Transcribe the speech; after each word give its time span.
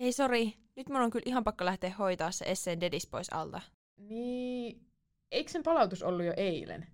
Hei 0.00 0.12
sori, 0.12 0.54
nyt 0.76 0.88
mun 0.88 1.00
on 1.00 1.10
kyllä 1.10 1.22
ihan 1.26 1.44
pakko 1.44 1.64
lähteä 1.64 1.94
hoitaa 1.98 2.30
se 2.30 2.44
esseen 2.44 2.80
dedis 2.80 3.06
pois 3.06 3.32
alta. 3.32 3.60
Niin, 3.96 4.80
eikö 5.32 5.50
sen 5.50 5.62
palautus 5.62 6.02
ollut 6.02 6.26
jo 6.26 6.32
eilen? 6.36 6.86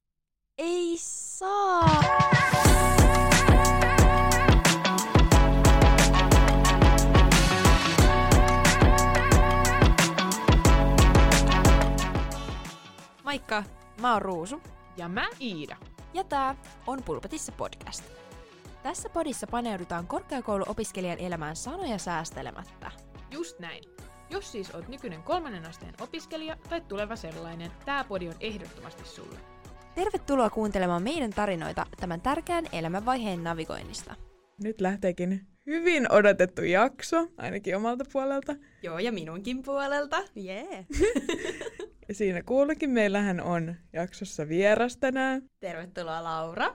Ei 0.58 0.96
saa! 0.98 2.00
Moikka, 13.24 13.64
mä 14.00 14.12
oon 14.12 14.22
Ruusu. 14.22 14.62
Ja 14.96 15.08
mä 15.08 15.28
Iida. 15.40 15.76
Ja 16.14 16.24
tää 16.24 16.56
on 16.86 17.02
Pulpetissa 17.02 17.52
podcast. 17.52 18.15
Tässä 18.86 19.08
podissa 19.08 19.46
paneudutaan 19.46 20.06
korkeakouluopiskelijan 20.06 21.18
elämään 21.18 21.56
sanoja 21.56 21.98
säästelemättä. 21.98 22.90
Just 23.30 23.58
näin. 23.58 23.84
Jos 24.30 24.52
siis 24.52 24.74
oot 24.74 24.88
nykyinen 24.88 25.22
kolmannen 25.22 25.66
asteen 25.66 25.94
opiskelija 26.00 26.56
tai 26.68 26.80
tuleva 26.80 27.16
sellainen, 27.16 27.70
tää 27.84 28.04
podi 28.04 28.28
on 28.28 28.34
ehdottomasti 28.40 29.04
sulle. 29.08 29.38
Tervetuloa 29.94 30.50
kuuntelemaan 30.50 31.02
meidän 31.02 31.30
tarinoita 31.30 31.86
tämän 32.00 32.20
tärkeän 32.20 32.64
elämänvaiheen 32.72 33.44
navigoinnista. 33.44 34.14
Nyt 34.62 34.80
lähteekin 34.80 35.46
hyvin 35.66 36.12
odotettu 36.12 36.62
jakso, 36.62 37.28
ainakin 37.36 37.76
omalta 37.76 38.04
puolelta. 38.12 38.56
Joo, 38.82 38.98
ja 38.98 39.12
minunkin 39.12 39.62
puolelta. 39.62 40.16
Jee. 40.34 40.68
Yeah. 40.68 40.86
Ja 42.08 42.14
siinä 42.14 42.42
kuulukin 42.42 42.90
meillähän 42.90 43.40
on 43.40 43.74
jaksossa 43.92 44.48
vieras 44.48 44.96
tänään. 44.96 45.42
Tervetuloa 45.60 46.24
Laura. 46.24 46.74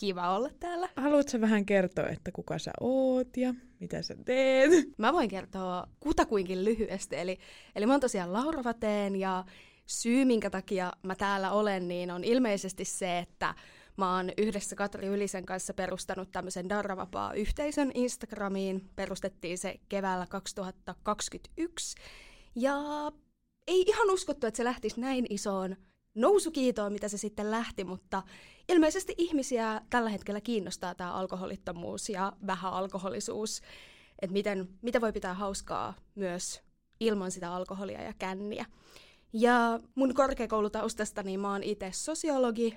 Kiva 0.00 0.36
olla 0.36 0.50
täällä. 0.60 0.88
Haluatko 0.96 1.40
vähän 1.40 1.66
kertoa, 1.66 2.08
että 2.08 2.32
kuka 2.32 2.58
sä 2.58 2.70
oot 2.80 3.36
ja 3.36 3.54
mitä 3.80 4.02
sä 4.02 4.16
teet? 4.24 4.70
Mä 4.98 5.12
voin 5.12 5.28
kertoa 5.28 5.86
kutakuinkin 6.00 6.64
lyhyesti. 6.64 7.16
Eli, 7.16 7.38
eli 7.76 7.86
mä 7.86 7.92
oon 7.92 8.00
tosiaan 8.00 8.32
Laura 8.32 8.64
Vateen 8.64 9.16
ja 9.16 9.44
syy, 9.86 10.24
minkä 10.24 10.50
takia 10.50 10.92
mä 11.02 11.14
täällä 11.14 11.50
olen, 11.50 11.88
niin 11.88 12.10
on 12.10 12.24
ilmeisesti 12.24 12.84
se, 12.84 13.18
että 13.18 13.54
mä 13.96 14.16
oon 14.16 14.30
yhdessä 14.38 14.76
Katri 14.76 15.06
Ylisen 15.06 15.46
kanssa 15.46 15.74
perustanut 15.74 16.32
tämmöisen 16.32 16.68
Darravapaa-yhteisön 16.68 17.90
Instagramiin. 17.94 18.90
Perustettiin 18.96 19.58
se 19.58 19.80
keväällä 19.88 20.26
2021. 20.26 21.96
Ja 22.54 22.74
ei 23.66 23.84
ihan 23.86 24.10
uskottu, 24.10 24.46
että 24.46 24.56
se 24.56 24.64
lähtisi 24.64 25.00
näin 25.00 25.26
isoon 25.30 25.76
nousukiitoon, 26.14 26.92
mitä 26.92 27.08
se 27.08 27.18
sitten 27.18 27.50
lähti, 27.50 27.84
mutta 27.84 28.22
ilmeisesti 28.70 29.14
ihmisiä 29.18 29.80
tällä 29.90 30.10
hetkellä 30.10 30.40
kiinnostaa 30.40 30.94
tämä 30.94 31.12
alkoholittomuus 31.12 32.08
ja 32.08 32.32
vähäalkoholisuus, 32.46 33.60
että 34.22 34.32
miten, 34.32 34.68
mitä 34.82 35.00
voi 35.00 35.12
pitää 35.12 35.34
hauskaa 35.34 35.94
myös 36.14 36.62
ilman 37.00 37.30
sitä 37.30 37.54
alkoholia 37.54 38.02
ja 38.02 38.12
känniä. 38.18 38.66
Ja 39.32 39.80
mun 39.94 40.14
korkeakoulutaustasta, 40.14 41.22
niin 41.22 41.40
mä 41.40 41.52
oon 41.52 41.62
itse 41.62 41.90
sosiologi, 41.92 42.76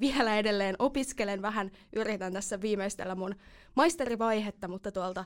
vielä 0.00 0.38
edelleen 0.38 0.76
opiskelen 0.78 1.42
vähän, 1.42 1.70
yritän 1.96 2.32
tässä 2.32 2.60
viimeistellä 2.60 3.14
mun 3.14 3.34
maisterivaihetta, 3.74 4.68
mutta 4.68 4.92
tuolta 4.92 5.24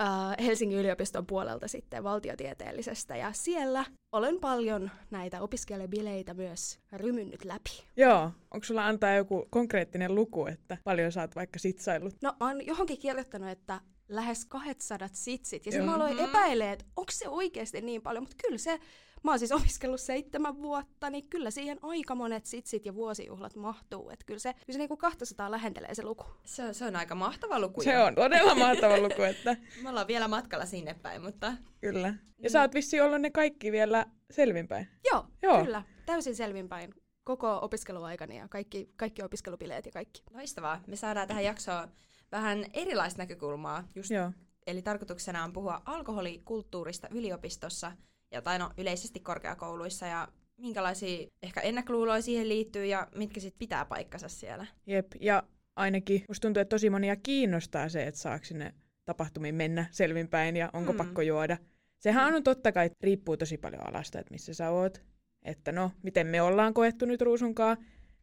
äh, 0.00 0.46
Helsingin 0.46 0.78
yliopiston 0.78 1.26
puolelta 1.26 1.68
sitten 1.68 2.04
valtiotieteellisestä. 2.04 3.16
Ja 3.16 3.32
siellä 3.32 3.84
olen 4.12 4.40
paljon 4.40 4.90
näitä 5.10 5.40
opiskelijabileitä 5.40 6.34
myös 6.34 6.78
rymynnyt 6.92 7.44
läpi. 7.44 7.84
Joo, 7.96 8.30
onko 8.54 8.64
sulla 8.64 8.86
antaa 8.86 9.14
joku 9.14 9.46
konkreettinen 9.50 10.14
luku, 10.14 10.46
että 10.46 10.78
paljon 10.84 11.12
sä 11.12 11.20
oot 11.20 11.36
vaikka 11.36 11.58
sitsailut? 11.58 12.14
No 12.22 12.34
mä 12.40 12.46
oon 12.46 12.66
johonkin 12.66 12.98
kirjoittanut, 12.98 13.48
että 13.48 13.80
lähes 14.08 14.44
200 14.44 15.08
sitsit. 15.12 15.66
Ja 15.66 15.72
sitten 15.72 15.86
mä 15.86 15.94
aloin 15.94 16.18
epäilemään, 16.18 16.72
että 16.72 16.84
onko 16.96 17.12
se 17.12 17.28
oikeasti 17.28 17.80
niin 17.80 18.02
paljon, 18.02 18.22
mutta 18.22 18.36
kyllä 18.46 18.58
se 18.58 18.80
Mä 19.26 19.32
oon 19.32 19.38
siis 19.38 19.52
opiskellut 19.52 20.00
seitsemän 20.00 20.62
vuotta, 20.62 21.10
niin 21.10 21.28
kyllä 21.28 21.50
siihen 21.50 21.78
aika 21.82 22.14
monet 22.14 22.46
sitsit 22.46 22.86
ja 22.86 22.94
vuosijuhlat 22.94 23.56
mahtuu. 23.56 24.10
Että 24.10 24.24
kyllä 24.26 24.38
se, 24.38 24.52
kyllä 24.52 24.72
se 24.72 24.78
niinku 24.78 24.96
200 24.96 25.50
lähentelee 25.50 25.94
se 25.94 26.04
luku. 26.04 26.24
Se 26.44 26.62
on, 26.62 26.74
se 26.74 26.84
on 26.84 26.96
aika 26.96 27.14
mahtava 27.14 27.60
luku. 27.60 27.82
Se 27.82 27.98
on 27.98 28.14
todella 28.14 28.54
mahtava 28.54 28.98
luku. 28.98 29.22
Että... 29.22 29.56
Me 29.82 29.88
ollaan 29.88 30.06
vielä 30.06 30.28
matkalla 30.28 30.66
sinne 30.66 30.94
päin, 30.94 31.22
mutta... 31.22 31.52
Kyllä. 31.80 32.14
Ja 32.42 32.50
sä 32.50 32.60
oot 32.60 32.74
vissiin 32.74 33.02
ollut 33.02 33.20
ne 33.20 33.30
kaikki 33.30 33.72
vielä 33.72 34.06
selvinpäin. 34.30 34.88
Joo, 35.12 35.26
Joo. 35.42 35.64
kyllä. 35.64 35.82
Täysin 36.06 36.36
selvinpäin 36.36 36.94
koko 37.24 37.58
opiskeluaikani 37.62 38.38
ja 38.38 38.48
kaikki, 38.48 38.90
kaikki 38.96 39.22
opiskelupileet 39.22 39.86
ja 39.86 39.92
kaikki. 39.92 40.22
Loistavaa. 40.34 40.82
Me 40.86 40.96
saadaan 40.96 41.28
tähän 41.28 41.44
jaksoon 41.44 41.88
vähän 42.32 42.64
erilaista 42.72 43.22
näkökulmaa. 43.22 43.88
Just, 43.94 44.10
Joo. 44.10 44.32
Eli 44.66 44.82
tarkoituksena 44.82 45.44
on 45.44 45.52
puhua 45.52 45.82
alkoholikulttuurista 45.84 47.08
yliopistossa– 47.10 47.92
ja 48.30 48.42
tai 48.42 48.58
no 48.58 48.70
yleisesti 48.78 49.20
korkeakouluissa 49.20 50.06
ja 50.06 50.28
minkälaisia 50.56 51.28
ehkä 51.42 51.60
ennakkoluuloja 51.60 52.22
siihen 52.22 52.48
liittyy 52.48 52.86
ja 52.86 53.08
mitkä 53.14 53.40
sitten 53.40 53.58
pitää 53.58 53.84
paikkansa 53.84 54.28
siellä. 54.28 54.66
Jep, 54.86 55.06
ja 55.20 55.42
ainakin 55.76 56.24
musta 56.28 56.46
tuntuu, 56.46 56.60
että 56.60 56.74
tosi 56.74 56.90
monia 56.90 57.16
kiinnostaa 57.16 57.88
se, 57.88 58.06
että 58.06 58.20
saako 58.20 58.44
sinne 58.44 58.74
tapahtumiin 59.04 59.54
mennä 59.54 59.86
selvinpäin 59.90 60.56
ja 60.56 60.70
onko 60.72 60.92
mm. 60.92 60.98
pakko 60.98 61.22
juoda. 61.22 61.56
Sehän 61.98 62.34
on 62.34 62.42
totta 62.42 62.72
kai, 62.72 62.90
riippuu 63.00 63.36
tosi 63.36 63.58
paljon 63.58 63.88
alasta, 63.88 64.18
että 64.18 64.30
missä 64.34 64.54
sä 64.54 64.70
oot. 64.70 65.02
Että 65.42 65.72
no, 65.72 65.90
miten 66.02 66.26
me 66.26 66.42
ollaan 66.42 66.74
koettu 66.74 67.06
nyt 67.06 67.22
ruusunkaan. 67.22 67.76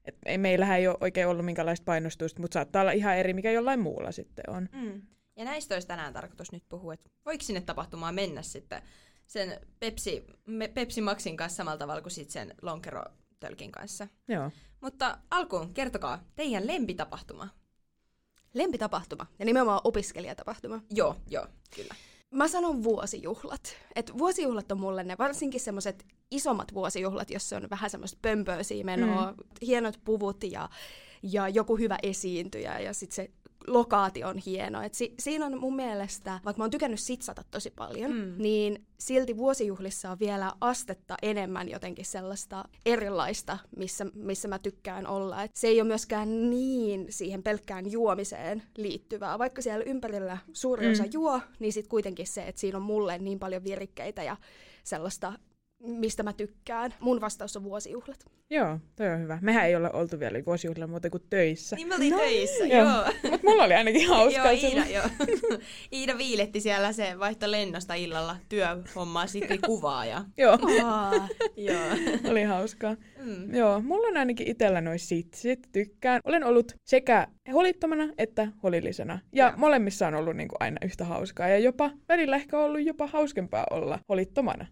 Et 0.05 0.17
ei, 0.25 0.37
meillähän 0.37 0.79
ei 0.79 0.87
ole 0.87 0.97
oikein 1.01 1.27
ollut 1.27 1.45
minkälaista 1.45 1.85
painostusta, 1.85 2.41
mutta 2.41 2.53
saattaa 2.53 2.81
olla 2.81 2.91
ihan 2.91 3.17
eri, 3.17 3.33
mikä 3.33 3.51
jollain 3.51 3.79
muulla 3.79 4.11
sitten 4.11 4.49
on. 4.49 4.69
Mm. 4.71 5.01
Ja 5.35 5.45
näistä 5.45 5.75
olisi 5.75 5.87
tänään 5.87 6.13
tarkoitus 6.13 6.51
nyt 6.51 6.63
puhua, 6.69 6.93
että 6.93 7.09
voiko 7.25 7.43
sinne 7.43 7.61
tapahtumaan 7.61 8.15
mennä 8.15 8.41
sitten 8.41 8.81
sen 9.27 9.59
Pepsi, 9.79 10.25
me, 10.45 10.67
Pepsi 10.67 11.01
Maxin 11.01 11.37
kanssa 11.37 11.57
samalla 11.57 11.77
tavalla 11.77 12.01
kuin 12.01 12.11
sit 12.11 12.29
sen 12.29 12.55
lonkerotölkin 12.61 13.71
kanssa. 13.71 14.07
Joo. 14.27 14.51
Mutta 14.81 15.17
alkuun 15.31 15.73
kertokaa 15.73 16.23
teidän 16.35 16.67
lempitapahtuma. 16.67 17.49
Lempitapahtuma 18.53 19.27
ja 19.39 19.45
nimenomaan 19.45 19.81
opiskelijatapahtuma. 19.83 20.81
Joo, 20.89 21.15
joo, 21.29 21.47
kyllä. 21.75 21.95
Mä 22.31 22.47
sanon 22.47 22.83
vuosijuhlat. 22.83 23.75
Et 23.95 24.17
vuosijuhlat 24.17 24.71
on 24.71 24.79
mulle 24.79 25.03
ne 25.03 25.15
varsinkin 25.17 25.61
semmoiset 25.61 26.05
isommat 26.31 26.73
vuosijuhlat, 26.73 27.29
jossa 27.29 27.57
on 27.57 27.67
vähän 27.69 27.89
semmoista 27.89 28.19
pömpöisiä 28.21 28.83
menoa, 28.83 29.31
mm. 29.31 29.37
hienot 29.61 29.99
puvut 30.05 30.43
ja, 30.43 30.69
ja 31.23 31.49
joku 31.49 31.77
hyvä 31.77 31.97
esiintyjä 32.03 32.79
ja 32.79 32.93
sitten 32.93 33.15
se 33.15 33.31
lokaatio 33.67 34.27
on 34.27 34.37
hieno. 34.37 34.81
Et 34.81 34.93
si- 34.93 35.13
siinä 35.19 35.45
on 35.45 35.59
mun 35.59 35.75
mielestä, 35.75 36.39
vaikka 36.45 36.57
mä 36.57 36.63
oon 36.63 36.71
tykännyt 36.71 36.99
sitsata 36.99 37.43
tosi 37.51 37.71
paljon, 37.71 38.11
mm. 38.11 38.33
niin 38.37 38.85
silti 38.99 39.37
vuosijuhlissa 39.37 40.11
on 40.11 40.19
vielä 40.19 40.53
astetta 40.61 41.17
enemmän 41.21 41.69
jotenkin 41.69 42.05
sellaista 42.05 42.65
erilaista, 42.85 43.57
missä, 43.77 44.05
missä 44.13 44.47
mä 44.47 44.59
tykkään 44.59 45.07
olla. 45.07 45.43
Et 45.43 45.55
se 45.55 45.67
ei 45.67 45.81
ole 45.81 45.87
myöskään 45.87 46.49
niin 46.49 47.05
siihen 47.09 47.43
pelkkään 47.43 47.91
juomiseen 47.91 48.63
liittyvää. 48.77 49.39
Vaikka 49.39 49.61
siellä 49.61 49.83
ympärillä 49.83 50.37
suuri 50.53 50.91
osa 50.91 51.03
mm. 51.03 51.09
juo, 51.13 51.39
niin 51.59 51.73
sitten 51.73 51.89
kuitenkin 51.89 52.27
se, 52.27 52.43
että 52.47 52.61
siinä 52.61 52.77
on 52.77 52.83
mulle 52.83 53.17
niin 53.17 53.39
paljon 53.39 53.63
virikkeitä 53.63 54.23
ja 54.23 54.37
sellaista 54.83 55.33
mistä 55.83 56.23
mä 56.23 56.33
tykkään. 56.33 56.93
Mun 56.99 57.21
vastaus 57.21 57.57
on 57.57 57.63
vuosijuhlat. 57.63 58.25
Joo, 58.49 58.79
toi 58.95 59.09
on 59.09 59.19
hyvä. 59.19 59.39
Mehän 59.41 59.65
ei 59.65 59.75
olla 59.75 59.89
oltu 59.89 60.19
vielä 60.19 60.39
vuosijuhlilla 60.45 60.87
muuta 60.87 61.09
kuin 61.09 61.23
töissä. 61.29 61.75
Niin 61.75 61.87
me 61.87 61.95
oltiin 61.95 62.11
no, 62.11 62.17
töissä, 62.17 62.65
joo. 62.65 62.89
joo. 62.89 63.31
Mutta 63.31 63.47
mulla 63.47 63.63
oli 63.63 63.73
ainakin 63.73 64.09
hauskaa. 64.15 64.51
joo, 64.51 64.71
Iida, 64.71 64.85
joo. 64.95 65.05
Iida 65.93 66.17
viiletti 66.17 66.61
siellä 66.61 66.93
se 66.93 67.19
vaihto 67.19 67.51
lennosta 67.51 67.93
illalla 67.93 68.35
työhommaa 68.49 69.27
sitten 69.27 69.59
kuvaa. 69.65 70.05
Ja... 70.05 70.25
joo. 70.37 70.59
joo. 71.57 71.83
oli 72.31 72.43
hauskaa. 72.43 72.95
Mm. 73.17 73.55
Joo, 73.55 73.81
mulla 73.81 74.07
on 74.07 74.17
ainakin 74.17 74.47
itsellä 74.47 74.81
noin 74.81 74.99
sitsit, 74.99 75.69
tykkään. 75.71 76.21
Olen 76.25 76.43
ollut 76.43 76.71
sekä 76.83 77.27
holittomana 77.53 78.09
että 78.17 78.47
holillisena. 78.63 79.19
Ja 79.31 79.45
joo. 79.45 79.57
molemmissa 79.57 80.07
on 80.07 80.15
ollut 80.15 80.35
niinku 80.35 80.55
aina 80.59 80.77
yhtä 80.85 81.05
hauskaa. 81.05 81.47
Ja 81.47 81.59
jopa 81.59 81.91
välillä 82.09 82.35
ehkä 82.35 82.59
ollut 82.59 82.85
jopa 82.85 83.07
hauskempaa 83.07 83.65
olla 83.71 83.99
holittomana. 84.09 84.65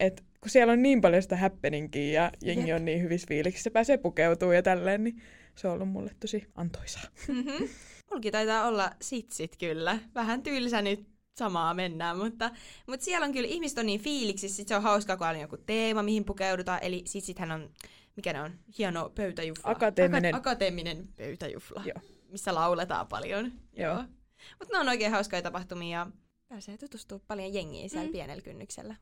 Et 0.00 0.27
kun 0.40 0.50
siellä 0.50 0.72
on 0.72 0.82
niin 0.82 1.00
paljon 1.00 1.22
sitä 1.22 1.36
happeningia 1.36 2.12
ja 2.12 2.32
jengi 2.42 2.70
Jep. 2.70 2.76
on 2.76 2.84
niin 2.84 3.02
hyvissä 3.02 3.26
fiiliksissä, 3.28 3.70
pääsee 3.70 3.98
pukeutuu 3.98 4.52
ja 4.52 4.62
tälleen, 4.62 5.04
niin 5.04 5.22
se 5.54 5.68
on 5.68 5.74
ollut 5.74 5.88
mulle 5.88 6.10
tosi 6.20 6.46
antoisaa. 6.54 7.02
Mm-hmm. 7.28 7.68
Mulki 8.10 8.30
taitaa 8.30 8.66
olla 8.66 8.90
sitsit 9.02 9.56
kyllä. 9.56 9.98
Vähän 10.14 10.42
tylsä 10.42 10.82
nyt 10.82 11.06
samaa 11.38 11.74
mennään, 11.74 12.18
mutta, 12.18 12.50
mutta 12.86 13.04
siellä 13.04 13.24
on 13.24 13.32
kyllä, 13.32 13.48
ihmiset 13.48 13.78
on 13.78 13.86
niin 13.86 14.00
fiiliksissä, 14.00 14.56
sit 14.56 14.68
se 14.68 14.76
on 14.76 14.82
hauskaa, 14.82 15.16
kun 15.16 15.26
on 15.26 15.40
joku 15.40 15.56
teema, 15.56 16.02
mihin 16.02 16.24
pukeudutaan, 16.24 16.78
eli 16.82 17.02
sitsithän 17.06 17.50
on, 17.52 17.70
mikä 18.16 18.32
ne 18.32 18.40
on, 18.40 18.58
hieno 18.78 19.12
pöytäjufla. 19.14 19.70
Akateeminen. 19.70 20.34
Aka- 20.34 20.50
akateeminen 20.50 21.08
pöytäjufla, 21.16 21.82
Joo. 21.86 22.02
missä 22.28 22.54
lauletaan 22.54 23.06
paljon. 23.06 23.52
Joo. 23.72 23.94
Joo. 23.94 24.04
Mutta 24.58 24.74
ne 24.74 24.78
on 24.78 24.88
oikein 24.88 25.12
hauskoja 25.12 25.42
tapahtumia 25.42 25.98
ja 25.98 26.06
pääsee 26.48 26.76
tutustumaan 26.78 27.24
paljon 27.28 27.54
jengiä 27.54 27.88
siellä 27.88 28.06
mm. 28.06 28.12
pienellä 28.12 28.42
kynnyksellä. 28.42 28.96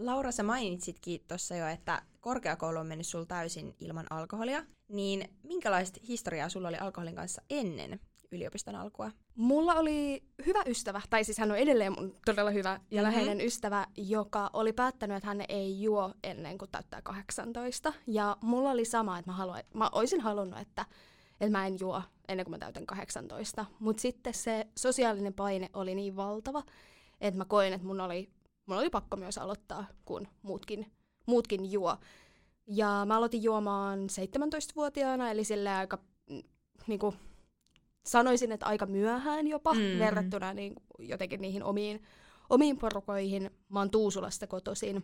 Laura, 0.00 0.32
sä 0.32 0.42
mainitsitkin 0.42 1.20
tuossa 1.28 1.56
jo, 1.56 1.66
että 1.66 2.02
korkeakoulu 2.20 2.78
on 2.78 2.86
mennyt 2.86 3.06
sul 3.06 3.24
täysin 3.24 3.74
ilman 3.80 4.06
alkoholia, 4.10 4.64
niin 4.88 5.28
minkälaista 5.42 6.00
historiaa 6.08 6.48
sulla 6.48 6.68
oli 6.68 6.76
alkoholin 6.76 7.14
kanssa 7.14 7.42
ennen 7.50 8.00
yliopiston 8.32 8.74
alkua? 8.74 9.10
Mulla 9.34 9.74
oli 9.74 10.22
hyvä 10.46 10.62
ystävä, 10.66 11.00
tai 11.10 11.24
siis 11.24 11.38
hän 11.38 11.50
on 11.50 11.56
edelleen 11.56 11.92
mun 11.98 12.16
todella 12.26 12.50
hyvä 12.50 12.70
ja 12.70 12.78
mm-hmm. 12.78 13.02
läheinen 13.02 13.40
ystävä, 13.40 13.86
joka 13.96 14.50
oli 14.52 14.72
päättänyt, 14.72 15.16
että 15.16 15.26
hän 15.26 15.44
ei 15.48 15.82
juo 15.82 16.12
ennen 16.24 16.58
kuin 16.58 16.70
täyttää 16.70 17.02
18. 17.02 17.92
Ja 18.06 18.36
mulla 18.40 18.70
oli 18.70 18.84
sama, 18.84 19.18
että 19.18 19.30
mä, 19.30 19.36
haluan, 19.36 19.62
mä 19.74 19.90
olisin 19.92 20.20
halunnut, 20.20 20.60
että, 20.60 20.86
että 21.40 21.58
mä 21.58 21.66
en 21.66 21.76
juo 21.80 22.02
ennen 22.28 22.44
kuin 22.44 22.54
mä 22.54 22.58
täytän 22.58 22.86
18. 22.86 23.66
Mutta 23.78 24.00
sitten 24.00 24.34
se 24.34 24.66
sosiaalinen 24.78 25.34
paine 25.34 25.70
oli 25.74 25.94
niin 25.94 26.16
valtava, 26.16 26.62
että 27.20 27.38
mä 27.38 27.44
koin, 27.44 27.72
että 27.72 27.86
mun 27.86 28.00
oli, 28.00 28.30
mun 28.70 28.78
oli 28.78 28.90
pakko 28.90 29.16
myös 29.16 29.38
aloittaa, 29.38 29.86
kun 30.04 30.28
muutkin, 30.42 30.92
muutkin 31.26 31.72
juo. 31.72 31.96
Ja 32.66 33.04
mä 33.06 33.16
aloitin 33.16 33.42
juomaan 33.42 33.98
17-vuotiaana, 33.98 35.30
eli 35.30 35.44
sille 35.44 35.70
aika 35.70 35.98
mm, 36.30 36.42
niin 36.86 36.98
kuin, 36.98 37.16
sanoisin, 38.06 38.52
että 38.52 38.66
aika 38.66 38.86
myöhään 38.86 39.46
jopa 39.46 39.74
mm. 39.74 39.98
verrattuna 39.98 40.54
niin, 40.54 40.74
jotenkin 40.98 41.40
niihin 41.40 41.64
omiin, 41.64 42.02
omiin 42.50 42.78
porukoihin. 42.78 43.50
Mä 43.68 43.78
oon 43.78 43.90
Tuusulasta 43.90 44.46
kotoisin, 44.46 45.02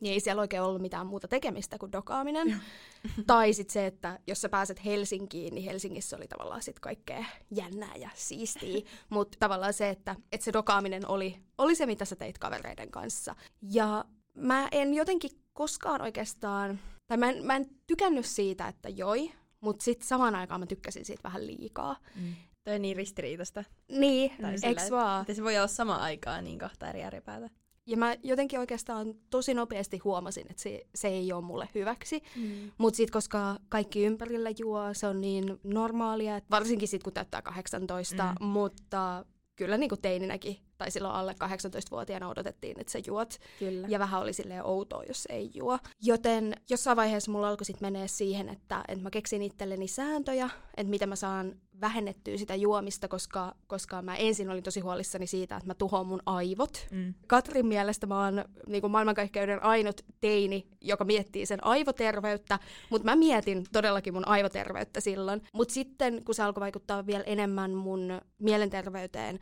niin 0.00 0.12
ei 0.12 0.20
siellä 0.20 0.40
oikein 0.40 0.62
ollut 0.62 0.82
mitään 0.82 1.06
muuta 1.06 1.28
tekemistä 1.28 1.78
kuin 1.78 1.92
dokaaminen. 1.92 2.60
tai 3.26 3.52
sitten 3.52 3.72
se, 3.72 3.86
että 3.86 4.18
jos 4.26 4.40
sä 4.40 4.48
pääset 4.48 4.84
Helsinkiin, 4.84 5.54
niin 5.54 5.64
Helsingissä 5.64 6.16
oli 6.16 6.28
tavallaan 6.28 6.62
sit 6.62 6.80
kaikkea 6.80 7.24
jännää 7.50 7.96
ja 7.96 8.10
siistiä. 8.14 8.80
Mutta 9.10 9.36
tavallaan 9.40 9.72
se, 9.72 9.88
että, 9.88 10.16
että 10.32 10.44
se 10.44 10.52
dokaaminen 10.52 11.08
oli, 11.08 11.36
oli 11.58 11.74
se, 11.74 11.86
mitä 11.86 12.04
sä 12.04 12.16
teit 12.16 12.38
kavereiden 12.38 12.90
kanssa. 12.90 13.34
Ja 13.62 14.04
mä 14.34 14.68
en 14.72 14.94
jotenkin 14.94 15.30
koskaan 15.52 16.02
oikeastaan, 16.02 16.78
tai 17.06 17.16
mä 17.16 17.30
en, 17.30 17.44
mä 17.44 17.56
en 17.56 17.66
tykännyt 17.86 18.26
siitä, 18.26 18.68
että 18.68 18.88
joi, 18.88 19.32
mutta 19.60 19.84
sitten 19.84 20.08
samaan 20.08 20.34
aikaan 20.34 20.60
mä 20.60 20.66
tykkäsin 20.66 21.04
siitä 21.04 21.22
vähän 21.22 21.46
liikaa. 21.46 21.96
Mm. 22.14 22.34
Toi 22.64 22.74
on 22.74 22.82
niin 22.82 22.96
ristiriitasta. 22.96 23.64
Niin, 23.88 24.32
eikö 24.62 24.82
vaan? 24.90 25.20
Että 25.20 25.34
se 25.34 25.42
voi 25.42 25.56
olla 25.56 25.66
sama 25.66 25.94
aikaa 25.94 26.40
niin 26.40 26.58
kahta 26.58 26.88
eri 26.88 27.02
ääripäätä. 27.02 27.50
Ja 27.86 27.96
mä 27.96 28.16
jotenkin 28.22 28.58
oikeastaan 28.58 29.14
tosi 29.30 29.54
nopeasti 29.54 29.98
huomasin, 29.98 30.46
että 30.50 30.62
se, 30.62 30.86
se 30.94 31.08
ei 31.08 31.32
ole 31.32 31.44
mulle 31.44 31.68
hyväksi. 31.74 32.22
Mm. 32.36 32.70
Mutta 32.78 32.96
sitten 32.96 33.12
koska 33.12 33.56
kaikki 33.68 34.04
ympärillä 34.04 34.50
juo, 34.58 34.80
se 34.92 35.06
on 35.06 35.20
niin 35.20 35.58
normaalia, 35.62 36.36
että 36.36 36.50
varsinkin 36.50 36.88
sitten 36.88 37.04
kun 37.04 37.12
täyttää 37.12 37.42
18, 37.42 38.34
mm. 38.40 38.46
mutta 38.46 39.24
kyllä 39.56 39.76
niin 39.76 39.88
kuin 39.88 40.00
teininäkin, 40.00 40.56
tai 40.78 40.90
silloin 40.90 41.14
alle 41.14 41.32
18-vuotiaana 41.32 42.28
odotettiin, 42.28 42.80
että 42.80 42.92
sä 42.92 42.98
juot. 43.06 43.34
Kyllä. 43.58 43.88
Ja 43.90 43.98
vähän 43.98 44.20
oli 44.20 44.32
silleen 44.32 44.64
outoa, 44.64 45.04
jos 45.04 45.26
ei 45.30 45.50
juo. 45.54 45.78
Joten 46.02 46.54
jossain 46.70 46.96
vaiheessa 46.96 47.30
mulla 47.30 47.48
alkoi 47.48 47.64
sitten 47.64 47.92
menee 47.92 48.08
siihen, 48.08 48.48
että, 48.48 48.84
että 48.88 49.02
mä 49.02 49.10
keksin 49.10 49.42
itselleni 49.42 49.88
sääntöjä, 49.88 50.50
että 50.76 50.90
miten 50.90 51.08
mä 51.08 51.16
saan 51.16 51.56
vähennettyä 51.80 52.36
sitä 52.36 52.54
juomista, 52.54 53.08
koska, 53.08 53.54
koska 53.66 54.02
mä 54.02 54.16
ensin 54.16 54.50
olin 54.50 54.62
tosi 54.62 54.80
huolissani 54.80 55.26
siitä, 55.26 55.56
että 55.56 55.66
mä 55.66 55.74
tuhoan 55.74 56.06
mun 56.06 56.22
aivot. 56.26 56.86
Mm. 56.90 57.14
Katrin 57.26 57.66
mielestä 57.66 58.06
mä 58.06 58.24
oon 58.24 58.44
niin 58.66 58.90
maailmankaikkeuden 58.90 59.62
ainut 59.62 60.00
teini, 60.20 60.66
joka 60.80 61.04
miettii 61.04 61.46
sen 61.46 61.64
aivoterveyttä, 61.64 62.58
mutta 62.90 63.04
mä 63.04 63.16
mietin 63.16 63.64
todellakin 63.72 64.14
mun 64.14 64.28
aivoterveyttä 64.28 65.00
silloin. 65.00 65.42
Mutta 65.52 65.74
sitten, 65.74 66.24
kun 66.24 66.34
se 66.34 66.42
alkoi 66.42 66.60
vaikuttaa 66.60 67.06
vielä 67.06 67.24
enemmän 67.24 67.70
mun 67.70 68.20
mielenterveyteen, 68.38 69.40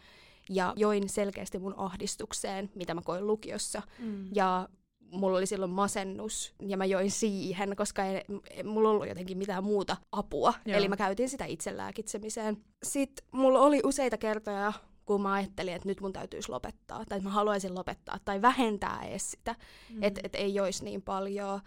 ja 0.48 0.72
join 0.76 1.08
selkeästi 1.08 1.58
mun 1.58 1.74
ahdistukseen, 1.76 2.70
mitä 2.74 2.94
mä 2.94 3.02
koin 3.04 3.26
lukiossa. 3.26 3.82
Mm. 3.98 4.28
Ja 4.34 4.68
mulla 5.10 5.38
oli 5.38 5.46
silloin 5.46 5.70
masennus 5.70 6.54
ja 6.62 6.76
mä 6.76 6.84
join 6.84 7.10
siihen, 7.10 7.76
koska 7.76 8.04
ei, 8.04 8.24
ei 8.50 8.62
mulla 8.62 8.90
ollut 8.90 9.08
jotenkin 9.08 9.38
mitään 9.38 9.64
muuta 9.64 9.96
apua. 10.12 10.54
Joo. 10.66 10.78
Eli 10.78 10.88
mä 10.88 10.96
käytin 10.96 11.28
sitä 11.28 11.44
itselääkitsemiseen. 11.44 12.56
Sitten 12.82 13.26
mulla 13.32 13.60
oli 13.60 13.80
useita 13.84 14.18
kertoja, 14.18 14.72
kun 15.06 15.22
mä 15.22 15.32
ajattelin, 15.32 15.74
että 15.74 15.88
nyt 15.88 16.00
mun 16.00 16.12
täytyisi 16.12 16.48
lopettaa, 16.48 17.04
tai 17.04 17.18
että 17.18 17.28
mä 17.28 17.34
haluaisin 17.34 17.74
lopettaa, 17.74 18.18
tai 18.24 18.42
vähentää 18.42 19.02
edes 19.02 19.30
sitä, 19.30 19.54
mm. 19.90 20.02
että 20.02 20.20
et 20.24 20.34
ei 20.34 20.54
joisi 20.54 20.84
niin 20.84 21.02
paljon. 21.02 21.60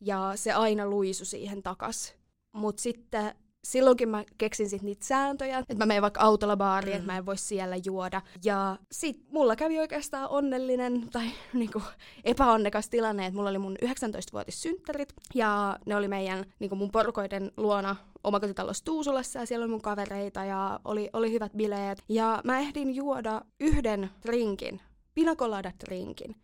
Ja 0.00 0.32
se 0.34 0.52
aina 0.52 0.86
luisu 0.86 1.24
siihen 1.24 1.62
takas. 1.62 2.14
Mutta 2.52 2.82
sitten 2.82 3.34
silloinkin 3.64 4.08
mä 4.08 4.24
keksin 4.38 4.70
sit 4.70 4.82
niitä 4.82 5.06
sääntöjä, 5.06 5.58
että 5.58 5.74
mä 5.74 5.86
menen 5.86 6.02
vaikka 6.02 6.20
autolla 6.20 6.56
baariin, 6.56 6.92
mm. 6.92 6.98
että 6.98 7.12
mä 7.12 7.18
en 7.18 7.26
voi 7.26 7.38
siellä 7.38 7.76
juoda. 7.84 8.22
Ja 8.44 8.76
sit 8.92 9.24
mulla 9.30 9.56
kävi 9.56 9.78
oikeastaan 9.78 10.28
onnellinen 10.28 11.08
tai 11.12 11.26
niinku 11.52 11.82
epäonnekas 12.24 12.88
tilanne, 12.88 13.26
että 13.26 13.36
mulla 13.36 13.50
oli 13.50 13.58
mun 13.58 13.76
19-vuotis 13.84 14.62
synttärit 14.62 15.14
ja 15.34 15.78
ne 15.86 15.96
oli 15.96 16.08
meidän 16.08 16.44
niinku 16.58 16.76
mun 16.76 16.90
porukoiden 16.90 17.52
luona 17.56 17.96
omakotitalossa 18.24 18.84
Tuusulassa 18.84 19.38
ja 19.38 19.46
siellä 19.46 19.64
oli 19.64 19.70
mun 19.70 19.82
kavereita 19.82 20.44
ja 20.44 20.80
oli, 20.84 21.10
oli 21.12 21.32
hyvät 21.32 21.52
bileet. 21.56 22.04
Ja 22.08 22.40
mä 22.44 22.58
ehdin 22.58 22.94
juoda 22.96 23.42
yhden 23.60 24.10
drinkin, 24.26 24.80
pinacolada 25.14 25.72
drinkin. 25.86 26.36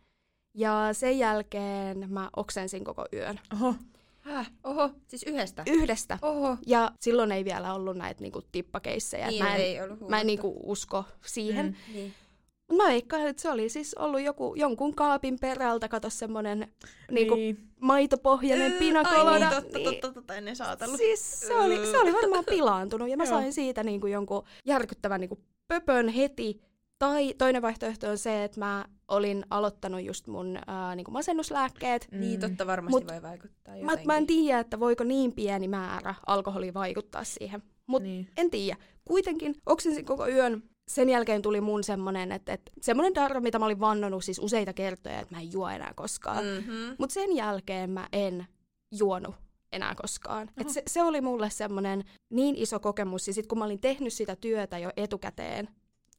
Ja 0.53 0.89
sen 0.91 1.19
jälkeen 1.19 2.05
mä 2.09 2.29
oksensin 2.35 2.83
koko 2.83 3.05
yön. 3.13 3.39
Oho. 3.53 3.75
Häh? 4.27 4.51
Oho, 4.63 4.89
siis 5.07 5.23
yhdestä? 5.23 5.63
Yhdestä. 5.67 6.19
Oho. 6.21 6.57
Ja 6.67 6.91
silloin 6.99 7.31
ei 7.31 7.45
vielä 7.45 7.73
ollut 7.73 7.97
näitä 7.97 8.21
niinku, 8.21 8.41
tippakeissejä. 8.51 9.27
Niin, 9.27 9.43
mä 9.43 9.55
en, 9.55 9.61
ei 9.61 9.81
ollut 9.81 10.09
mä 10.09 10.21
en 10.21 10.27
niinku, 10.27 10.59
usko 10.63 11.03
siihen. 11.25 11.65
Mm, 11.65 11.93
niin. 11.93 12.13
Mä 12.77 12.83
veikkaan, 12.87 13.27
että 13.27 13.41
se 13.41 13.49
oli 13.49 13.69
siis 13.69 13.93
ollut 13.93 14.21
joku, 14.21 14.55
jonkun 14.55 14.95
kaapin 14.95 15.39
perältä, 15.39 15.87
kato 15.87 16.09
semmonen 16.09 16.73
niinku, 17.11 17.35
niin. 17.35 17.57
maitopohjainen 17.81 18.71
öö, 18.71 18.79
pinakolada. 18.79 19.29
Ai 19.29 19.39
niin, 19.39 19.63
totta, 19.63 19.77
niin, 19.77 19.91
totta, 19.91 20.13
totta, 20.13 20.35
ennen 20.35 20.55
saatellut. 20.55 20.97
Siis 20.97 21.39
se 21.39 21.55
oli, 21.55 21.85
se 21.91 21.97
oli 21.97 22.13
varmaan 22.13 22.45
pilaantunut 22.45 23.09
ja 23.09 23.17
mä 23.17 23.25
sain 23.25 23.53
siitä 23.53 23.83
niinku, 23.83 24.07
jonkun 24.07 24.43
järkyttävän 24.65 25.21
niinku, 25.21 25.39
pöpön 25.67 26.07
heti. 26.07 26.61
Tai 26.99 27.33
toinen 27.37 27.61
vaihtoehto 27.61 28.09
on 28.09 28.17
se, 28.17 28.43
että 28.43 28.59
mä 28.59 28.85
olin 29.07 29.45
aloittanut 29.49 30.03
just 30.03 30.27
mun 30.27 30.59
ää, 30.67 30.95
niin 30.95 31.11
masennuslääkkeet. 31.11 32.07
Mm. 32.11 32.19
Niin, 32.19 32.39
totta 32.39 32.67
varmasti 32.67 32.99
Mut 32.99 33.11
voi 33.11 33.21
vaikuttaa 33.21 33.75
Mä, 33.81 33.93
mä 34.05 34.17
en 34.17 34.27
tiedä, 34.27 34.59
että 34.59 34.79
voiko 34.79 35.03
niin 35.03 35.33
pieni 35.33 35.67
määrä 35.67 36.15
alkoholia 36.27 36.73
vaikuttaa 36.73 37.23
siihen. 37.23 37.63
Mutta 37.87 38.07
niin. 38.07 38.29
en 38.37 38.49
tiedä. 38.49 38.77
Kuitenkin 39.05 39.55
oksensin 39.65 40.05
koko 40.05 40.27
yön. 40.27 40.63
Sen 40.87 41.09
jälkeen 41.09 41.41
tuli 41.41 41.61
mun 41.61 41.83
semmonen, 41.83 42.31
että, 42.31 42.53
että 42.53 42.71
semmonen 42.81 43.15
darra, 43.15 43.41
mitä 43.41 43.59
mä 43.59 43.65
olin 43.65 43.79
vannonut 43.79 44.23
siis 44.23 44.39
useita 44.39 44.73
kertoja, 44.73 45.19
että 45.19 45.35
mä 45.35 45.41
en 45.41 45.51
juo 45.51 45.69
enää 45.69 45.93
koskaan. 45.95 46.45
Mm-hmm. 46.45 46.95
Mutta 46.99 47.13
sen 47.13 47.35
jälkeen 47.35 47.89
mä 47.89 48.07
en 48.11 48.47
juonut 48.91 49.35
enää 49.71 49.95
koskaan. 49.95 50.49
Et 50.61 50.69
se, 50.69 50.83
se 50.87 51.03
oli 51.03 51.21
mulle 51.21 51.49
semmoinen 51.49 52.03
niin 52.29 52.55
iso 52.55 52.79
kokemus. 52.79 53.27
Ja 53.27 53.33
sitten 53.33 53.47
kun 53.47 53.57
mä 53.57 53.65
olin 53.65 53.81
tehnyt 53.81 54.13
sitä 54.13 54.35
työtä 54.35 54.77
jo 54.77 54.91
etukäteen, 54.97 55.69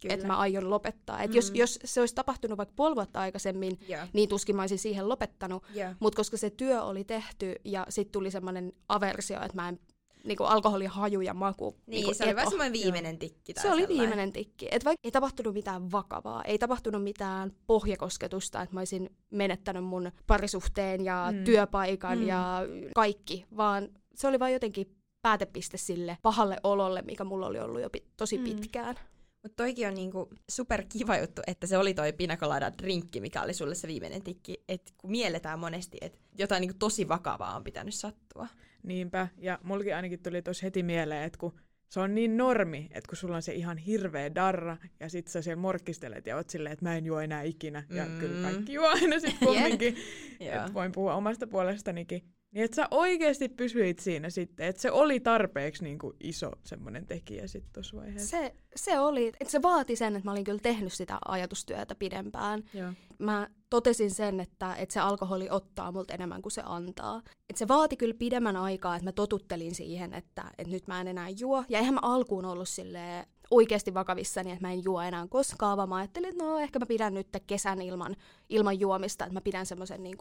että 0.05 0.27
mä 0.27 0.37
aion 0.37 0.71
lopettaa. 0.71 1.23
Et 1.23 1.31
mm. 1.31 1.37
jos, 1.37 1.53
jos 1.55 1.79
se 1.85 2.01
olisi 2.01 2.15
tapahtunut 2.15 2.59
vaikka 2.59 2.75
puoli 2.77 2.95
vuotta 2.95 3.21
aikaisemmin, 3.21 3.79
yeah. 3.91 4.09
niin 4.13 4.29
tuskin 4.29 4.57
mä 4.57 4.63
olisin 4.63 4.79
siihen 4.79 5.09
lopettanut. 5.09 5.65
Yeah. 5.77 5.97
Mutta 6.01 6.17
koska 6.17 6.37
se 6.37 6.51
työ 6.51 6.83
oli 6.83 7.05
tehty 7.05 7.55
ja 7.65 7.87
sitten 7.89 8.13
tuli 8.13 8.31
semmoinen 8.31 8.73
aversio, 8.89 9.37
että 9.43 9.55
mä 9.55 9.69
en 9.69 9.79
niinku 10.25 10.45
alkoholin 10.45 10.89
haju 10.89 11.21
ja 11.21 11.35
maku. 11.35 11.71
Niin, 11.71 11.91
niinku 11.91 12.15
se 12.15 12.25
oli 12.25 12.37
vähän 12.37 12.51
semmoinen 12.51 12.73
viimeinen 12.73 13.19
tikki. 13.19 13.55
Tai 13.55 13.63
se 13.63 13.69
sellainen. 13.69 13.91
oli 13.91 13.99
viimeinen 13.99 14.33
tikki. 14.33 14.69
Et 14.71 14.85
vaikka 14.85 15.01
ei 15.05 15.11
tapahtunut 15.11 15.55
mitään 15.55 15.93
vakavaa, 15.93 16.45
ei 16.45 16.59
tapahtunut 16.59 17.03
mitään 17.03 17.53
pohjakosketusta, 17.67 18.63
että 18.63 18.75
mä 18.75 18.81
olisin 18.81 19.11
menettänyt 19.31 19.85
mun 19.85 20.13
parisuhteen 20.27 21.05
ja 21.05 21.29
mm. 21.33 21.45
työpaikan 21.45 22.19
mm. 22.19 22.27
ja 22.27 22.61
kaikki, 22.95 23.45
vaan 23.57 23.89
se 24.15 24.29
oli 24.29 24.39
vain 24.39 24.53
jotenkin 24.53 24.95
päätepiste 25.23 25.77
sille 25.77 26.19
pahalle 26.23 26.57
ololle, 26.63 27.03
mikä 27.03 27.25
mulla 27.25 27.47
oli 27.47 27.61
ollut 27.61 27.81
jo 27.81 27.91
pi- 27.91 28.07
tosi 28.17 28.39
mm. 28.39 28.45
pitkään. 28.45 28.97
Mutta 29.43 29.57
toikin 29.57 29.89
on 29.89 29.95
niinku 29.95 30.29
super 30.51 30.85
kiva 30.89 31.17
juttu, 31.17 31.43
että 31.47 31.67
se 31.67 31.79
oli 31.79 31.95
toi 31.95 32.13
pinacolada 32.13 32.73
drinkki, 32.79 33.21
mikä 33.21 33.43
oli 33.43 33.55
sulle 33.55 33.75
se 33.75 33.89
viimeinen 33.89 34.23
tikki. 34.23 34.65
Että 34.69 34.93
kun 34.99 35.11
mielletään 35.11 35.59
monesti, 35.59 35.99
että 36.01 36.19
jotain 36.39 36.61
niinku 36.61 36.77
tosi 36.79 37.09
vakavaa 37.09 37.57
on 37.57 37.65
pitänyt 37.65 37.95
sattua. 37.95 38.47
Niinpä, 38.83 39.29
ja 39.39 39.59
mulki 39.63 39.93
ainakin 39.93 40.23
tuli 40.23 40.43
tosi 40.43 40.63
heti 40.63 40.83
mieleen, 40.83 41.23
että 41.23 41.39
kun 41.39 41.53
se 41.89 42.01
on 42.01 42.15
niin 42.15 42.37
normi, 42.37 42.89
että 42.91 43.09
kun 43.09 43.17
sulla 43.17 43.37
on 43.37 43.43
se 43.43 43.55
ihan 43.55 43.79
hirveä 43.79 44.35
darra, 44.35 44.77
ja 45.01 45.09
sit 45.09 45.29
sä 45.29 45.43
siellä 45.43 45.61
morkkistelet 45.61 46.27
ja 46.27 46.37
oot 46.37 46.51
silleen, 46.51 46.73
että 46.73 46.85
mä 46.85 46.97
en 46.97 47.07
juo 47.07 47.21
enää 47.21 47.43
ikinä, 47.43 47.85
ja 47.91 48.05
mm. 48.05 48.19
kyllä 48.19 48.51
kaikki 48.51 48.73
juo 48.73 48.87
aina 48.87 49.21
sit 49.21 49.39
kumminkin. 49.39 49.97
yeah. 50.41 50.75
voin 50.75 50.93
puhua 50.93 51.15
omasta 51.15 51.47
puolestanikin. 51.47 52.38
Niin 52.51 52.65
että 52.65 52.75
sä 52.75 52.89
oikeasti 52.91 53.49
pysyit 53.49 53.99
siinä 53.99 54.31
sitten, 54.31 54.67
että 54.67 54.83
se 54.83 54.91
oli 54.91 55.21
tarpeeksi 55.21 55.85
niin 55.85 55.99
kuin 55.99 56.17
iso 56.21 56.51
semmoinen 56.65 57.07
tekijä 57.07 57.47
sitten 57.47 57.73
tuossa 57.73 57.97
vaiheessa. 57.97 58.29
Se, 58.29 58.55
se 58.77 58.99
oli, 58.99 59.27
että 59.27 59.51
se 59.51 59.63
vaati 59.63 59.97
sen, 59.97 60.17
että 60.17 60.29
mä 60.29 60.33
olin 60.33 60.45
kyllä 60.45 60.59
tehnyt 60.63 60.93
sitä 60.93 61.19
ajatustyötä 61.29 61.95
pidempään. 61.95 62.63
Joo. 62.75 62.93
Mä 63.19 63.49
totesin 63.71 64.11
sen, 64.11 64.41
että, 64.41 64.75
että 64.75 64.93
se 64.93 65.01
alkoholi 65.01 65.51
ottaa 65.51 65.93
multa 65.93 66.15
enemmän 66.15 66.43
kuin 66.43 66.53
se 66.53 66.63
antaa. 66.65 67.23
Että 67.49 67.59
se 67.59 67.69
vaati 67.69 67.97
kyllä 67.97 68.15
pidemmän 68.19 68.57
aikaa, 68.57 68.97
että 68.97 69.05
mä 69.05 69.13
totuttelin 69.13 69.75
siihen, 69.75 70.15
että, 70.15 70.45
että 70.59 70.73
nyt 70.73 70.87
mä 70.87 71.01
en 71.01 71.09
enää 71.09 71.29
juo. 71.29 71.65
Ja 71.69 71.79
eihän 71.79 71.95
mä 71.95 72.01
alkuun 72.03 72.45
ollut 72.45 72.69
silleen 72.69 73.27
oikeasti 73.51 73.95
vakavissani, 73.95 74.51
että 74.51 74.67
mä 74.67 74.73
en 74.73 74.85
juo 74.85 75.01
enää 75.01 75.27
koskaan, 75.31 75.77
vaan 75.77 75.89
mä 75.89 75.97
ajattelin, 75.97 76.29
että 76.29 76.45
no 76.45 76.59
ehkä 76.59 76.79
mä 76.79 76.87
pidän 76.87 77.15
nyt 77.15 77.29
kesän 77.47 77.83
ilman, 77.83 78.17
ilman 78.49 78.81
juomista, 78.81 79.25
että 79.25 79.35
mä 79.35 79.41
pidän 79.41 79.67
semmoisen 79.67 80.03
niin 80.03 80.17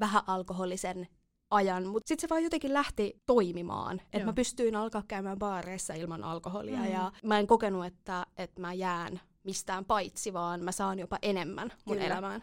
vähän 0.00 0.22
alkoholisen 0.26 1.08
ajan, 1.54 1.86
mutta 1.86 2.08
sitten 2.08 2.28
se 2.28 2.28
vaan 2.28 2.42
jotenkin 2.42 2.72
lähti 2.72 3.20
toimimaan. 3.26 4.00
Että 4.12 4.26
mä 4.26 4.32
pystyin 4.32 4.76
alkaa 4.76 5.02
käymään 5.08 5.38
baareissa 5.38 5.94
ilman 5.94 6.24
alkoholia 6.24 6.78
mm. 6.78 6.92
ja 6.92 7.12
mä 7.24 7.38
en 7.38 7.46
kokenut, 7.46 7.86
että, 7.86 8.26
että 8.36 8.60
mä 8.60 8.72
jään 8.72 9.20
mistään 9.44 9.84
paitsi, 9.84 10.32
vaan 10.32 10.64
mä 10.64 10.72
saan 10.72 10.98
jopa 10.98 11.18
enemmän 11.22 11.72
mun 11.84 11.96
Kyllä. 11.96 12.06
elämään. 12.06 12.42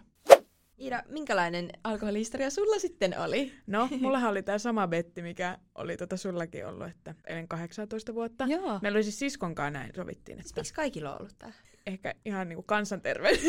Iida, 0.80 1.04
minkälainen 1.10 1.70
alkoholihistoria 1.84 2.50
sulla 2.50 2.80
sitten 2.80 3.20
oli? 3.20 3.54
No, 3.68 3.90
mullahan 4.02 4.32
oli 4.32 4.44
tämä 4.44 4.58
sama 4.58 4.88
betti, 4.88 5.22
mikä 5.22 5.58
oli 5.76 5.98
tota 5.98 6.18
sullakin 6.18 6.68
ollut, 6.68 6.88
että 6.88 7.16
ennen 7.28 7.48
18 7.48 8.14
vuotta. 8.14 8.46
Joo. 8.48 8.80
Meillä 8.82 8.98
oli 8.98 9.04
siis 9.04 9.20
siskonkaan 9.20 9.74
näin, 9.74 9.92
sovittiin. 9.96 10.40
Että... 10.40 10.52
Miksi 10.56 10.74
kaikilla 10.74 11.12
on 11.12 11.20
ollut 11.20 11.36
tämä? 11.40 11.54
Ehkä 11.88 12.14
ihan 12.26 12.50
niinku 12.50 12.64
kansanterveyden 12.64 13.40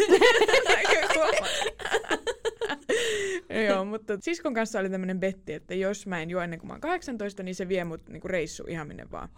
Joo, 3.68 3.84
mutta 3.84 4.18
siskon 4.20 4.54
kanssa 4.54 4.80
oli 4.80 4.90
tämmöinen 4.90 5.20
betti, 5.20 5.52
että 5.52 5.74
jos 5.74 6.06
mä 6.06 6.22
en 6.22 6.30
juo 6.30 6.42
ennen 6.42 6.58
kuin 6.58 6.68
mä 6.68 6.72
oon 6.72 6.80
18, 6.80 7.42
niin 7.42 7.54
se 7.54 7.68
vie 7.68 7.84
mut 7.84 8.08
niinku 8.08 8.28
reissu 8.28 8.64
ihan 8.68 8.88
minne 8.88 9.10
vaan. 9.10 9.28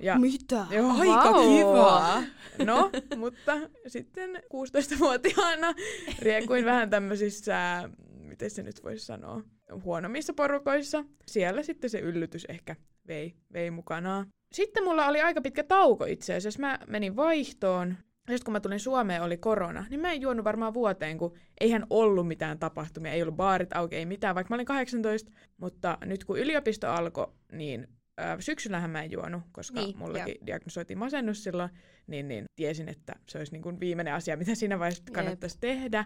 Ja, 0.00 0.18
Mitä? 0.30 0.66
Joo, 0.70 0.90
Aika 0.90 1.30
wow. 1.30 1.56
kiva! 1.56 2.22
No, 2.66 2.90
mutta 3.16 3.60
sitten 3.86 4.30
16-vuotiaana 4.36 5.74
riekuin 6.18 6.64
vähän 6.64 6.90
tämmöisissä, 6.90 7.88
miten 8.18 8.50
se 8.50 8.62
nyt 8.62 8.84
voisi 8.84 9.06
sanoa, 9.06 9.42
huonommissa 9.84 10.34
porukoissa. 10.34 11.04
Siellä 11.26 11.62
sitten 11.62 11.90
se 11.90 11.98
yllytys 11.98 12.44
ehkä 12.48 12.76
vei, 13.08 13.34
vei 13.52 13.70
mukanaan. 13.70 14.26
Sitten 14.52 14.84
mulla 14.84 15.06
oli 15.06 15.20
aika 15.20 15.40
pitkä 15.40 15.64
tauko 15.64 16.04
itse 16.04 16.34
asiassa. 16.34 16.60
Mä 16.60 16.78
menin 16.86 17.16
vaihtoon 17.16 17.96
sitten 18.32 18.44
kun 18.44 18.52
mä 18.52 18.60
tulin 18.60 18.80
Suomeen, 18.80 19.22
oli 19.22 19.36
korona, 19.36 19.86
niin 19.90 20.00
mä 20.00 20.12
en 20.12 20.20
juonut 20.20 20.44
varmaan 20.44 20.74
vuoteen, 20.74 21.18
kun 21.18 21.34
eihän 21.60 21.86
ollut 21.90 22.28
mitään 22.28 22.58
tapahtumia, 22.58 23.12
ei 23.12 23.22
ollut 23.22 23.36
baarit 23.36 23.76
auki, 23.76 23.96
ei 23.96 24.06
mitään, 24.06 24.34
vaikka 24.34 24.52
mä 24.52 24.54
olin 24.54 24.66
18. 24.66 25.32
Mutta 25.56 25.98
nyt 26.04 26.24
kun 26.24 26.38
yliopisto 26.38 26.90
alkoi, 26.90 27.32
niin 27.52 27.88
äh, 28.20 28.36
syksyllähän 28.40 28.90
mä 28.90 29.02
en 29.02 29.12
juonut, 29.12 29.42
koska 29.52 29.80
niin, 29.80 29.98
mullakin 29.98 30.36
jo. 30.40 30.46
diagnosoitiin 30.46 30.98
masennus 30.98 31.44
silloin, 31.44 31.70
niin, 32.06 32.28
niin 32.28 32.44
tiesin, 32.56 32.88
että 32.88 33.12
se 33.28 33.38
olisi 33.38 33.52
niin 33.52 33.62
kuin 33.62 33.80
viimeinen 33.80 34.14
asia, 34.14 34.36
mitä 34.36 34.54
siinä 34.54 34.78
vaiheessa 34.78 35.04
kannattaisi 35.12 35.56
Jep. 35.56 35.60
tehdä 35.60 36.04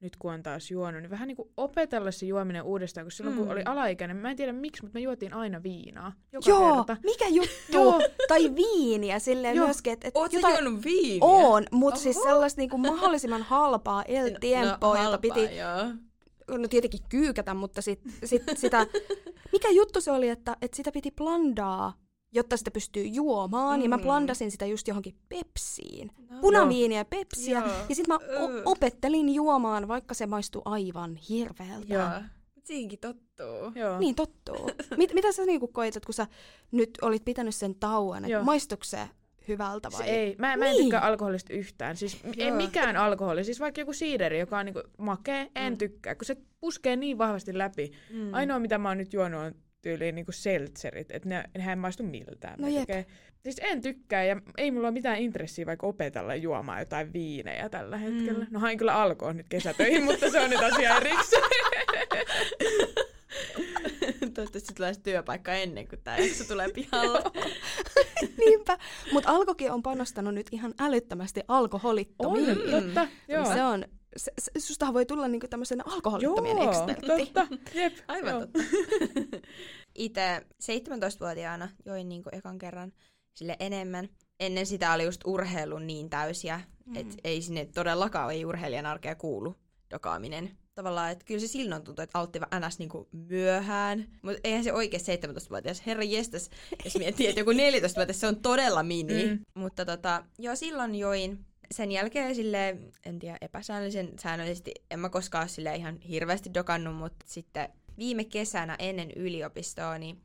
nyt 0.00 0.16
kun 0.16 0.32
on 0.32 0.42
taas 0.42 0.70
juonut, 0.70 1.02
niin 1.02 1.10
vähän 1.10 1.28
niin 1.28 1.36
kuin 1.36 1.48
opetella 1.56 2.10
se 2.10 2.26
juominen 2.26 2.62
uudestaan, 2.62 3.04
kun 3.04 3.12
silloin 3.12 3.36
mm. 3.36 3.42
kun 3.42 3.52
oli 3.52 3.62
alaikäinen, 3.64 4.16
mä 4.16 4.30
en 4.30 4.36
tiedä 4.36 4.52
miksi, 4.52 4.82
mutta 4.82 4.98
me 4.98 5.00
juotiin 5.00 5.34
aina 5.34 5.62
viinaa. 5.62 6.12
Joka 6.32 6.50
Joo, 6.50 6.76
kerta. 6.76 6.96
mikä 7.04 7.28
juttu? 7.28 8.08
tai 8.28 8.54
viiniä 8.54 9.18
silleen 9.18 9.56
Joo. 9.56 9.66
myöskin. 9.66 9.92
Että, 9.92 10.08
et 10.08 10.32
jotain... 10.32 10.64
juonut 10.64 10.84
viiniä? 10.84 11.18
On, 11.22 11.66
mutta 11.72 12.00
siis 12.00 12.22
sellaista 12.22 12.60
niin 12.60 12.70
kuin 12.70 12.80
mahdollisimman 12.80 13.42
halpaa 13.42 14.02
el 14.02 14.30
tiempoa, 14.40 14.96
no, 14.96 15.02
jota 15.02 15.18
piti... 15.18 15.56
Joo. 15.56 16.58
No 16.58 16.68
tietenkin 16.68 17.00
kyykätä, 17.08 17.54
mutta 17.54 17.82
sit, 17.82 18.00
sit, 18.24 18.42
sitä... 18.56 18.86
Mikä 19.52 19.68
juttu 19.70 20.00
se 20.00 20.10
oli, 20.10 20.28
että, 20.28 20.56
että 20.62 20.76
sitä 20.76 20.92
piti 20.92 21.10
blandaa 21.10 22.07
jotta 22.38 22.56
sitä 22.56 22.70
pystyy 22.70 23.04
juomaan. 23.04 23.78
Mm. 23.78 23.82
Ja 23.82 23.88
mä 23.88 23.96
mm. 23.96 24.02
blandasin 24.02 24.50
sitä 24.50 24.66
just 24.66 24.88
johonkin 24.88 25.14
pepsiin. 25.28 26.10
No. 26.30 26.40
Punaviiniä 26.40 26.98
ja 26.98 27.04
pepsiä. 27.04 27.58
Joo. 27.58 27.68
Ja 27.88 27.94
sitten 27.94 28.14
mä 28.14 28.18
o- 28.42 28.62
opettelin 28.64 29.34
juomaan, 29.34 29.88
vaikka 29.88 30.14
se 30.14 30.26
maistui 30.26 30.62
aivan 30.64 31.16
hirveältä. 31.16 31.94
Joo. 31.94 32.08
Siinkin 32.64 32.98
tottuu. 32.98 33.72
Joo. 33.74 33.98
Niin 33.98 34.14
tottuu. 34.14 34.70
Mit, 34.96 35.14
mitä 35.14 35.32
sä 35.32 35.44
niinku 35.44 35.68
koitat, 35.68 36.04
kun 36.04 36.14
sä 36.14 36.26
nyt 36.70 36.90
olit 37.02 37.24
pitänyt 37.24 37.54
sen 37.54 37.74
tauon, 37.74 38.24
että 38.24 38.42
maistuiko 38.42 38.84
se 38.84 39.08
hyvältä 39.48 39.88
vai? 39.92 39.98
Se 39.98 40.10
ei, 40.10 40.36
mä, 40.38 40.56
mä 40.56 40.66
en 40.66 40.70
niin. 40.72 40.82
tykkää 40.82 41.00
alkoholista 41.00 41.52
yhtään. 41.52 41.96
Siis 41.96 42.20
ei 42.36 42.50
mikään 42.50 42.96
alkoholi, 42.96 43.44
siis 43.44 43.60
vaikka 43.60 43.80
joku 43.80 43.92
siideri, 43.92 44.38
joka 44.38 44.58
on 44.58 44.66
niinku 44.66 44.82
makea, 44.98 45.46
en 45.54 45.72
mm. 45.72 45.78
tykkää, 45.78 46.14
kun 46.14 46.24
se 46.24 46.36
puskee 46.60 46.96
niin 46.96 47.18
vahvasti 47.18 47.58
läpi. 47.58 47.92
Mm. 48.10 48.34
Ainoa 48.34 48.58
mitä 48.58 48.78
mä 48.78 48.88
oon 48.88 48.98
nyt 48.98 49.12
juonut 49.12 49.40
on 49.40 49.54
tyyliin 49.82 50.14
niinku 50.14 50.32
seltserit, 50.32 51.10
että 51.10 51.28
ne, 51.28 51.44
nehän 51.54 51.78
ei 51.78 51.80
maistu 51.80 52.02
miltään. 52.02 52.54
No 52.58 52.68
jep. 52.68 52.88
Siis 53.42 53.60
en 53.62 53.82
tykkää 53.82 54.24
ja 54.24 54.40
ei 54.56 54.70
mulla 54.70 54.88
ole 54.88 54.92
mitään 54.92 55.18
intressiä 55.18 55.66
vaikka 55.66 55.86
opetella 55.86 56.34
juomaan 56.34 56.78
jotain 56.78 57.12
viinejä 57.12 57.68
tällä 57.68 57.96
hetkellä. 57.96 58.44
Mm. 58.44 58.50
No 58.50 58.60
hain 58.60 58.78
kyllä 58.78 58.94
alkoon 58.94 59.36
nyt 59.36 59.46
kesätöihin, 59.48 60.04
mutta 60.04 60.30
se 60.30 60.40
on 60.40 60.50
nyt 60.50 60.62
asia 60.62 60.96
erikseen. 60.96 61.42
Toivottavasti 64.34 64.74
tulee 64.74 64.92
työpaikka 65.02 65.52
ennen 65.52 65.88
kuin 65.88 66.00
tämä 66.04 66.16
jakso 66.16 66.44
tulee 66.44 66.68
pihalle. 66.68 67.22
Niinpä. 68.38 68.78
Mutta 69.12 69.30
Alkokin 69.30 69.72
on 69.72 69.82
panostanut 69.82 70.34
nyt 70.34 70.46
ihan 70.52 70.74
älyttömästi 70.80 71.40
alkoholittomiin. 71.48 72.50
On, 72.50 72.70
totta. 72.70 73.08
Joo. 73.28 73.44
Se 73.44 73.64
on 73.64 73.84
se, 74.18 74.32
se, 74.38 74.60
sustahan 74.60 74.94
voi 74.94 75.06
tulla 75.06 75.28
niinku 75.28 75.48
tämmöisen 75.48 75.88
alkoholittomien 75.88 76.56
Joo, 76.56 76.70
ekspertti. 76.70 77.06
totta. 77.06 77.46
Jep. 77.74 77.94
Aivan 78.08 78.30
Joo. 78.30 78.40
totta. 78.40 78.58
Itse 79.94 80.46
17-vuotiaana 80.62 81.68
join 81.84 82.08
niinku 82.08 82.30
ekan 82.32 82.58
kerran 82.58 82.92
sille 83.34 83.56
enemmän. 83.60 84.08
Ennen 84.40 84.66
sitä 84.66 84.92
oli 84.92 85.04
just 85.04 85.20
urheilu 85.26 85.78
niin 85.78 86.10
täysiä, 86.10 86.60
mm. 86.86 86.96
että 86.96 87.16
ei 87.24 87.42
sinne 87.42 87.64
todellakaan 87.64 88.32
ei 88.32 88.44
urheilijan 88.44 88.86
arkea 88.86 89.14
kuulu 89.14 89.56
dokaaminen. 89.90 90.50
Tavallaan, 90.74 91.10
että 91.10 91.24
kyllä 91.24 91.40
se 91.40 91.46
silloin 91.46 91.82
tuntui, 91.82 92.02
että 92.02 92.18
altti 92.18 92.38
ns. 92.66 92.78
Niinku 92.78 93.08
myöhään. 93.12 94.08
Mutta 94.22 94.40
eihän 94.44 94.64
se 94.64 94.72
oikein 94.72 95.02
17-vuotias. 95.02 95.86
Herra 95.86 96.04
jestas, 96.04 96.50
jos 96.84 96.98
miettii, 96.98 97.26
että 97.26 97.40
joku 97.40 97.52
14-vuotias, 97.52 98.20
se 98.20 98.26
on 98.26 98.36
todella 98.36 98.82
mini. 98.82 99.26
Mm. 99.26 99.38
Mutta 99.54 99.84
tota, 99.84 100.24
joo, 100.38 100.56
silloin 100.56 100.94
join 100.94 101.46
sen 101.70 101.92
jälkeen 101.92 102.34
sille 102.34 102.76
en 103.06 103.18
tiedä, 103.18 103.38
epäsäännöllisen 103.40 104.12
säännöllisesti, 104.18 104.74
en 104.90 105.00
mä 105.00 105.08
koskaan 105.08 105.48
sille 105.48 105.76
ihan 105.76 106.00
hirveästi 106.00 106.54
dokannut, 106.54 106.96
mutta 106.96 107.24
sitten 107.28 107.68
viime 107.98 108.24
kesänä 108.24 108.76
ennen 108.78 109.10
yliopistoa, 109.10 109.98
niin 109.98 110.20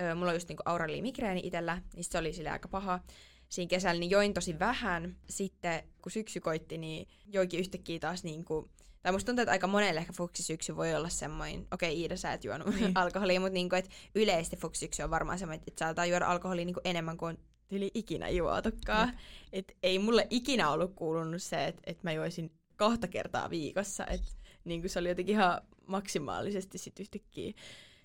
ö, 0.00 0.14
mulla 0.14 0.30
on 0.30 0.36
just 0.36 0.48
niinku 0.48 0.62
aurali 0.66 1.02
migreeni 1.02 1.40
itsellä, 1.44 1.82
niin 1.94 2.04
se 2.04 2.18
oli 2.18 2.32
sille 2.32 2.50
aika 2.50 2.68
paha. 2.68 3.00
Siinä 3.48 3.68
kesällä 3.68 4.00
niin 4.00 4.10
join 4.10 4.34
tosi 4.34 4.58
vähän. 4.58 5.16
Sitten 5.30 5.82
kun 6.02 6.12
syksy 6.12 6.40
koitti, 6.40 6.78
niin 6.78 7.08
joikin 7.26 7.60
yhtäkkiä 7.60 7.98
taas 7.98 8.24
niinku, 8.24 8.70
tai 9.02 9.12
musta 9.12 9.26
tuntuu, 9.26 9.42
että 9.42 9.52
aika 9.52 9.66
monelle 9.66 10.00
ehkä 10.00 10.12
fuksisyksy 10.12 10.76
voi 10.76 10.94
olla 10.94 11.08
semmoinen, 11.08 11.66
okei 11.72 11.92
okay, 11.92 12.02
Iida, 12.02 12.16
sä 12.16 12.32
et 12.32 12.44
juonut 12.44 12.74
niin. 12.74 12.92
alkoholia, 12.94 13.40
mutta 13.40 13.54
niinku, 13.54 13.76
että 13.76 13.90
yleisesti 14.14 14.56
fuksisyksy 14.56 15.02
on 15.02 15.10
varmaan 15.10 15.38
semmoinen, 15.38 15.64
että 15.68 15.84
saattaa 15.84 16.06
juoda 16.06 16.26
alkoholia 16.26 16.64
niinku 16.64 16.80
enemmän 16.84 17.16
kuin 17.16 17.38
tyli 17.72 17.90
ikinä 17.94 18.28
juotukaan. 18.28 19.08
Mm. 19.08 19.14
Et 19.52 19.76
ei 19.82 19.98
mulle 19.98 20.26
ikinä 20.30 20.70
ollut 20.70 20.92
kuulunut 20.94 21.42
se, 21.42 21.66
että 21.66 21.82
et 21.86 22.02
mä 22.02 22.12
joisin 22.12 22.52
kahta 22.76 23.08
kertaa 23.08 23.50
viikossa. 23.50 24.06
Et 24.06 24.20
niin 24.64 24.88
se 24.88 24.98
oli 24.98 25.08
jotenkin 25.08 25.34
ihan 25.34 25.60
maksimaalisesti 25.86 26.78
sit 26.78 27.00
yhtäkkiä. 27.00 27.52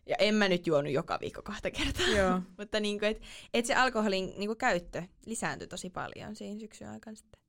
Ja 0.06 0.16
en 0.20 0.36
mä 0.36 0.48
nyt 0.48 0.68
juonut 0.68 0.92
joka 0.92 1.18
viikko 1.22 1.42
kahta 1.42 1.72
kertaa. 1.72 2.08
Joo. 2.08 2.42
Mutta 2.58 2.80
niin 2.80 3.00
kuin, 3.00 3.12
et, 3.12 3.22
et 3.54 3.66
se 3.66 3.76
alkoholin 3.76 4.34
niin 4.38 4.48
kuin 4.48 4.58
käyttö 4.58 5.04
lisääntyi 5.26 5.68
tosi 5.68 5.90
paljon 5.90 6.36
siinä 6.36 6.60
syksyn 6.60 6.90
aikana 6.90 7.16
sitten. 7.16 7.42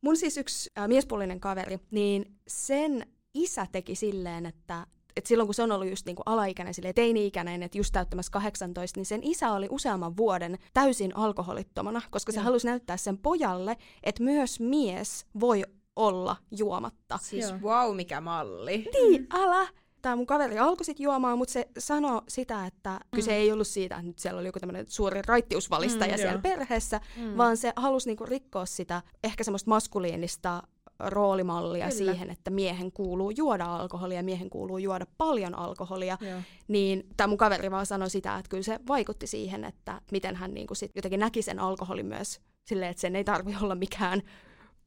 Mun 0.00 0.16
siis 0.16 0.36
yksi 0.36 0.70
äh, 0.78 0.88
miespuolinen 0.88 1.40
kaveri, 1.40 1.78
niin 1.90 2.36
sen 2.48 3.06
isä 3.34 3.66
teki 3.72 3.94
silleen, 3.94 4.46
että 4.46 4.86
et 5.16 5.26
silloin 5.26 5.46
kun 5.46 5.54
se 5.54 5.62
on 5.62 5.72
ollut 5.72 5.90
just 5.90 6.06
niinku 6.06 6.22
alaikäinen, 6.26 6.74
sille 6.74 6.92
teini-ikäinen, 6.92 7.62
että 7.62 7.78
just 7.78 7.92
täyttämässä 7.92 8.32
18, 8.32 8.98
niin 8.98 9.06
sen 9.06 9.20
isä 9.22 9.52
oli 9.52 9.68
useamman 9.70 10.16
vuoden 10.16 10.58
täysin 10.72 11.16
alkoholittomana, 11.16 12.02
koska 12.10 12.32
se 12.32 12.40
halusi 12.40 12.66
näyttää 12.66 12.96
sen 12.96 13.18
pojalle, 13.18 13.76
että 14.02 14.22
myös 14.22 14.60
mies 14.60 15.26
voi 15.40 15.62
olla 15.96 16.36
juomatta. 16.50 17.18
Siis 17.22 17.50
Joo. 17.50 17.58
wow, 17.58 17.96
mikä 17.96 18.20
malli. 18.20 18.88
Niin, 18.92 19.26
älä! 19.34 19.68
Tämä 20.02 20.16
mun 20.16 20.26
kaveri 20.26 20.58
alkoi 20.58 20.84
sitten 20.84 21.04
juomaan, 21.04 21.38
mutta 21.38 21.52
se 21.52 21.68
sanoi 21.78 22.22
sitä, 22.28 22.66
että 22.66 22.90
mm. 22.90 23.16
kyse 23.16 23.34
ei 23.34 23.52
ollut 23.52 23.66
siitä, 23.66 23.94
että 23.94 24.06
nyt 24.06 24.18
siellä 24.18 24.38
oli 24.38 24.48
joku 24.48 24.60
tämmöinen 24.60 24.86
suuri 24.88 25.22
raittiusvalistaja 25.26 26.12
mm, 26.12 26.16
siellä 26.16 26.32
jo. 26.32 26.40
perheessä, 26.42 27.00
mm. 27.16 27.36
vaan 27.36 27.56
se 27.56 27.72
halusi 27.76 28.08
niinku 28.08 28.26
rikkoa 28.26 28.66
sitä 28.66 29.02
ehkä 29.24 29.44
semmoista 29.44 29.70
maskuliinista 29.70 30.62
roolimallia 31.06 31.88
Kyllä. 31.88 32.12
siihen, 32.12 32.30
että 32.30 32.50
miehen 32.50 32.92
kuuluu 32.92 33.30
juoda 33.30 33.64
alkoholia, 33.64 34.22
miehen 34.22 34.50
kuuluu 34.50 34.78
juoda 34.78 35.06
paljon 35.18 35.54
alkoholia, 35.54 36.18
Joo. 36.20 36.40
niin 36.68 37.06
tämä 37.16 37.28
mun 37.28 37.38
kaveri 37.38 37.70
vaan 37.70 37.86
sanoi 37.86 38.10
sitä, 38.10 38.36
että 38.36 38.48
kyllä 38.48 38.62
se 38.62 38.80
vaikutti 38.88 39.26
siihen, 39.26 39.64
että 39.64 40.00
miten 40.12 40.36
hän 40.36 40.54
niin 40.54 40.66
kuin 40.66 40.76
sit 40.76 40.90
jotenkin 40.94 41.20
näki 41.20 41.42
sen 41.42 41.58
alkoholin 41.58 42.06
myös 42.06 42.40
silleen, 42.64 42.90
että 42.90 43.00
sen 43.00 43.16
ei 43.16 43.24
tarvi 43.24 43.56
olla 43.62 43.74
mikään 43.74 44.22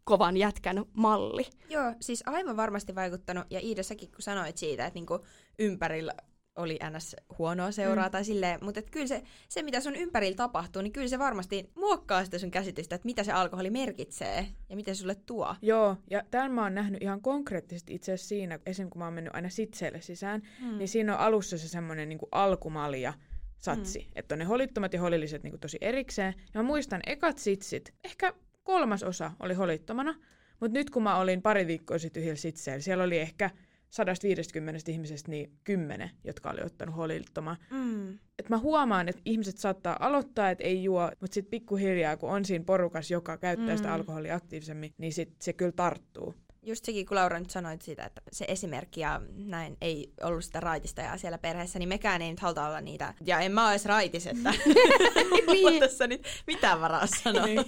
kovan 0.03 0.37
jätkän 0.37 0.85
malli. 0.97 1.45
Joo, 1.69 1.93
siis 2.01 2.23
aivan 2.25 2.57
varmasti 2.57 2.95
vaikuttanut. 2.95 3.45
Ja 3.49 3.59
Iida, 3.59 3.83
säkin 3.83 4.11
kun 4.11 4.21
sanoit 4.21 4.57
siitä, 4.57 4.85
että 4.85 4.97
niinku 4.97 5.19
ympärillä 5.59 6.13
oli 6.57 6.79
ns. 6.97 7.15
huonoa 7.37 7.71
seuraa 7.71 8.07
mm. 8.07 8.11
tai 8.11 8.25
silleen, 8.25 8.59
mutta 8.63 8.79
et 8.79 8.89
kyllä 8.89 9.07
se, 9.07 9.23
se, 9.49 9.63
mitä 9.63 9.81
sun 9.81 9.95
ympärillä 9.95 10.35
tapahtuu, 10.35 10.81
niin 10.81 10.93
kyllä 10.93 11.07
se 11.07 11.19
varmasti 11.19 11.69
muokkaa 11.75 12.25
sitä 12.25 12.39
sun 12.39 12.51
käsitystä, 12.51 12.95
että 12.95 13.05
mitä 13.05 13.23
se 13.23 13.31
alkoholi 13.31 13.69
merkitsee 13.69 14.47
ja 14.69 14.75
mitä 14.75 14.93
se 14.93 14.99
sulle 14.99 15.15
tuo. 15.15 15.55
Joo, 15.61 15.97
ja 16.09 16.23
tämän 16.31 16.51
mä 16.51 16.63
oon 16.63 16.75
nähnyt 16.75 17.01
ihan 17.01 17.21
konkreettisesti 17.21 17.95
itse 17.95 18.13
asiassa 18.13 18.29
siinä, 18.29 18.59
esim. 18.65 18.89
kun 18.89 18.99
mä 18.99 19.05
oon 19.05 19.13
mennyt 19.13 19.35
aina 19.35 19.49
sitseille 19.49 20.01
sisään, 20.01 20.41
mm. 20.61 20.77
niin 20.77 20.87
siinä 20.87 21.13
on 21.13 21.19
alussa 21.19 21.57
se 21.57 21.67
semmoinen 21.67 22.09
niin 22.09 22.19
alkumalja, 22.31 23.13
satsi, 23.57 23.99
mm. 23.99 24.11
että 24.15 24.35
on 24.35 24.39
ne 24.39 24.45
holittomat 24.45 24.93
ja 24.93 25.01
holilliset 25.01 25.43
niin 25.43 25.59
tosi 25.59 25.77
erikseen. 25.81 26.33
Ja 26.53 26.59
mä 26.59 26.63
muistan 26.63 27.01
ekat 27.07 27.37
sitsit, 27.37 27.93
ehkä 28.03 28.33
kolmas 28.63 29.03
osa 29.03 29.31
oli 29.39 29.53
holittomana, 29.53 30.15
mutta 30.59 30.73
nyt 30.79 30.89
kun 30.89 31.03
mä 31.03 31.17
olin 31.17 31.41
pari 31.41 31.67
viikkoa 31.67 31.99
sitten 31.99 32.21
yhdellä 32.21 32.37
sitseillä, 32.37 32.81
siellä 32.81 33.03
oli 33.03 33.17
ehkä 33.17 33.49
150 33.89 34.91
ihmisestä 34.91 35.31
niin 35.31 35.51
10, 35.63 36.11
jotka 36.23 36.49
oli 36.49 36.61
ottanut 36.61 36.95
holiltoma. 36.95 37.57
Mm. 37.69 38.13
Et 38.13 38.49
mä 38.49 38.57
huomaan, 38.57 39.09
että 39.09 39.21
ihmiset 39.25 39.57
saattaa 39.57 39.97
aloittaa, 39.99 40.49
että 40.49 40.63
ei 40.63 40.83
juo, 40.83 41.11
mutta 41.21 41.33
sitten 41.33 41.51
pikkuhiljaa, 41.51 42.17
kun 42.17 42.29
on 42.29 42.45
siinä 42.45 42.65
porukas, 42.65 43.11
joka 43.11 43.37
käyttää 43.37 43.73
mm. 43.73 43.77
sitä 43.77 43.93
alkoholia 43.93 44.35
aktiivisemmin, 44.35 44.93
niin 44.97 45.13
sit 45.13 45.35
se 45.41 45.53
kyllä 45.53 45.71
tarttuu 45.71 46.35
just 46.67 46.85
sekin, 46.85 47.05
kun 47.05 47.15
Laura 47.17 47.39
nyt 47.39 47.49
sanoit 47.49 47.81
siitä, 47.81 48.05
että 48.05 48.21
se 48.31 48.45
esimerkki 48.47 49.01
ja 49.01 49.21
näin 49.35 49.77
ei 49.81 50.13
ollut 50.23 50.43
sitä 50.43 50.59
raitista 50.59 51.01
ja 51.01 51.17
siellä 51.17 51.37
perheessä, 51.37 51.79
niin 51.79 51.89
mekään 51.89 52.21
ei 52.21 52.29
nyt 52.29 52.39
haluta 52.39 52.67
olla 52.67 52.81
niitä. 52.81 53.13
Ja 53.25 53.39
en 53.39 53.51
mä 53.51 53.63
ole 53.63 53.71
edes 53.71 53.85
raitis, 53.85 54.27
että 54.27 54.53
niin. 55.51 55.79
tässä 55.83 56.07
nyt 56.07 56.27
mitään 56.47 56.81
varaa 56.81 57.07
sanoa. 57.07 57.45
niin. 57.45 57.65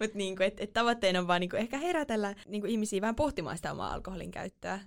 Mutta 0.00 0.18
niinku, 0.18 0.42
et, 0.42 0.60
et 0.60 0.72
tavoitteena 0.72 1.18
on 1.18 1.26
vaan 1.26 1.40
niinku 1.40 1.56
ehkä 1.56 1.78
herätellä 1.78 2.34
niinku 2.46 2.66
ihmisiä 2.66 3.00
vähän 3.00 3.14
pohtimaan 3.14 3.56
sitä 3.56 3.72
omaa 3.72 3.92
alkoholin 3.92 4.30
käyttöä. 4.30 4.80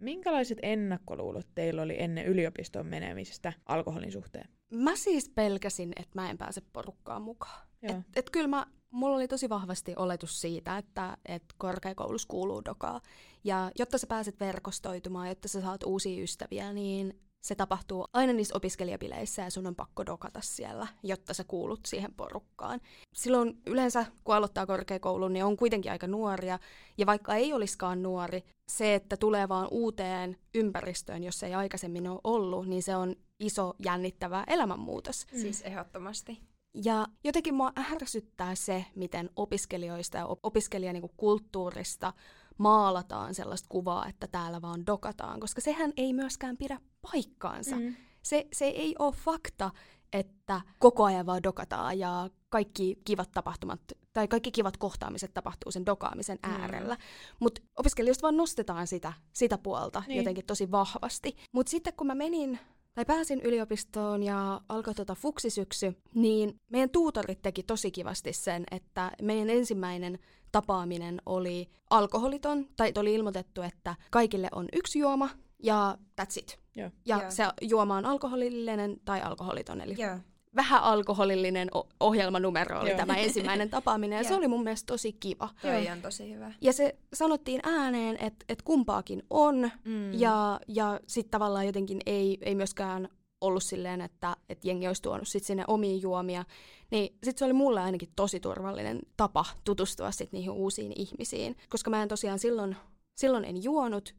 Minkälaiset 0.00 0.58
ennakkoluulot 0.62 1.46
teillä 1.54 1.82
oli 1.82 1.96
ennen 1.98 2.26
yliopistoon 2.26 2.86
menemistä 2.86 3.52
alkoholin 3.66 4.12
suhteen? 4.12 4.48
Mä 4.70 4.96
siis 4.96 5.28
pelkäsin, 5.28 5.92
että 5.96 6.20
mä 6.20 6.30
en 6.30 6.38
pääse 6.38 6.62
porukkaan 6.72 7.22
mukaan. 7.22 7.66
Että 7.82 8.02
et 8.16 8.30
kyllä 8.30 8.48
mä 8.48 8.66
mulla 8.90 9.16
oli 9.16 9.28
tosi 9.28 9.48
vahvasti 9.48 9.92
oletus 9.96 10.40
siitä, 10.40 10.78
että, 10.78 11.16
että 11.26 11.54
korkeakoulussa 11.58 12.28
kuuluu 12.28 12.64
dokaa. 12.64 13.00
Ja 13.44 13.70
jotta 13.78 13.98
sä 13.98 14.06
pääset 14.06 14.40
verkostoitumaan, 14.40 15.28
jotta 15.28 15.48
sä 15.48 15.60
saat 15.60 15.82
uusia 15.82 16.22
ystäviä, 16.22 16.72
niin 16.72 17.20
se 17.44 17.54
tapahtuu 17.54 18.06
aina 18.12 18.32
niissä 18.32 18.56
opiskelijapileissä 18.56 19.42
ja 19.42 19.50
sun 19.50 19.66
on 19.66 19.74
pakko 19.74 20.06
dokata 20.06 20.40
siellä, 20.42 20.86
jotta 21.02 21.34
sä 21.34 21.44
kuulut 21.44 21.80
siihen 21.86 22.14
porukkaan. 22.14 22.80
Silloin 23.14 23.62
yleensä, 23.66 24.06
kun 24.24 24.34
aloittaa 24.34 24.66
korkeakoulun, 24.66 25.32
niin 25.32 25.44
on 25.44 25.56
kuitenkin 25.56 25.92
aika 25.92 26.06
nuoria. 26.06 26.58
Ja 26.98 27.06
vaikka 27.06 27.34
ei 27.34 27.52
olisikaan 27.52 28.02
nuori, 28.02 28.44
se, 28.70 28.94
että 28.94 29.16
tulee 29.16 29.48
vaan 29.48 29.68
uuteen 29.70 30.36
ympäristöön, 30.54 31.24
jos 31.24 31.42
ei 31.42 31.54
aikaisemmin 31.54 32.08
ole 32.08 32.20
ollut, 32.24 32.66
niin 32.66 32.82
se 32.82 32.96
on 32.96 33.16
iso 33.40 33.74
jännittävä 33.84 34.44
elämänmuutos. 34.46 35.26
Mm. 35.32 35.38
Siis 35.38 35.62
ehdottomasti. 35.62 36.40
Ja 36.84 37.06
jotenkin 37.24 37.54
mua 37.54 37.72
ärsyttää 37.92 38.54
se, 38.54 38.84
miten 38.94 39.30
opiskelijoista 39.36 40.18
ja 40.18 40.26
opiskelijakulttuurista 40.42 42.12
maalataan 42.58 43.34
sellaista 43.34 43.68
kuvaa, 43.68 44.06
että 44.08 44.26
täällä 44.26 44.62
vaan 44.62 44.86
dokataan, 44.86 45.40
koska 45.40 45.60
sehän 45.60 45.92
ei 45.96 46.12
myöskään 46.12 46.56
pidä 46.56 46.80
paikkaansa. 47.12 47.76
Mm. 47.76 47.94
Se, 48.22 48.46
se 48.52 48.64
ei 48.64 48.94
ole 48.98 49.12
fakta, 49.12 49.70
että 50.12 50.60
koko 50.78 51.04
ajan 51.04 51.26
vaan 51.26 51.42
dokataan 51.42 51.98
ja 51.98 52.30
kaikki 52.48 52.98
kivat 53.04 53.30
tapahtumat 53.32 53.80
tai 54.12 54.28
kaikki 54.28 54.52
kivat 54.52 54.76
kohtaamiset 54.76 55.34
tapahtuu 55.34 55.72
sen 55.72 55.86
dokaamisen 55.86 56.38
mm. 56.46 56.52
äärellä. 56.52 56.94
Mm. 56.94 57.00
Mutta 57.40 57.62
opiskelijoista 57.76 58.22
vaan 58.22 58.36
nostetaan 58.36 58.86
sitä, 58.86 59.12
sitä 59.32 59.58
puolta 59.58 60.02
niin. 60.06 60.16
jotenkin 60.16 60.46
tosi 60.46 60.70
vahvasti. 60.70 61.36
Mutta 61.52 61.70
sitten 61.70 61.92
kun 61.96 62.06
mä 62.06 62.14
menin 62.14 62.58
tai 62.94 63.04
pääsin 63.04 63.40
yliopistoon 63.40 64.22
ja 64.22 64.60
alkoi 64.68 64.94
tuota 64.94 65.14
fuksisyksy, 65.14 65.96
niin 66.14 66.60
meidän 66.68 66.90
tuutorit 66.90 67.42
teki 67.42 67.62
tosi 67.62 67.90
kivasti 67.90 68.32
sen, 68.32 68.64
että 68.70 69.12
meidän 69.22 69.50
ensimmäinen 69.50 70.18
tapaaminen 70.52 71.22
oli 71.26 71.70
alkoholiton, 71.90 72.66
tai 72.76 72.92
oli 72.98 73.14
ilmoitettu, 73.14 73.62
että 73.62 73.94
kaikille 74.10 74.48
on 74.52 74.68
yksi 74.72 74.98
juoma 74.98 75.28
ja 75.62 75.98
that's 76.20 76.38
it. 76.38 76.63
Yeah. 76.78 76.92
Ja 77.06 77.16
yeah. 77.16 77.32
se 77.32 77.44
juoma 77.62 77.96
on 77.96 78.04
alkoholillinen 78.04 78.96
tai 79.04 79.22
alkoholiton, 79.22 79.80
eli 79.80 79.94
yeah 79.98 80.20
vähän 80.56 80.82
alkoholillinen 80.82 81.68
ohjelmanumero 82.00 82.80
oli 82.80 82.90
Joo. 82.90 82.96
tämä 82.96 83.16
ensimmäinen 83.16 83.70
tapaaminen, 83.70 84.16
ja 84.16 84.24
se 84.24 84.34
oli 84.34 84.48
mun 84.48 84.64
mielestä 84.64 84.86
tosi 84.86 85.12
kiva. 85.12 85.48
Joo, 85.62 85.92
on 85.92 86.02
tosi 86.02 86.34
hyvä. 86.34 86.52
Ja 86.60 86.72
se 86.72 86.96
sanottiin 87.14 87.60
ääneen, 87.62 88.16
että 88.20 88.44
et 88.48 88.62
kumpaakin 88.62 89.22
on, 89.30 89.70
mm. 89.84 90.12
ja, 90.12 90.60
ja 90.68 91.00
sitten 91.06 91.30
tavallaan 91.30 91.66
jotenkin 91.66 92.00
ei, 92.06 92.38
ei 92.42 92.54
myöskään 92.54 93.08
ollut 93.40 93.62
silleen, 93.62 94.00
että, 94.00 94.36
että 94.48 94.68
jengi 94.68 94.86
olisi 94.86 95.02
tuonut 95.02 95.28
sit 95.28 95.44
sinne 95.44 95.64
omiin 95.68 96.02
juomia, 96.02 96.44
niin 96.90 97.06
sitten 97.12 97.38
se 97.38 97.44
oli 97.44 97.52
mulle 97.52 97.80
ainakin 97.80 98.08
tosi 98.16 98.40
turvallinen 98.40 99.00
tapa 99.16 99.44
tutustua 99.64 100.10
sit 100.10 100.32
niihin 100.32 100.50
uusiin 100.50 100.92
ihmisiin, 100.96 101.56
koska 101.68 101.90
mä 101.90 102.02
en 102.02 102.08
tosiaan 102.08 102.38
silloin, 102.38 102.76
silloin 103.16 103.44
en 103.44 103.64
juonut, 103.64 104.14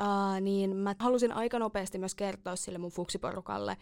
uh, 0.00 0.40
niin 0.40 0.76
mä 0.76 0.94
halusin 0.98 1.32
aika 1.32 1.58
nopeasti 1.58 1.98
myös 1.98 2.14
kertoa 2.14 2.56
sille 2.56 2.78
mun 2.78 2.90
fuksiporukalle, 2.90 3.76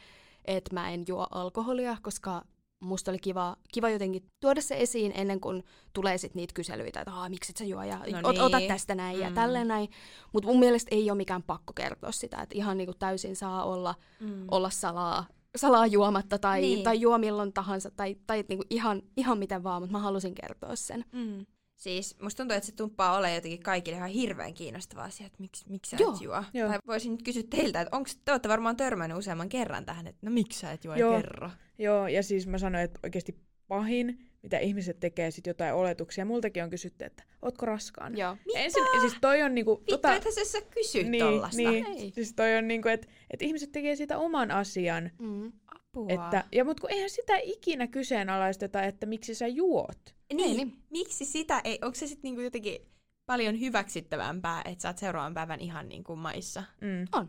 että 0.44 0.74
mä 0.74 0.90
en 0.90 1.04
juo 1.08 1.26
alkoholia, 1.30 1.96
koska 2.02 2.44
musta 2.82 3.10
oli 3.10 3.18
kiva, 3.18 3.56
kiva 3.72 3.90
jotenkin 3.90 4.26
tuoda 4.40 4.60
se 4.60 4.76
esiin 4.80 5.12
ennen 5.14 5.40
kuin 5.40 5.64
tulee 5.92 6.18
sit 6.18 6.34
niitä 6.34 6.54
kyselyitä, 6.54 7.00
että 7.00 7.28
miksi 7.28 7.52
et 7.52 7.56
sä 7.56 7.64
juo 7.64 7.82
ja 7.82 7.98
no 7.98 8.18
ot, 8.28 8.34
niin. 8.34 8.42
ota 8.42 8.60
tästä 8.68 8.94
näin 8.94 9.16
mm. 9.16 9.22
ja 9.22 9.30
tälleen 9.30 9.68
näin. 9.68 9.88
Mutta 10.32 10.48
mun 10.48 10.58
mielestä 10.58 10.88
ei 10.94 11.10
ole 11.10 11.16
mikään 11.16 11.42
pakko 11.42 11.72
kertoa 11.72 12.12
sitä, 12.12 12.42
että 12.42 12.58
ihan 12.58 12.76
niinku 12.76 12.94
täysin 12.94 13.36
saa 13.36 13.64
olla, 13.64 13.94
mm. 14.20 14.44
olla 14.50 14.70
salaa, 14.70 15.26
salaa 15.56 15.86
juomatta 15.86 16.38
tai, 16.38 16.60
niin. 16.60 16.84
tai 16.84 17.00
juo 17.00 17.18
milloin 17.18 17.52
tahansa 17.52 17.90
tai, 17.90 18.16
tai 18.26 18.44
niinku 18.48 18.64
ihan, 18.70 19.02
ihan 19.16 19.38
miten 19.38 19.62
vaan, 19.62 19.82
mutta 19.82 19.92
mä 19.92 19.98
halusin 19.98 20.34
kertoa 20.34 20.76
sen. 20.76 21.04
Mm. 21.12 21.46
Siis 21.82 22.16
musta 22.20 22.36
tuntuu, 22.36 22.56
että 22.56 22.66
se 22.66 22.74
tumppaa 22.74 23.16
ole 23.16 23.34
jotenkin 23.34 23.62
kaikille 23.62 23.96
ihan 23.96 24.10
hirveän 24.10 24.54
kiinnostava 24.54 25.02
asia, 25.02 25.26
että 25.26 25.38
miksi, 25.40 25.64
miksi 25.68 25.90
sä 25.90 25.96
Joo. 26.00 26.14
et 26.14 26.20
juo. 26.20 26.44
Joo. 26.54 26.68
Tai 26.68 26.78
voisin 26.86 27.12
nyt 27.12 27.22
kysyä 27.22 27.42
teiltä, 27.50 27.80
että 27.80 27.96
onko 27.96 28.10
te 28.24 28.32
olette 28.32 28.48
varmaan 28.48 28.76
törmännyt 28.76 29.18
useamman 29.18 29.48
kerran 29.48 29.84
tähän, 29.84 30.06
että 30.06 30.26
no 30.26 30.30
miksi 30.30 30.58
sä 30.58 30.72
et 30.72 30.84
juo 30.84 30.94
Joo. 30.94 31.16
kerro. 31.16 31.50
Joo, 31.78 32.08
ja 32.08 32.22
siis 32.22 32.46
mä 32.46 32.58
sanoin, 32.58 32.84
että 32.84 33.00
oikeasti 33.02 33.36
pahin, 33.68 34.18
mitä 34.42 34.58
ihmiset 34.58 35.00
tekee 35.00 35.30
sit 35.30 35.46
jotain 35.46 35.74
oletuksia. 35.74 36.24
Multakin 36.24 36.64
on 36.64 36.70
kysytty, 36.70 37.04
että 37.04 37.24
ootko 37.42 37.66
raskaan? 37.66 38.18
Joo. 38.18 38.36
Mitä? 38.46 38.58
Ensin, 38.58 38.82
siis 39.00 39.14
toi 39.20 39.42
on 39.42 39.54
niinku... 39.54 39.78
Vittu, 39.78 39.92
tota... 39.92 40.14
että 40.14 40.28
sä 40.44 40.58
kysyt 40.60 41.06
niin, 41.06 41.24
tollasta. 41.24 41.56
Niin, 41.56 41.86
Ei. 41.86 42.10
siis 42.14 42.32
toi 42.32 42.56
on 42.56 42.68
niinku, 42.68 42.88
että 42.88 43.06
et 43.30 43.42
ihmiset 43.42 43.72
tekee 43.72 43.96
siitä 43.96 44.18
oman 44.18 44.50
asian. 44.50 45.10
Mm. 45.18 45.52
Apua. 45.92 46.06
Että, 46.08 46.44
ja 46.52 46.64
mut 46.64 46.80
kun 46.80 46.90
eihän 46.90 47.10
sitä 47.10 47.36
ikinä 47.42 47.86
kyseenalaisteta, 47.86 48.82
että 48.82 49.06
miksi 49.06 49.34
sä 49.34 49.46
juot. 49.46 50.14
Niin, 50.32 50.56
niin. 50.56 50.76
miksi 50.90 51.24
sitä 51.24 51.60
ei, 51.64 51.78
onko 51.82 51.94
se 51.94 52.06
sitten 52.06 52.22
niinku 52.22 52.40
jotenkin 52.40 52.78
paljon 53.26 53.60
hyväksyttävämpää, 53.60 54.62
että 54.64 54.82
sä 54.82 54.88
oot 54.88 54.98
seuraavan 54.98 55.34
päivän 55.34 55.60
ihan 55.60 55.88
niinku 55.88 56.16
maissa? 56.16 56.64
Mm. 56.80 57.06
On. 57.12 57.28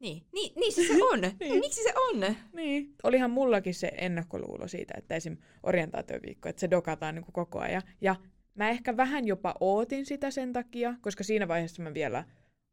Niin, 0.00 0.22
niin, 0.32 0.52
niin 0.56 0.72
se, 0.72 0.86
se 0.86 1.04
on. 1.12 1.20
niin. 1.40 1.60
Miksi 1.60 1.82
se 1.82 1.92
on? 1.96 2.36
Niin. 2.52 2.94
Olihan 3.02 3.30
mullakin 3.30 3.74
se 3.74 3.92
ennakkoluulo 3.96 4.68
siitä, 4.68 4.94
että 4.96 5.14
esim. 5.14 5.36
orientaatioviikko, 5.62 6.48
että 6.48 6.60
se 6.60 6.70
dokataan 6.70 7.14
niin 7.14 7.24
kuin 7.24 7.32
koko 7.32 7.58
ajan. 7.58 7.82
Ja 8.00 8.16
mä 8.54 8.70
ehkä 8.70 8.96
vähän 8.96 9.26
jopa 9.26 9.54
ootin 9.60 10.06
sitä 10.06 10.30
sen 10.30 10.52
takia, 10.52 10.94
koska 11.00 11.24
siinä 11.24 11.48
vaiheessa 11.48 11.82
mä 11.82 11.94
vielä 11.94 12.24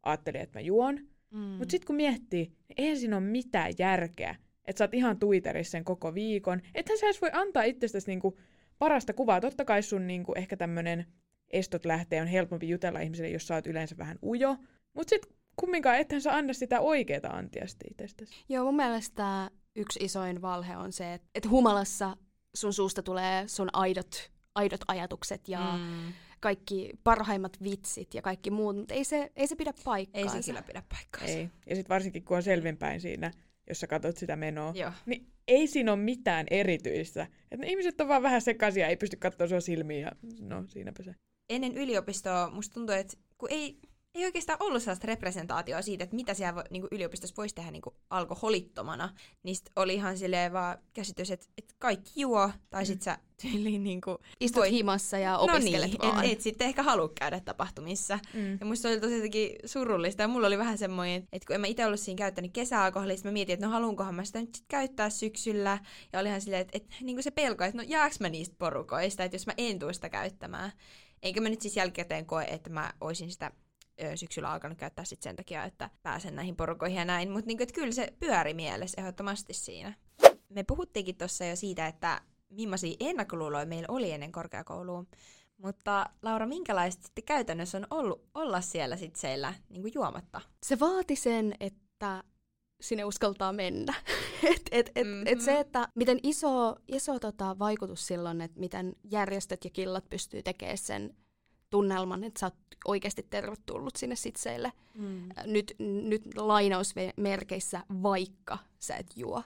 ajattelin, 0.03 0.41
että 0.41 0.59
mä 0.59 0.61
juon. 0.61 0.99
Mm. 1.31 1.39
Mutta 1.39 1.71
sitten 1.71 1.87
kun 1.87 1.95
miettii, 1.95 2.45
niin 2.45 2.75
eihän 2.77 2.97
siinä 2.97 3.17
ole 3.17 3.25
mitään 3.25 3.73
järkeä, 3.79 4.35
että 4.71 4.77
sä 4.77 4.84
oot 4.84 4.93
ihan 4.93 5.19
Twitterissä 5.19 5.71
sen 5.71 5.84
koko 5.84 6.13
viikon. 6.13 6.62
Ethän 6.75 6.97
sä 6.97 7.05
edes 7.05 7.21
voi 7.21 7.29
antaa 7.34 7.63
itsestäsi 7.63 8.07
niinku 8.07 8.38
parasta 8.79 9.13
kuvaa. 9.13 9.41
Totta 9.41 9.65
kai 9.65 9.84
sun 9.84 10.07
niinku 10.07 10.34
ehkä 10.36 10.57
tämmönen 10.57 11.05
estot 11.49 11.86
lähtee 11.86 12.21
on 12.21 12.27
helpompi 12.27 12.69
jutella 12.69 12.99
ihmiselle, 12.99 13.29
jos 13.29 13.47
sä 13.47 13.55
oot 13.55 13.67
yleensä 13.67 13.97
vähän 13.97 14.19
ujo. 14.23 14.57
Mutta 14.93 15.10
sitten 15.10 15.34
kumminkaan 15.55 15.97
ethän 15.97 16.21
sä 16.21 16.36
anna 16.36 16.53
sitä 16.53 16.79
oikeaa 16.79 17.31
antiasti 17.31 17.86
itsestäsi. 17.91 18.45
Joo, 18.49 18.65
mun 18.65 18.75
mielestä 18.75 19.51
yksi 19.75 19.99
isoin 20.03 20.41
valhe 20.41 20.77
on 20.77 20.91
se, 20.91 21.13
että 21.13 21.27
et 21.36 21.49
humalassa 21.49 22.17
sun 22.55 22.73
suusta 22.73 23.03
tulee 23.03 23.47
sun 23.47 23.69
aidot, 23.73 24.31
aidot 24.55 24.81
ajatukset 24.88 25.49
ja 25.49 25.77
mm. 25.77 26.13
kaikki 26.39 26.89
parhaimmat 27.03 27.63
vitsit 27.63 28.13
ja 28.13 28.21
kaikki 28.21 28.51
muut, 28.51 28.75
mutta 28.77 28.93
ei 28.93 29.03
se, 29.03 29.31
ei 29.36 29.47
se 29.47 29.55
pidä 29.55 29.73
paikkaansa. 29.84 30.36
Ei 30.38 30.43
se 30.43 30.51
kyllä 30.51 30.63
pidä 30.63 30.84
paikkaansa. 30.89 31.38
Ei. 31.38 31.49
Ja 31.69 31.75
sitten 31.75 31.93
varsinkin 31.93 32.23
kun 32.23 32.38
on 32.38 32.43
selvinpäin 32.43 33.01
siinä, 33.01 33.31
jos 33.69 33.80
sä 33.80 33.88
katsot 33.88 34.17
sitä 34.17 34.36
menoa, 34.36 34.74
Joo. 34.76 34.91
niin 35.06 35.28
ei 35.47 35.67
siinä 35.67 35.93
ole 35.93 36.02
mitään 36.02 36.45
erityistä. 36.52 37.28
Et 37.52 37.60
ne 37.60 37.67
ihmiset 37.67 38.02
on 38.02 38.08
vaan 38.08 38.24
vähän 38.24 38.41
sekaisia, 38.41 38.88
ei 38.88 38.97
pysty 38.97 39.17
katsoa 39.17 39.47
sua 39.47 39.60
silmiin 39.60 40.02
ja 40.02 40.12
no 40.39 40.63
siinäpä 40.67 41.04
se. 41.04 41.15
Ennen 41.50 41.78
yliopistoa 41.78 42.50
musta 42.50 42.74
tuntuu, 42.74 42.95
että 42.95 43.17
kun 43.38 43.50
ei 43.52 43.80
ei 44.15 44.26
oikeastaan 44.26 44.58
ollut 44.62 44.84
sellaista 44.84 45.08
representaatioa 45.08 45.82
siitä, 45.82 46.04
että 46.04 46.15
mitä 46.15 46.34
siellä 46.34 46.63
niin 46.69 46.82
kuin 46.82 46.89
yliopistossa 46.91 47.36
voisi 47.38 47.56
tehdä 47.56 47.71
niin 47.71 47.82
kuin 47.82 47.95
alkoholittomana. 48.10 49.10
Niistä 49.43 49.71
oli 49.76 49.93
ihan 49.93 50.17
silleen 50.17 50.54
vaan 50.54 50.78
käsitys, 50.93 51.32
että, 51.32 51.45
että 51.58 51.76
kaikki 51.80 52.12
juo, 52.15 52.52
tai 52.69 52.86
sit 52.86 53.02
sä 53.02 53.17
tyyliin 53.41 53.84
niin 53.84 54.02
kuin 54.02 54.17
Istut 54.39 54.60
voi... 54.60 54.71
himassa 54.71 55.17
ja 55.17 55.38
opiskelet 55.38 55.91
no 55.91 55.97
niin, 56.02 56.13
vaan. 56.13 56.26
Et, 56.26 56.32
et 56.32 56.41
sitten 56.41 56.67
ehkä 56.67 56.84
halua 56.84 57.10
käydä 57.19 57.39
tapahtumissa. 57.39 58.19
Mm. 58.34 58.58
Ja 58.60 58.65
musta 58.65 58.88
oli 58.88 59.00
tosi 59.00 59.15
jotenkin 59.15 59.50
surullista, 59.65 60.21
ja 60.21 60.28
mulla 60.28 60.47
oli 60.47 60.58
vähän 60.58 60.78
semmoinen, 60.78 61.28
että 61.32 61.47
kun 61.47 61.54
en 61.56 61.62
mä 61.62 61.67
itse 61.67 61.86
ollut 61.86 62.00
siinä 62.00 62.17
käyttänyt 62.17 62.54
kesäalkoholia, 62.54 63.17
mä 63.24 63.32
mietin, 63.32 63.54
että 63.54 63.65
no 63.65 63.71
haluankohan 63.71 64.15
mä 64.15 64.26
sitä 64.26 64.41
nyt 64.41 64.56
sit 64.56 64.65
käyttää 64.67 65.10
syksyllä. 65.10 65.80
Ja 66.13 66.19
olihan 66.19 66.41
silleen, 66.41 66.62
että, 66.62 66.78
että 66.78 66.95
niin 67.02 67.15
kuin 67.15 67.24
se 67.24 67.32
pelko, 67.32 67.63
että 67.63 67.78
no 67.78 67.84
jääks 67.88 68.19
mä 68.19 68.30
niistä 68.30 68.56
porukoista, 68.58 69.24
että 69.24 69.36
jos 69.36 69.47
mä 69.47 69.54
en 69.58 69.80
tuu 69.80 69.93
sitä 69.93 70.10
käyttämään. 70.10 70.71
Enkä 71.24 71.41
mä 71.41 71.50
nyt 71.50 71.62
siis 71.62 71.76
jälkikäteen 71.76 72.26
koe, 72.26 72.43
että 72.43 72.69
mä 72.69 72.93
olisin 73.02 73.32
sitä 73.32 73.52
syksyllä 74.15 74.51
alkanut 74.51 74.77
käyttää 74.77 75.05
sit 75.05 75.21
sen 75.21 75.35
takia, 75.35 75.63
että 75.63 75.89
pääsen 76.03 76.35
näihin 76.35 76.55
porukoihin 76.55 76.97
ja 76.97 77.05
näin. 77.05 77.31
Mutta 77.31 77.47
niinku, 77.47 77.63
kyllä 77.73 77.91
se 77.91 78.13
pyöri 78.19 78.53
mielessä 78.53 79.01
ehdottomasti 79.01 79.53
siinä. 79.53 79.93
Me 80.49 80.63
puhuttiinkin 80.63 81.17
tuossa 81.17 81.45
jo 81.45 81.55
siitä, 81.55 81.87
että 81.87 82.21
millaisia 82.49 82.95
ennakkoluuloja 82.99 83.65
meillä 83.65 83.87
oli 83.89 84.11
ennen 84.11 84.31
korkeakoulua. 84.31 85.05
Mutta 85.57 86.09
Laura, 86.21 86.45
minkälaista 86.45 87.03
sitten 87.03 87.23
käytännössä 87.23 87.77
on 87.77 87.87
ollut 87.89 88.25
olla 88.33 88.61
siellä 88.61 88.97
sitseillä 88.97 89.53
niin 89.69 89.81
kuin 89.81 89.93
juomatta? 89.95 90.41
Se 90.63 90.79
vaati 90.79 91.15
sen, 91.15 91.55
että 91.59 92.23
sinne 92.81 93.05
uskaltaa 93.05 93.53
mennä. 93.53 93.93
et, 94.51 94.61
et, 94.71 94.91
et, 94.95 95.07
mm-hmm. 95.07 95.23
et 95.25 95.41
se, 95.41 95.59
että 95.59 95.87
miten 95.95 96.19
iso, 96.23 96.75
iso 96.87 97.19
tota, 97.19 97.59
vaikutus 97.59 98.07
silloin, 98.07 98.41
että 98.41 98.59
miten 98.59 98.95
järjestöt 99.03 99.63
ja 99.63 99.69
killat 99.69 100.09
pystyy 100.09 100.43
tekemään 100.43 100.77
sen 100.77 101.15
tunnelman, 101.71 102.23
että 102.23 102.39
sä 102.39 102.45
oot 102.45 102.55
oikeasti 102.86 103.27
tervetullut 103.29 103.95
sinne 103.95 104.15
sitseille. 104.15 104.71
Mm. 104.95 105.29
Nyt, 105.45 105.75
nyt 105.79 106.21
lainausmerkeissä, 106.36 107.84
vaikka 108.03 108.57
sä 108.79 108.95
et 108.95 109.07
juo. 109.15 109.43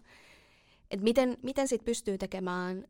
Et 0.92 1.02
miten, 1.02 1.38
miten 1.44 1.68
sit 1.68 1.86
pystyy 1.86 2.18
tekemään 2.18 2.88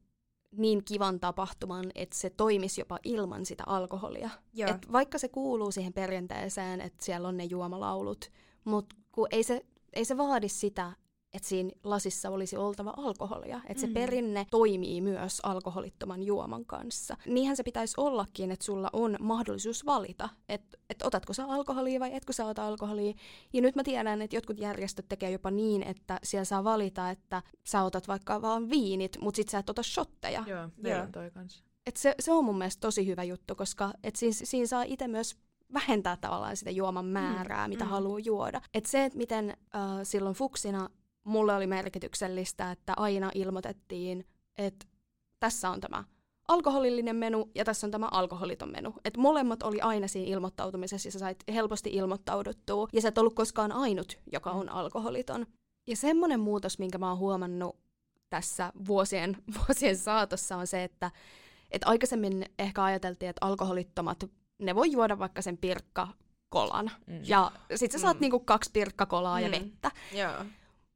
niin 0.58 0.84
kivan 0.86 1.20
tapahtuman, 1.20 1.86
että 1.96 2.18
se 2.18 2.30
toimisi 2.30 2.82
jopa 2.82 3.00
ilman 3.04 3.46
sitä 3.46 3.64
alkoholia. 3.68 4.30
Et 4.68 4.92
vaikka 4.92 5.18
se 5.18 5.28
kuuluu 5.28 5.72
siihen 5.72 5.94
perinteeseen, 5.94 6.82
että 6.82 7.06
siellä 7.06 7.28
on 7.28 7.38
ne 7.38 7.44
juomalaulut, 7.44 8.32
mutta 8.64 8.96
ei 9.32 9.44
se, 9.44 9.66
ei 9.94 10.06
se 10.06 10.18
vaadi 10.18 10.50
sitä, 10.50 10.94
että 11.36 11.48
siinä 11.48 11.72
lasissa 11.84 12.30
olisi 12.30 12.58
oltava 12.58 12.94
alkoholia. 12.98 13.62
Että 13.68 13.82
se 13.82 13.88
mm. 13.88 13.94
perinne 13.94 14.46
toimii 14.52 15.02
myös 15.02 15.40
alkoholittoman 15.44 16.24
juoman 16.24 16.66
kanssa. 16.66 17.18
Niinhän 17.26 17.58
se 17.58 17.64
pitäisi 17.64 17.94
ollakin, 17.98 18.52
että 18.52 18.66
sulla 18.66 18.90
on 18.94 19.18
mahdollisuus 19.20 19.86
valita, 19.86 20.30
että 20.50 20.78
et 20.90 21.02
otatko 21.04 21.34
sä 21.34 21.46
alkoholia 21.46 22.00
vai 22.00 22.16
etkö 22.16 22.34
sä 22.34 22.46
ota 22.46 22.68
alkoholia. 22.68 23.14
Ja 23.54 23.62
nyt 23.62 23.76
mä 23.76 23.84
tiedän, 23.84 24.22
että 24.22 24.36
jotkut 24.36 24.60
järjestöt 24.60 25.06
tekee 25.10 25.32
jopa 25.32 25.52
niin, 25.52 25.84
että 25.84 26.20
siellä 26.24 26.46
saa 26.46 26.64
valita, 26.64 27.10
että 27.10 27.44
sä 27.64 27.84
otat 27.84 28.08
vaikka 28.08 28.42
vaan 28.42 28.70
viinit, 28.70 29.18
mutta 29.22 29.36
sit 29.36 29.50
sä 29.50 29.60
et 29.60 29.70
ota 29.70 29.84
shotteja. 29.84 30.44
Joo, 30.48 30.70
meillä 30.78 31.04
on 31.04 31.12
toi 31.12 31.32
kanssa. 31.32 31.64
Et 31.86 31.98
se, 31.98 32.16
se 32.20 32.32
on 32.32 32.46
mun 32.46 32.58
mielestä 32.58 32.82
tosi 32.82 33.08
hyvä 33.08 33.24
juttu, 33.24 33.56
koska 33.56 33.94
et 34.04 34.16
siinä, 34.16 34.34
siinä 34.34 34.68
saa 34.68 34.84
itse 34.84 35.08
myös 35.08 35.38
vähentää 35.74 36.18
tavallaan 36.22 36.58
sitä 36.58 36.72
juoman 36.72 37.06
määrää, 37.06 37.68
mm, 37.68 37.70
mitä 37.70 37.84
mm. 37.84 37.90
haluaa 37.90 38.20
juoda. 38.20 38.62
Et 38.74 38.86
se, 38.86 39.06
että 39.06 39.18
miten 39.18 39.50
äh, 39.50 39.82
silloin 40.04 40.36
fuksina 40.36 40.90
mulle 41.26 41.56
oli 41.56 41.68
merkityksellistä, 41.68 42.72
että 42.72 42.94
aina 42.98 43.32
ilmoitettiin, 43.36 44.26
että 44.58 44.86
tässä 45.40 45.70
on 45.70 45.82
tämä 45.82 46.04
alkoholillinen 46.48 47.16
menu 47.16 47.52
ja 47.56 47.66
tässä 47.66 47.88
on 47.88 47.92
tämä 47.92 48.08
alkoholiton 48.12 48.72
menu. 48.72 48.94
Että 49.06 49.20
molemmat 49.20 49.64
oli 49.64 49.82
aina 49.82 50.08
siinä 50.08 50.32
ilmoittautumisessa 50.32 51.08
ja 51.08 51.12
sä 51.12 51.20
sait 51.20 51.44
helposti 51.54 51.90
ilmoittauduttua. 51.90 52.88
Ja 52.94 53.02
sä 53.02 53.08
et 53.08 53.18
ollut 53.18 53.36
koskaan 53.36 53.72
ainut, 53.72 54.20
joka 54.32 54.52
on 54.52 54.70
alkoholiton. 54.70 55.46
Ja 55.88 55.96
semmoinen 55.96 56.40
muutos, 56.40 56.80
minkä 56.80 56.98
mä 56.98 57.10
oon 57.10 57.18
huomannut 57.18 57.76
tässä 58.30 58.74
vuosien, 58.88 59.38
vuosien 59.68 59.98
saatossa 59.98 60.58
on 60.58 60.68
se, 60.68 60.84
että, 60.84 61.12
että 61.72 61.88
aikaisemmin 61.88 62.46
ehkä 62.60 62.84
ajateltiin, 62.84 63.30
että 63.30 63.46
alkoholittomat, 63.46 64.24
ne 64.60 64.76
voi 64.76 64.92
juoda 64.92 65.20
vaikka 65.20 65.42
sen 65.42 65.58
pirkka 65.58 66.08
kolan. 66.50 66.92
Mm. 67.08 67.20
Ja 67.24 67.52
sit 67.76 67.92
sä 67.92 68.00
saat 68.00 68.18
mm. 68.18 68.22
niinku 68.22 68.40
kaksi 68.40 68.70
pirkkakolaa 68.74 69.38
mm. 69.38 69.44
ja 69.46 69.52
vettä. 69.52 69.92
Joo. 70.14 70.46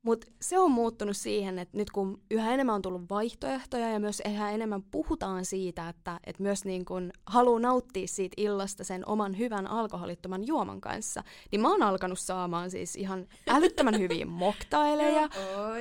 Mutta 0.01 0.27
se 0.41 0.59
on 0.59 0.71
muuttunut 0.71 1.17
siihen, 1.17 1.59
että 1.59 1.77
nyt 1.77 1.91
kun 1.91 2.21
yhä 2.31 2.53
enemmän 2.53 2.75
on 2.75 2.81
tullut 2.81 3.09
vaihtoehtoja 3.09 3.89
ja 3.89 3.99
myös 3.99 4.21
yhä 4.29 4.51
enemmän 4.51 4.83
puhutaan 4.83 5.45
siitä, 5.45 5.89
että, 5.89 6.19
että 6.25 6.43
myös 6.43 6.65
niin 6.65 6.85
kun 6.85 7.11
haluaa 7.25 7.59
nauttia 7.59 8.07
siitä 8.07 8.33
illasta 8.37 8.83
sen 8.83 9.07
oman 9.07 9.37
hyvän 9.37 9.67
alkoholittoman 9.67 10.47
juoman 10.47 10.81
kanssa, 10.81 11.23
niin 11.51 11.61
mä 11.61 11.71
oon 11.71 11.83
alkanut 11.83 12.19
saamaan 12.19 12.71
siis 12.71 12.95
ihan 12.95 13.27
älyttömän 13.47 13.99
hyviä 14.01 14.25
moktaileja. 14.25 15.23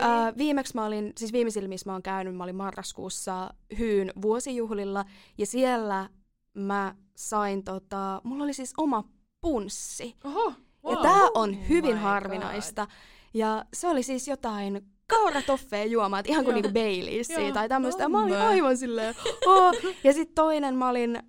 äh, 0.03 0.37
viimeksi 0.39 0.75
mä 0.75 0.87
olin, 0.87 1.13
siis 1.19 1.33
viimeisillä 1.33 1.69
missä 1.69 1.91
mä 1.91 1.93
oon 1.93 2.03
käynyt, 2.03 2.37
mä 2.37 2.45
olin 2.45 2.57
marraskuussa 2.57 3.51
Hyyn 3.79 4.13
vuosijuhlilla 4.23 5.05
ja 5.39 5.47
siellä 5.47 6.09
mä 6.55 6.95
sain 7.15 7.65
tota, 7.65 8.21
mulla 8.25 8.45
oli 8.45 8.53
siis 8.53 8.73
oma 8.77 9.05
punssi. 9.41 10.17
Oho, 10.25 10.53
wow. 10.85 10.95
Ja 10.95 11.03
tää 11.03 11.29
on 11.35 11.69
hyvin 11.69 11.95
oh 11.95 12.01
harvinaista. 12.01 12.87
God. 12.87 12.95
Ja 13.35 13.65
se 13.75 13.89
oli 13.89 14.03
siis 14.03 14.29
jotain 14.29 14.81
kauratoffeja 15.09 15.85
juomaa, 15.85 16.23
ihan 16.27 16.45
kuin 16.45 16.55
niinku 16.55 16.73
Baileysia 16.73 17.53
tai 17.53 17.69
tämmöistä. 17.69 18.03
Ja 18.03 18.09
mä 18.09 18.23
olin 18.23 18.37
aivan 18.37 18.77
silleen, 18.77 19.15
oh. 19.47 19.75
Ja 20.05 20.13
sitten 20.13 20.35
toinen, 20.35 20.75
mä 20.75 20.89
olin 20.89 21.17
äh, 21.17 21.25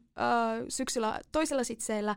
syksyllä 0.70 1.20
toisella 1.32 1.64
sitseillä, 1.64 2.16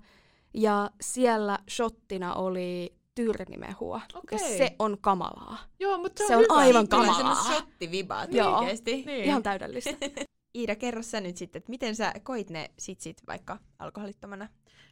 ja 0.55 0.90
siellä 1.01 1.59
shottina 1.71 2.35
oli 2.35 2.95
tyrnimehua. 3.14 4.01
Okay. 4.14 4.38
Ja 4.38 4.59
se 4.59 4.77
on 4.79 4.99
kamalaa. 5.01 5.59
Joo, 5.81 5.99
mutta 5.99 6.27
se 6.27 6.37
on, 6.37 6.45
se 6.45 6.47
on 6.51 6.59
aivan 6.59 6.88
kamalaa. 6.88 7.35
Se 7.35 7.51
on 7.51 7.57
shottivibat 7.57 8.35
Joo, 8.35 8.59
oikeesti. 8.59 9.03
Niin. 9.07 9.25
Ihan 9.25 9.42
täydellistä. 9.42 9.90
Iida, 10.59 10.77
kerro 10.77 11.03
sä 11.03 11.21
nyt 11.21 11.37
sitten, 11.37 11.61
että 11.61 11.71
miten 11.71 11.97
sä 11.97 12.12
koit 12.23 12.51
ne 12.51 12.71
sitsit 12.79 13.23
vaikka 13.27 13.59
alkoholittomana? 13.79 14.49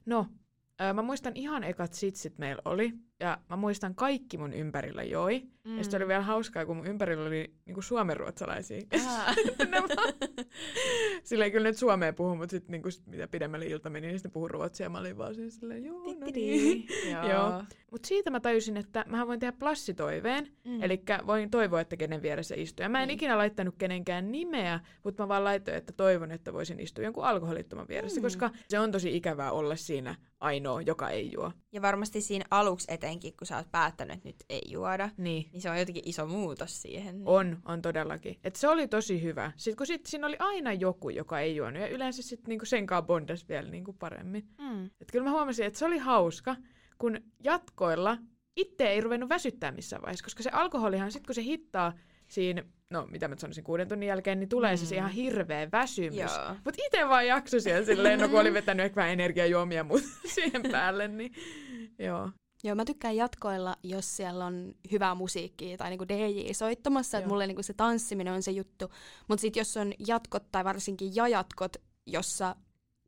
No, 0.07 0.26
äh, 0.81 0.94
mä 0.94 1.03
muistan 1.03 1.33
ihan 1.37 1.64
ekat 1.64 1.94
sitsit 1.94 2.38
meillä 2.38 2.62
oli. 2.64 2.92
Ja 3.20 3.38
mä 3.48 3.56
muistan 3.56 3.94
kaikki 3.94 4.38
mun 4.38 4.52
ympärillä 4.52 5.02
joi. 5.02 5.42
Mm. 5.64 5.76
Ja 5.76 5.85
sitten 5.85 6.02
oli 6.02 6.09
vielä 6.09 6.22
hauskaa, 6.22 6.66
kun 6.66 6.76
mun 6.76 6.87
ympärillä 6.87 7.26
oli 7.26 7.54
niinku 7.66 7.83
suomenruotsalaisia. 7.83 8.80
Silleen 11.24 11.52
kyllä 11.52 11.68
nyt 11.68 11.76
suomea 11.76 12.12
puhuu, 12.12 12.37
mutta 12.37 12.50
sitten 12.50 12.72
niinku, 12.72 12.88
mitä 13.06 13.28
pidemmälle 13.28 13.66
ilta 13.66 13.90
meni, 13.90 14.06
niin 14.06 14.18
sitten 14.18 14.33
puhuu 14.33 14.48
ruotsia. 14.48 14.88
Mä 14.88 14.98
olin 14.98 15.18
vaan 15.18 15.35
silleen, 15.48 15.85
joo, 15.85 15.98
no 15.98 16.26
niin. 16.35 16.87
joo. 17.30 17.62
Mutta 17.90 18.09
siitä 18.09 18.30
mä 18.30 18.40
tajusin, 18.40 18.76
että 18.76 19.04
mä 19.09 19.26
voin 19.26 19.40
tehdä 19.40 19.56
plassitoiveen. 19.59 20.48
Mm. 20.64 20.83
Eli 20.83 21.02
voin 21.26 21.50
toivoa, 21.50 21.80
että 21.80 21.96
kenen 21.96 22.22
vieressä 22.22 22.54
istuu. 22.59 22.83
Ja 22.83 22.88
mä 22.88 23.02
en 23.02 23.09
mm. 23.09 23.14
ikinä 23.14 23.38
laittanut 23.38 23.74
kenenkään 23.78 24.33
nimeä, 24.33 24.80
mutta 25.04 25.22
mä 25.22 25.28
vaan 25.28 25.44
laitoin, 25.44 25.76
että 25.76 25.92
toivon, 25.92 26.30
että 26.30 26.52
voisin 26.52 26.80
istua 26.80 27.04
jonkun 27.04 27.24
alkoholittoman 27.24 27.88
vieressä, 27.88 28.20
mm. 28.20 28.22
koska 28.22 28.50
se 28.68 28.78
on 28.78 28.92
tosi 28.92 29.16
ikävää 29.16 29.52
olla 29.52 29.76
siinä 29.76 30.14
ainoa, 30.40 30.83
joka 30.83 31.11
ei 31.11 31.33
juo. 31.33 31.52
Ja 31.72 31.83
varmasti 31.83 32.20
siinä 32.20 32.44
aluksi 32.50 32.87
etenkin, 32.90 33.37
kun 33.37 33.46
sä 33.46 33.56
oot 33.56 33.70
päättänyt, 33.72 34.16
että 34.16 34.28
nyt 34.28 34.44
ei 34.48 34.62
juoda, 34.68 35.11
niin, 35.16 35.48
niin 35.52 35.61
se 35.62 35.70
on 35.70 35.78
jotenkin 35.78 36.09
iso 36.09 36.26
muutos 36.26 36.83
siihen. 36.83 37.18
Niin. 37.18 37.28
On, 37.28 37.59
on 37.64 37.83
todellakin. 37.83 38.38
Et 38.44 38.56
se 38.56 38.68
oli 38.68 38.88
tosi 38.88 39.22
hyvä. 39.22 39.52
Sitten 39.56 39.76
kun 39.76 39.87
sit, 39.87 40.06
siinä 40.06 40.26
oli 40.26 40.37
aina 40.38 40.72
joku, 40.72 41.11
joka 41.11 41.40
ei 41.40 41.56
juonut, 41.56 41.83
ja 41.83 41.88
yleensä 41.88 42.22
sitten 42.22 42.48
niinku 42.48 42.64
sen 42.64 42.87
kanssa 42.87 43.06
bondas 43.06 43.48
vielä 43.48 43.70
niinku 43.70 43.92
paremmin. 43.92 44.48
Mm. 44.59 44.85
Et 44.87 45.11
kyllä 45.12 45.24
mä 45.24 45.30
huomasin, 45.30 45.66
että 45.66 45.78
se 45.78 45.85
oli 45.85 45.98
hauska, 45.98 46.56
kun 46.98 47.20
jatkoilla 47.44 48.18
itse 48.56 48.88
ei 48.88 49.00
ruvennut 49.00 49.28
väsyttää 49.28 49.72
missään 49.72 50.02
vaiheessa, 50.02 50.24
koska 50.24 50.42
se 50.42 50.50
alkoholihan 50.50 51.12
sitten 51.12 51.26
kun 51.26 51.35
se 51.35 51.42
hittaa 51.42 51.92
siinä, 52.30 52.64
no 52.90 53.06
mitä 53.10 53.28
mä 53.28 53.36
sanoisin, 53.38 53.64
kuuden 53.64 53.88
tunnin 53.88 54.06
jälkeen, 54.06 54.40
niin 54.40 54.48
tulee 54.48 54.76
mm. 54.76 54.78
se 54.78 54.96
ihan 54.96 55.10
hirveä 55.10 55.68
väsymys. 55.72 56.32
Mutta 56.64 56.82
itse 56.86 57.08
vaan 57.08 57.26
jakso 57.26 57.60
siellä 57.60 57.86
silleen, 57.86 58.20
no 58.20 58.28
kun 58.28 58.40
oli 58.40 58.52
vetänyt 58.60 58.86
ehkä 58.86 58.96
vähän 58.96 59.12
energiajuomia 59.12 59.84
mutta 59.84 60.08
siihen 60.34 60.62
päälle, 60.70 61.08
niin 61.08 61.32
joo. 61.98 62.30
Joo, 62.64 62.74
mä 62.74 62.84
tykkään 62.84 63.16
jatkoilla, 63.16 63.76
jos 63.82 64.16
siellä 64.16 64.46
on 64.46 64.74
hyvää 64.92 65.14
musiikkia 65.14 65.76
tai 65.76 65.90
niinku 65.90 66.08
DJ 66.08 66.52
soittamassa, 66.52 67.18
että 67.18 67.28
mulle 67.28 67.46
niinku 67.46 67.62
se 67.62 67.72
tanssiminen 67.72 68.32
on 68.32 68.42
se 68.42 68.50
juttu. 68.50 68.92
Mutta 69.28 69.40
sitten 69.40 69.60
jos 69.60 69.76
on 69.76 69.92
jatkot 70.06 70.52
tai 70.52 70.64
varsinkin 70.64 71.16
jajatkot, 71.16 71.76
jossa 72.06 72.56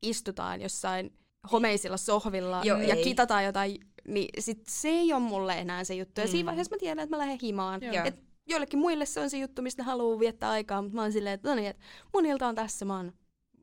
istutaan 0.03 0.61
jossain 0.61 1.13
homeisilla 1.53 1.97
sohvilla 1.97 2.61
Joo, 2.65 2.79
ja 2.79 2.95
ei. 2.95 3.05
kitataan 3.05 3.45
jotain, 3.45 3.77
niin 4.09 4.29
sit 4.39 4.63
se 4.69 4.89
ei 4.89 5.13
ole 5.13 5.21
mulle 5.23 5.59
enää 5.59 5.85
se 5.85 5.95
juttu. 5.95 6.21
Ja 6.21 6.27
mm. 6.27 6.31
siinä 6.31 6.47
vaiheessa 6.47 6.75
mä 6.75 6.79
tiedän, 6.79 7.03
että 7.03 7.17
mä 7.17 7.21
lähden 7.21 7.39
himaan. 7.43 7.83
Et 7.83 8.32
joillekin 8.47 8.79
muille 8.79 9.07
se 9.07 9.21
on 9.21 9.31
se 9.31 9.39
juttu, 9.39 9.63
mistä 9.63 9.83
ne 9.83 9.87
haluaa 9.87 10.19
viettää 10.19 10.51
aikaa, 10.51 10.83
mutta 10.83 10.95
mä 10.95 11.03
oon 11.03 11.13
silleen, 11.13 11.35
että 11.35 11.49
no 11.49 11.55
niin, 11.55 11.69
että 11.69 11.83
mun 12.13 12.27
ilta 12.27 12.49
on 12.49 12.55
tässä, 12.55 12.85
mä 12.85 12.97
oon 12.97 13.13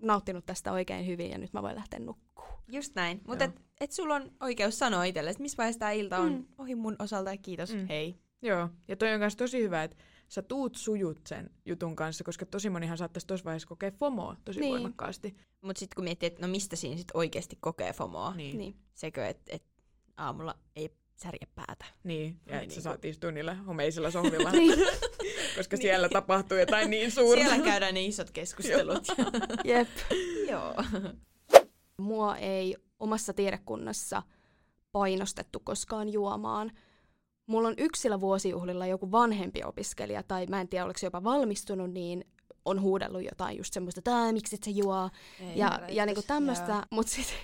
nauttinut 0.01 0.45
tästä 0.45 0.71
oikein 0.71 1.07
hyvin 1.07 1.31
ja 1.31 1.37
nyt 1.37 1.53
mä 1.53 1.61
voin 1.61 1.75
lähteä 1.75 1.99
nukkuun. 1.99 2.49
Just 2.67 2.95
näin, 2.95 3.21
mutta 3.27 3.45
et, 3.45 3.61
et 3.81 3.91
sulla 3.91 4.15
on 4.15 4.31
oikeus 4.39 4.79
sanoa 4.79 5.03
itselle, 5.03 5.29
että 5.29 5.41
missä 5.41 5.57
vaiheessa 5.57 5.79
tämä 5.79 5.91
ilta 5.91 6.17
on 6.17 6.33
mm. 6.33 6.45
ohi 6.57 6.75
mun 6.75 6.95
osalta 6.99 7.31
ja 7.31 7.37
kiitos, 7.37 7.73
mm. 7.73 7.87
hei. 7.87 8.19
Joo, 8.41 8.69
ja 8.87 8.95
toi 8.95 9.13
on 9.13 9.19
myös 9.19 9.35
tosi 9.35 9.61
hyvä, 9.61 9.83
että 9.83 9.97
sä 10.27 10.41
tuut 10.41 10.75
sujut 10.75 11.19
sen 11.27 11.49
jutun 11.65 11.95
kanssa, 11.95 12.23
koska 12.23 12.45
tosi 12.45 12.69
monihan 12.69 12.97
saattaisi 12.97 13.27
tuossa 13.27 13.45
vaiheessa 13.45 13.67
kokea 13.67 13.91
FOMOa 13.91 14.35
tosi 14.45 14.59
niin. 14.59 14.71
voimakkaasti. 14.71 15.35
Mutta 15.61 15.79
sitten 15.79 15.95
kun 15.95 16.03
miettii, 16.03 16.27
että 16.27 16.41
no 16.41 16.47
mistä 16.47 16.75
siinä 16.75 16.97
sit 16.97 17.11
oikeasti 17.13 17.57
kokee 17.59 17.93
FOMOa, 17.93 18.33
niin. 18.35 18.57
niin. 18.57 18.75
sekö, 18.93 19.27
että 19.27 19.55
et 19.55 19.63
aamulla 20.17 20.55
ei 20.75 20.89
särje 21.19 21.47
päätä. 21.55 21.85
Niin, 22.03 22.39
ja 22.45 22.61
että 22.61 22.75
sä 22.75 22.81
saat 22.81 23.05
istua 23.05 23.31
niillä 23.31 23.53
homeisilla 23.53 24.11
sohvilla, 24.11 24.51
niin. 24.59 24.79
koska 25.57 25.75
niin. 25.75 25.81
siellä 25.81 26.09
tapahtuu 26.09 26.57
jotain 26.57 26.89
niin 26.89 27.11
suurta. 27.11 27.45
Siellä 27.45 27.65
käydään 27.71 27.93
ne 27.93 28.05
isot 28.05 28.31
keskustelut. 28.31 29.07
Jep. 29.63 29.87
Joo. 30.49 30.75
Mua 31.97 32.37
ei 32.37 32.75
omassa 32.99 33.33
tiedekunnassa 33.33 34.23
painostettu 34.91 35.59
koskaan 35.59 36.09
juomaan. 36.09 36.71
Mulla 37.45 37.67
on 37.67 37.75
yksillä 37.77 38.19
vuosijuhlilla 38.19 38.85
joku 38.85 39.11
vanhempi 39.11 39.63
opiskelija, 39.63 40.23
tai 40.23 40.45
mä 40.45 40.61
en 40.61 40.67
tiedä, 40.67 40.85
oliko 40.85 40.99
se 40.99 41.05
jopa 41.05 41.23
valmistunut, 41.23 41.91
niin 41.91 42.25
on 42.65 42.81
huudellut 42.81 43.23
jotain 43.23 43.57
just 43.57 43.73
semmoista, 43.73 43.99
että 43.99 44.31
miksi 44.33 44.55
et 44.55 44.63
sä 44.63 44.71
juo, 44.71 45.09
ei, 45.39 45.47
ja, 45.55 45.79
ja 45.89 46.05
niinku 46.05 46.21
tämmöistä, 46.27 46.83
mutta 46.89 47.11
sitten 47.11 47.35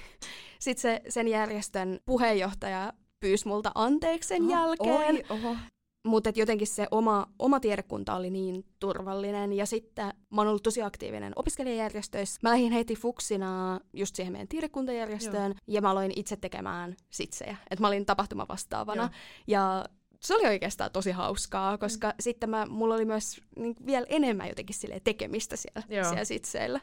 sit 0.59 0.77
se, 0.77 1.01
sen 1.09 1.27
järjestön 1.27 1.99
puheenjohtaja 2.05 2.93
pyysi 3.25 3.47
multa 3.47 3.71
anteeksi 3.75 4.27
sen 4.27 4.43
oho, 4.43 4.51
jälkeen. 4.51 5.15
Oi, 5.15 5.23
oho. 5.29 5.55
mutta 6.07 6.31
jotenkin 6.35 6.67
se 6.67 6.87
oma, 6.91 7.27
oma 7.39 7.59
tiedekunta 7.59 8.15
oli 8.15 8.29
niin 8.29 8.65
turvallinen. 8.79 9.53
Ja 9.53 9.65
sitten 9.65 10.05
mä 10.05 10.41
oon 10.41 10.47
ollut 10.47 10.63
tosi 10.63 10.81
aktiivinen 10.81 11.33
opiskelijajärjestöissä. 11.35 12.39
Mä 12.43 12.49
lähdin 12.49 12.71
heti 12.71 12.95
fuksina 12.95 13.79
just 13.93 14.15
siihen 14.15 14.33
meidän 14.33 14.47
tiedekuntajärjestöön 14.47 15.51
Joo. 15.51 15.59
ja 15.67 15.81
mä 15.81 15.91
aloin 15.91 16.11
itse 16.15 16.35
tekemään 16.35 16.95
sitsejä. 17.09 17.57
Että 17.69 17.81
mä 17.81 17.87
olin 17.87 18.05
tapahtuma 18.05 18.45
vastaavana. 18.49 19.01
Joo. 19.01 19.09
Ja 19.47 19.85
se 20.21 20.35
oli 20.35 20.47
oikeastaan 20.47 20.91
tosi 20.91 21.11
hauskaa, 21.11 21.77
koska 21.77 22.07
mm. 22.07 22.15
sitten 22.19 22.49
mä, 22.49 22.65
mulla 22.65 22.95
oli 22.95 23.05
myös 23.05 23.41
niin, 23.55 23.75
vielä 23.85 24.05
enemmän 24.09 24.49
jotenkin 24.49 24.75
tekemistä 25.03 25.55
siellä, 25.55 25.81
siellä 25.87 26.25
sitseillä. 26.25 26.79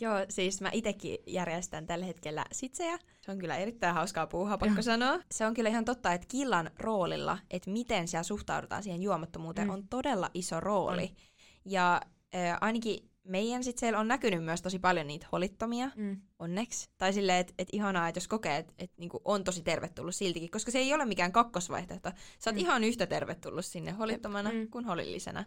Joo, 0.00 0.14
siis 0.28 0.60
mä 0.60 0.70
itekin 0.72 1.18
järjestän 1.26 1.86
tällä 1.86 2.06
hetkellä 2.06 2.44
sitsejä. 2.52 2.98
Se 3.20 3.30
on 3.30 3.38
kyllä 3.38 3.56
erittäin 3.56 3.94
hauskaa 3.94 4.26
puuhaa, 4.26 4.58
pakko 4.58 4.82
sanoa. 4.82 5.18
Se 5.30 5.46
on 5.46 5.54
kyllä 5.54 5.70
ihan 5.70 5.84
totta, 5.84 6.12
että 6.12 6.26
killan 6.30 6.70
roolilla, 6.78 7.38
että 7.50 7.70
miten 7.70 8.08
siellä 8.08 8.22
suhtaudutaan 8.22 8.82
siihen 8.82 9.02
juomattomuuteen, 9.02 9.66
mm. 9.66 9.74
on 9.74 9.88
todella 9.88 10.30
iso 10.34 10.60
rooli. 10.60 11.02
On. 11.02 11.16
Ja 11.64 12.00
äh, 12.34 12.58
ainakin 12.60 13.10
meidän 13.24 13.64
sit 13.64 13.78
siellä 13.78 13.98
on 13.98 14.08
näkynyt 14.08 14.44
myös 14.44 14.62
tosi 14.62 14.78
paljon 14.78 15.06
niitä 15.06 15.26
holittomia, 15.32 15.90
mm. 15.96 16.20
onneksi. 16.38 16.90
Tai 16.98 17.12
silleen, 17.12 17.38
että 17.38 17.54
et 17.58 17.68
ihanaa, 17.72 18.08
että 18.08 18.16
jos 18.16 18.28
kokee, 18.28 18.56
että 18.56 18.72
et 18.78 18.90
niinku 18.96 19.20
on 19.24 19.44
tosi 19.44 19.62
tervetullut 19.62 20.14
siltikin, 20.14 20.50
koska 20.50 20.70
se 20.70 20.78
ei 20.78 20.94
ole 20.94 21.04
mikään 21.04 21.32
kakkosvaihtoehto. 21.32 22.10
Sä 22.38 22.50
oot 22.50 22.56
mm. 22.56 22.60
ihan 22.60 22.84
yhtä 22.84 23.06
tervetullut 23.06 23.64
sinne 23.64 23.90
holittomana 23.90 24.52
mm. 24.52 24.70
kuin 24.70 24.84
holillisena. 24.84 25.44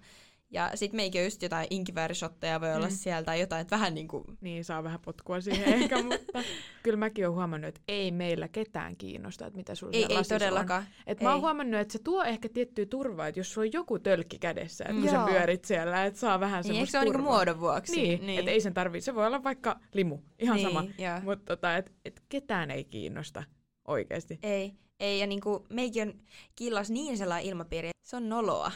Ja 0.54 0.72
sitten 0.76 0.96
meikin 0.96 1.22
on 1.22 1.26
just 1.26 1.42
jotain 1.42 1.68
inkiväärisotteja 1.70 2.62
voi 2.62 2.76
olla 2.76 2.88
mm. 2.88 2.94
sieltä 2.94 3.26
tai 3.26 3.40
jotain, 3.40 3.62
että 3.62 3.76
vähän 3.76 3.94
niin 3.94 4.08
kuin... 4.08 4.24
Niin, 4.42 4.66
saa 4.66 4.84
vähän 4.84 5.00
potkua 5.00 5.42
siihen 5.42 5.74
ehkä, 5.82 6.04
mutta 6.04 6.44
kyllä 6.84 6.98
mäkin 6.98 7.26
olen 7.26 7.36
huomannut, 7.36 7.68
että 7.68 7.82
ei 7.88 8.12
meillä 8.12 8.48
ketään 8.48 8.96
kiinnosta, 8.96 9.46
että 9.46 9.58
mitä 9.58 9.76
sulla 9.76 9.92
Ei, 9.94 10.06
ei 10.10 10.24
todellakaan. 10.30 10.84
On. 10.84 10.88
Et 11.08 11.22
ei. 11.22 11.24
mä 11.24 11.32
oon 11.32 11.42
huomannut, 11.42 11.80
että 11.80 11.92
se 11.92 12.00
tuo 12.04 12.24
ehkä 12.24 12.50
tiettyä 12.50 12.86
turvaa, 12.86 13.28
että 13.28 13.40
jos 13.40 13.54
sulla 13.54 13.66
on 13.66 13.74
joku 13.74 14.00
tölkki 14.00 14.40
kädessä, 14.40 14.84
että 14.84 14.96
mm. 14.96 15.02
kun 15.02 15.12
sä 15.12 15.26
pyörit 15.26 15.66
siellä, 15.66 16.06
että 16.06 16.20
saa 16.20 16.40
vähän 16.40 16.62
niin, 16.62 16.74
semmoista 16.74 16.92
se 16.92 17.00
on 17.00 17.06
niinku 17.06 17.22
muodon 17.22 17.60
vuoksi. 17.60 17.96
Niin, 17.96 18.26
niin. 18.26 18.40
että 18.40 18.52
ei 18.52 18.62
sen 18.62 18.74
tarvitse, 18.74 19.06
se 19.06 19.16
voi 19.16 19.28
olla 19.28 19.44
vaikka 19.44 19.80
limu, 19.94 20.20
ihan 20.40 20.58
niin, 20.58 20.68
sama. 20.68 20.86
Mutta 21.24 21.56
tota, 21.56 21.78
että 21.78 21.92
et 22.06 22.24
ketään 22.30 22.72
ei 22.72 22.84
kiinnosta 22.84 23.44
oikeasti. 23.88 24.40
Ei, 24.44 24.74
ei 25.00 25.20
ja 25.20 25.28
niinku 25.28 25.66
meikin 25.70 26.08
on 26.08 26.14
killas 26.56 26.90
niin 26.90 27.18
sellainen 27.18 27.50
ilmapiiri, 27.50 27.90
se 28.02 28.16
on 28.16 28.30
noloa 28.30 28.72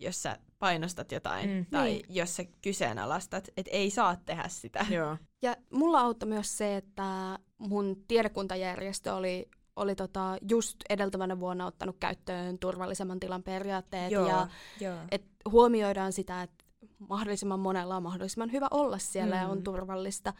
jos 0.00 0.22
sä 0.22 0.38
painostat 0.58 1.12
jotain 1.12 1.50
mm. 1.50 1.66
tai 1.70 1.88
niin. 1.88 2.06
jos 2.08 2.36
sä 2.36 2.44
kyseenalaistat, 2.62 3.48
että 3.56 3.70
ei 3.70 3.90
saa 3.90 4.16
tehdä 4.16 4.48
sitä. 4.48 4.86
Joo. 4.96 5.16
Ja 5.42 5.56
mulla 5.70 6.00
auttoi 6.00 6.28
myös 6.28 6.58
se, 6.58 6.76
että 6.76 7.38
mun 7.58 8.04
tiedekuntajärjestö 8.08 9.14
oli, 9.14 9.48
oli 9.76 9.94
tota 9.94 10.36
just 10.50 10.76
edeltävänä 10.88 11.40
vuonna 11.40 11.66
ottanut 11.66 11.96
käyttöön 12.00 12.58
turvallisemman 12.58 13.20
tilan 13.20 13.42
periaatteet 13.42 14.12
Joo, 14.12 14.28
ja 14.28 14.48
jo. 14.80 14.92
Et 15.10 15.24
huomioidaan 15.50 16.12
sitä, 16.12 16.42
että 16.42 16.64
mahdollisimman 16.98 17.60
monella 17.60 17.96
on 17.96 18.02
mahdollisimman 18.02 18.52
hyvä 18.52 18.68
olla 18.70 18.98
siellä 18.98 19.34
mm. 19.34 19.42
ja 19.42 19.48
on 19.48 19.58
mm. 19.58 19.64
turvallista. 19.64 20.32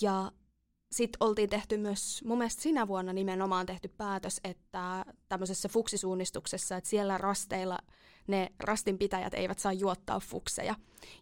Ja 0.00 0.32
sitten 0.92 1.16
oltiin 1.20 1.50
tehty 1.50 1.76
myös, 1.76 2.24
mun 2.24 2.38
mielestä 2.38 2.62
sinä 2.62 2.88
vuonna 2.88 3.12
nimenomaan 3.12 3.66
tehty 3.66 3.88
päätös, 3.88 4.40
että 4.44 5.04
tämmöisessä 5.28 5.68
fuksisuunnistuksessa, 5.68 6.76
että 6.76 6.90
siellä 6.90 7.18
rasteilla– 7.18 7.78
ne 8.26 8.52
rastinpitäjät 8.60 9.34
eivät 9.34 9.58
saa 9.58 9.72
juottaa 9.72 10.20
fukseja. 10.20 10.74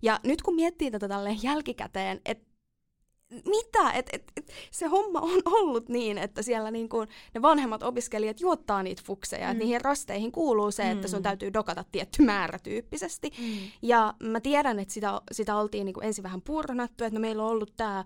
Ja 0.03 0.21
nyt 0.23 0.43
kun 0.43 0.55
miettii 0.55 0.91
tätä 0.91 1.09
tälleen 1.09 1.43
jälkikäteen, 1.43 2.21
että 2.25 2.55
mitä? 3.31 3.91
Et, 3.91 4.11
et, 4.13 4.33
et, 4.37 4.53
se 4.71 4.87
homma 4.87 5.21
on 5.21 5.43
ollut 5.45 5.89
niin, 5.89 6.19
että 6.19 6.43
siellä 6.43 6.71
niin 6.71 6.89
kuin 6.89 7.09
ne 7.35 7.43
vanhemmat 7.43 7.83
opiskelijat 7.83 8.41
juottaa 8.41 8.83
niitä 8.83 9.03
fukseja, 9.05 9.47
mm. 9.47 9.51
että 9.51 9.65
niihin 9.65 9.81
rasteihin 9.81 10.33
kuuluu 10.33 10.71
se, 10.71 10.91
että 10.91 11.09
sun 11.09 11.19
mm. 11.19 11.23
täytyy 11.23 11.53
dokata 11.53 11.85
tietty 11.93 12.23
määrä 12.23 12.59
tyyppisesti. 12.59 13.31
Mm. 13.39 13.71
Ja 13.83 14.15
mä 14.23 14.41
tiedän, 14.41 14.79
että 14.79 14.95
sitä, 14.95 15.21
sitä 15.33 15.57
oltiin 15.57 15.85
niin 15.85 15.95
kuin 15.95 16.07
ensin 16.07 16.23
vähän 16.23 16.43
purnattu, 16.43 17.05
että 17.05 17.19
no 17.19 17.21
meillä 17.21 17.43
on 17.43 17.51
ollut 17.51 17.77
tämä 17.77 18.05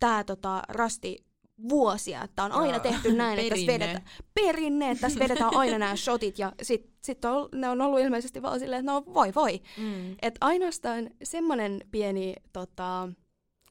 tää, 0.00 0.24
tota, 0.24 0.62
rasti 0.68 1.24
vuosia, 1.68 2.24
että 2.24 2.44
on 2.44 2.52
aina 2.52 2.78
tehty 2.78 3.12
näin, 3.16 3.38
että 3.38 3.54
tässä 3.54 3.66
vedetään, 3.66 4.02
perinne, 4.34 4.90
että 4.90 5.00
tässä 5.00 5.18
vedetään 5.18 5.56
aina 5.56 5.78
nämä 5.78 5.96
shotit 5.96 6.38
ja 6.38 6.52
sitten 6.62 6.92
sit 7.02 7.24
on, 7.24 7.48
ne 7.54 7.68
on 7.68 7.80
ollut 7.80 8.00
ilmeisesti 8.00 8.42
vaan 8.42 8.60
silleen, 8.60 8.80
että 8.80 8.92
no 8.92 9.04
voi 9.14 9.34
voi. 9.34 9.60
Mm. 9.78 10.16
Että 10.22 10.38
ainoastaan 10.46 11.10
semmoinen 11.22 11.80
pieni 11.90 12.34
tota, 12.52 13.08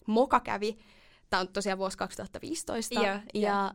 moka 0.08 0.40
kävi, 0.40 0.78
tämä 1.30 1.42
on 1.42 1.48
tosiaan 1.48 1.80
vuosi 1.80 1.98
2015, 1.98 2.96
ja, 2.96 3.02
ja, 3.04 3.22
ja 3.34 3.74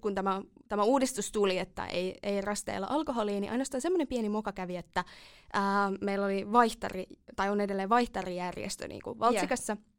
kun 0.00 0.14
tämä, 0.14 0.42
tämä 0.68 0.82
uudistus 0.82 1.32
tuli, 1.32 1.58
että 1.58 1.86
ei, 1.86 2.18
ei 2.22 2.40
rasteilla 2.40 2.86
alkoholiin, 2.90 3.40
niin 3.40 3.50
ainoastaan 3.50 3.80
semmoinen 3.80 4.08
pieni 4.08 4.28
moka 4.28 4.52
kävi, 4.52 4.76
että 4.76 5.04
ää, 5.52 5.92
meillä 6.00 6.26
oli 6.26 6.52
vaihtari, 6.52 7.06
tai 7.36 7.50
on 7.50 7.60
edelleen 7.60 7.88
vaihtarijärjestö 7.88 8.88
niin 8.88 9.02
kuin 9.02 9.18
Valtsikassa, 9.18 9.72
yeah 9.72 9.95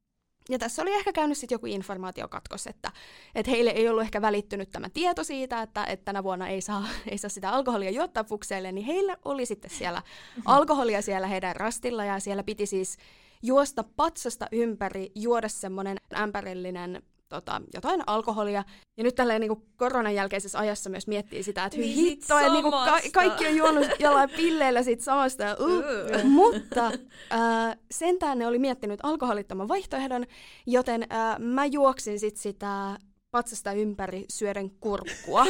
ja 0.50 0.60
tässä 0.60 0.82
oli 0.82 0.94
ehkä 0.94 1.14
käynyt 1.14 1.38
sitten 1.38 1.56
joku 1.56 1.66
informaatiokatkos, 1.66 2.68
että, 2.68 2.92
että 3.36 3.52
heille 3.52 3.70
ei 3.70 3.90
ollut 3.90 4.04
ehkä 4.04 4.22
välittynyt 4.22 4.70
tämä 4.70 4.90
tieto 4.90 5.24
siitä, 5.24 5.62
että, 5.62 5.86
että 5.86 6.06
tänä 6.06 6.24
vuonna 6.24 6.48
ei 6.48 6.62
saa, 6.62 6.88
ei 7.12 7.18
saa 7.18 7.30
sitä 7.30 7.50
alkoholia 7.50 7.92
juottaa 7.92 8.24
fukseille, 8.24 8.72
niin 8.72 8.86
heillä 8.86 9.18
oli 9.26 9.46
sitten 9.46 9.72
siellä 9.72 10.02
alkoholia 10.46 11.02
siellä 11.02 11.28
heidän 11.28 11.56
rastilla 11.56 12.06
ja 12.06 12.20
siellä 12.20 12.44
piti 12.44 12.66
siis 12.66 12.98
juosta 13.44 13.84
patsasta 13.84 14.48
ympäri, 14.52 15.12
juoda 15.16 15.50
semmoinen 15.50 15.98
ämpärillinen 16.16 17.04
tota, 17.30 17.62
jotain 17.74 18.04
alkoholia. 18.08 18.64
Ja 18.98 19.04
nyt 19.04 19.16
tälleen 19.16 19.42
niin 19.42 19.64
koronan 19.76 20.16
jälkeisessä 20.16 20.60
ajassa 20.60 20.90
myös 20.90 21.08
miettii 21.08 21.44
sitä, 21.44 21.66
että 21.66 21.78
niin 21.78 21.96
hittoa, 21.96 22.42
että 22.42 22.54
niin 22.54 22.72
ka- 22.72 23.02
kaikki 23.14 23.48
on 23.48 23.56
juonut 23.56 23.88
jollain 24.00 24.30
pilleillä 24.30 24.84
siitä 24.84 25.04
samasta. 25.04 25.44
Ja, 25.44 25.58
uh. 25.60 25.68
Uh. 25.68 26.24
Mutta 26.24 26.86
äh, 27.34 27.78
sentään 27.92 28.40
ne 28.40 28.48
oli 28.48 28.60
miettinyt 28.60 29.00
alkoholittoman 29.04 29.68
vaihtoehdon, 29.68 30.26
joten 30.66 31.04
äh, 31.12 31.40
mä 31.40 31.66
juoksin 31.66 32.20
sit 32.20 32.38
sitä 32.38 32.98
patsasta 33.32 33.72
ympäri 33.72 34.26
syöden 34.30 34.70
kurkkua. 34.70 35.46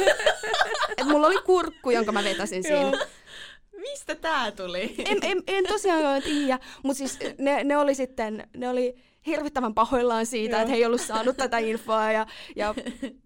Et 0.98 1.06
mulla 1.06 1.26
oli 1.26 1.42
kurkku, 1.42 1.90
jonka 1.90 2.12
mä 2.12 2.24
vetäsin 2.24 2.62
siinä. 2.62 2.92
Mistä 3.80 4.14
tää 4.14 4.50
tuli? 4.50 4.94
En, 4.98 5.18
en, 5.22 5.42
en 5.46 5.64
tosiaan 5.68 6.22
tiedä, 6.22 6.58
mutta 6.82 6.98
siis 6.98 7.18
ne, 7.38 7.64
ne 7.64 7.76
oli 7.76 7.94
sitten, 7.94 8.48
ne 8.56 8.68
oli 8.68 8.94
hirvittävän 9.26 9.74
pahoillaan 9.74 10.26
siitä, 10.26 10.56
Joo. 10.56 10.60
että 10.60 10.70
he 10.70 10.76
ei 10.76 10.84
ollut 10.84 11.00
saanut 11.00 11.36
tätä 11.36 11.58
infoa 11.58 12.12
ja, 12.12 12.26
ja 12.56 12.74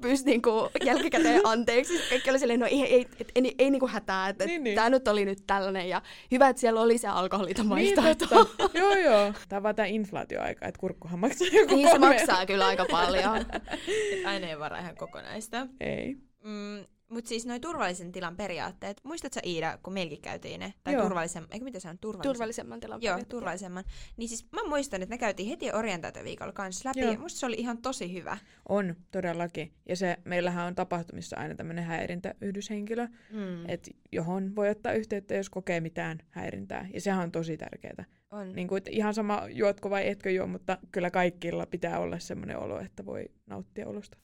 pyysi 0.03 0.25
niinku 0.25 0.71
jälkikäteen 0.85 1.41
anteeksi. 1.45 2.01
Kaikki 2.11 2.31
oli 2.31 2.39
silleen, 2.39 2.61
no 2.61 2.67
ei, 2.67 2.83
ei, 2.83 2.95
ei, 2.95 3.07
ei, 3.35 3.55
ei 3.59 3.71
niinku 3.71 3.87
hätää, 3.87 4.29
että 4.29 4.47
niin, 4.47 4.65
niin. 4.65 4.75
tämä 4.75 4.91
nyt 4.91 5.09
oli 5.09 5.25
nyt 5.25 5.39
tällainen 5.47 5.89
ja 5.89 6.03
hyvä, 6.31 6.49
että 6.49 6.61
siellä 6.61 6.81
oli 6.81 6.99
se 6.99 7.09
alkoholiton 7.09 7.69
niin, 7.69 7.97
vaihtoehto. 7.97 8.51
Niin, 8.59 8.83
joo, 8.83 8.95
joo. 8.95 9.33
Tämä 9.49 9.57
on 9.57 9.63
vaan 9.63 9.75
tämä 9.75 9.87
inflaatioaika, 9.87 10.67
että 10.67 10.79
kurkkuhan 10.81 11.19
maksaa 11.19 11.49
joku 11.53 11.75
Niin, 11.75 11.91
se 11.91 11.99
maksaa 11.99 12.47
kyllä 12.47 12.67
aika 12.67 12.87
paljon. 12.91 13.47
aina 14.27 14.49
ei 14.49 14.59
vara 14.59 14.79
ihan 14.79 14.97
kokonaista. 14.97 15.67
Ei. 15.81 16.17
Mm, 16.45 16.85
mutta 17.13 17.29
siis 17.29 17.47
noin 17.47 17.61
turvallisen 17.61 18.13
tilan 18.13 18.37
periaatteet, 18.37 19.01
muistatko 19.05 19.41
Iida, 19.47 19.79
kun 19.83 19.93
meilläkin 19.93 20.23
käytiin 20.23 20.61
ne? 20.61 20.75
Tai 20.85 20.97
turvallisen, 20.97 21.47
eikö 21.51 21.65
mitä 21.65 21.81
se 21.81 21.89
on? 21.89 21.99
Turvallisen. 21.99 22.33
Turvallisemman 22.33 22.81
tilan 22.81 23.03
Joo, 23.03 23.19
turvallisemman. 23.29 23.85
Niin 24.17 24.29
siis 24.29 24.47
mä 24.53 24.69
muistan, 24.69 25.03
että 25.03 25.15
ne 25.15 25.19
käytiin 25.19 25.49
heti 25.49 25.73
orientaatioviikolla 25.73 26.53
kanssa 26.53 26.89
läpi, 26.89 27.01
Joo. 27.01 27.13
ja 27.13 27.19
musta 27.19 27.41
se 27.41 27.47
oli 27.47 27.57
ihan 27.59 27.79
tosi 27.79 28.13
hyvä. 28.13 28.39
On, 28.69 28.95
todellakin. 29.11 29.73
Ja 29.89 29.97
se, 29.97 30.17
meillähän 30.25 30.67
on 30.67 30.75
tapahtumissa 30.75 31.37
aina 31.37 31.55
tämmöinen 31.55 31.85
häirintäyhdyshenkilö, 31.85 33.07
mm. 33.31 33.69
että 33.69 33.91
johon 34.13 34.57
voi 34.57 34.69
ottaa 34.69 34.93
yhteyttä, 34.93 35.35
jos 35.35 35.51
kokee 35.51 35.81
mitään 35.81 36.19
häirintää. 36.31 36.89
Ja 36.95 37.01
sehän 37.01 37.23
on 37.23 37.33
tosi 37.33 37.57
tärkeää. 37.57 38.05
On. 38.31 38.53
Niin 38.53 38.69
kuin, 38.69 38.83
ihan 38.91 39.15
sama 39.15 39.43
juotko 39.51 39.91
vai 39.91 40.09
etkö 40.09 40.31
juo, 40.31 40.47
mutta 40.47 40.79
kyllä 40.93 41.11
kaikilla 41.11 41.67
pitää 41.67 41.99
olla 41.99 42.19
semmoinen 42.19 42.59
olo, 42.59 42.81
että 42.81 43.07
voi 43.07 43.25
nauttia 43.47 43.89
olosta. 43.89 44.19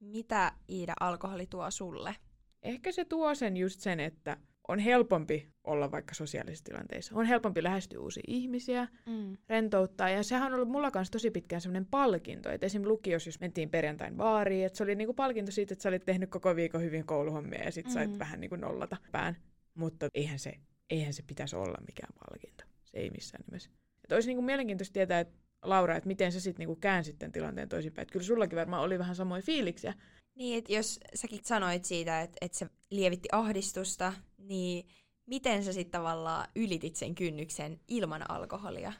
Mitä 0.00 0.52
Iida 0.68 0.94
alkoholi 1.00 1.46
tuo 1.46 1.70
sulle? 1.70 2.16
Ehkä 2.62 2.92
se 2.92 3.04
tuo 3.04 3.34
sen 3.34 3.56
just 3.56 3.80
sen, 3.80 4.00
että 4.00 4.36
on 4.68 4.78
helpompi 4.78 5.48
olla 5.64 5.90
vaikka 5.90 6.14
sosiaalisissa 6.14 6.64
tilanteissa. 6.64 7.14
On 7.14 7.26
helpompi 7.26 7.62
lähestyä 7.62 8.00
uusia 8.00 8.22
ihmisiä, 8.26 8.88
mm. 9.06 9.36
rentouttaa. 9.48 10.08
Ja 10.08 10.22
sehän 10.22 10.52
on 10.52 10.54
ollut 10.54 10.68
mulla 10.68 10.90
kanssa 10.90 11.12
tosi 11.12 11.30
pitkään 11.30 11.62
semmoinen 11.62 11.86
palkinto. 11.86 12.50
Että 12.50 12.66
esim. 12.66 12.82
lukios, 12.84 13.26
jos 13.26 13.40
mentiin 13.40 13.70
perjantain 13.70 14.16
baariin, 14.16 14.66
että 14.66 14.76
se 14.76 14.84
oli 14.84 14.94
niinku 14.94 15.14
palkinto 15.14 15.52
siitä, 15.52 15.74
että 15.74 15.82
sä 15.82 15.88
olit 15.88 16.04
tehnyt 16.04 16.30
koko 16.30 16.56
viikon 16.56 16.82
hyvin 16.82 17.06
kouluhommia 17.06 17.64
ja 17.64 17.72
sit 17.72 17.86
mm. 17.86 17.92
sait 17.92 18.18
vähän 18.18 18.40
niinku 18.40 18.56
nollata 18.56 18.96
pään. 19.12 19.36
Mutta 19.74 20.08
eihän 20.14 20.38
se, 20.38 20.52
eihän 20.90 21.12
se 21.12 21.22
pitäisi 21.22 21.56
olla 21.56 21.78
mikään 21.86 22.12
palkinto. 22.24 22.64
Se 22.84 22.98
ei 22.98 23.10
missään 23.10 23.44
nimessä. 23.46 23.70
Että 24.04 24.14
olisi 24.14 24.28
niinku 24.28 24.42
mielenkiintoista 24.42 24.92
tietää, 24.92 25.20
että 25.20 25.38
Laura, 25.62 25.96
että 25.96 26.06
miten 26.06 26.32
sä 26.32 26.40
sitten 26.40 26.58
niinku 26.58 26.76
käänsit 26.76 27.18
tämän 27.18 27.32
tilanteen 27.32 27.68
toisinpäin. 27.68 28.02
Että 28.02 28.12
kyllä 28.12 28.26
sullakin 28.26 28.58
varmaan 28.58 28.82
oli 28.82 28.98
vähän 28.98 29.16
samoja 29.16 29.42
fiiliksiä. 29.42 29.94
Niin, 30.34 30.58
että 30.58 30.72
jos 30.72 31.00
säkin 31.14 31.40
sanoit 31.42 31.84
siitä, 31.84 32.20
että, 32.22 32.36
että 32.40 32.58
se 32.58 32.66
lievitti 32.90 33.28
ahdistusta, 33.32 34.12
niin 34.38 34.86
miten 35.26 35.64
sä 35.64 35.72
sitten 35.72 36.00
tavallaan 36.00 36.48
ylitit 36.56 36.96
sen 36.96 37.14
kynnyksen 37.14 37.80
ilman 37.88 38.30
alkoholia? 38.30 38.92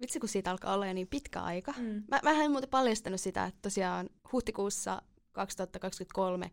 Vitsi, 0.00 0.20
kun 0.20 0.28
siitä 0.28 0.50
alkaa 0.50 0.74
olla 0.74 0.86
jo 0.86 0.92
niin 0.92 1.08
pitkä 1.08 1.40
aika. 1.40 1.74
Mm. 1.78 2.04
Mä, 2.08 2.20
mä 2.22 2.44
en 2.44 2.50
muuten 2.50 2.70
paljastanut 2.70 3.20
sitä, 3.20 3.44
että 3.44 3.58
tosiaan 3.62 4.10
huhtikuussa 4.32 5.02
2023 5.32 6.50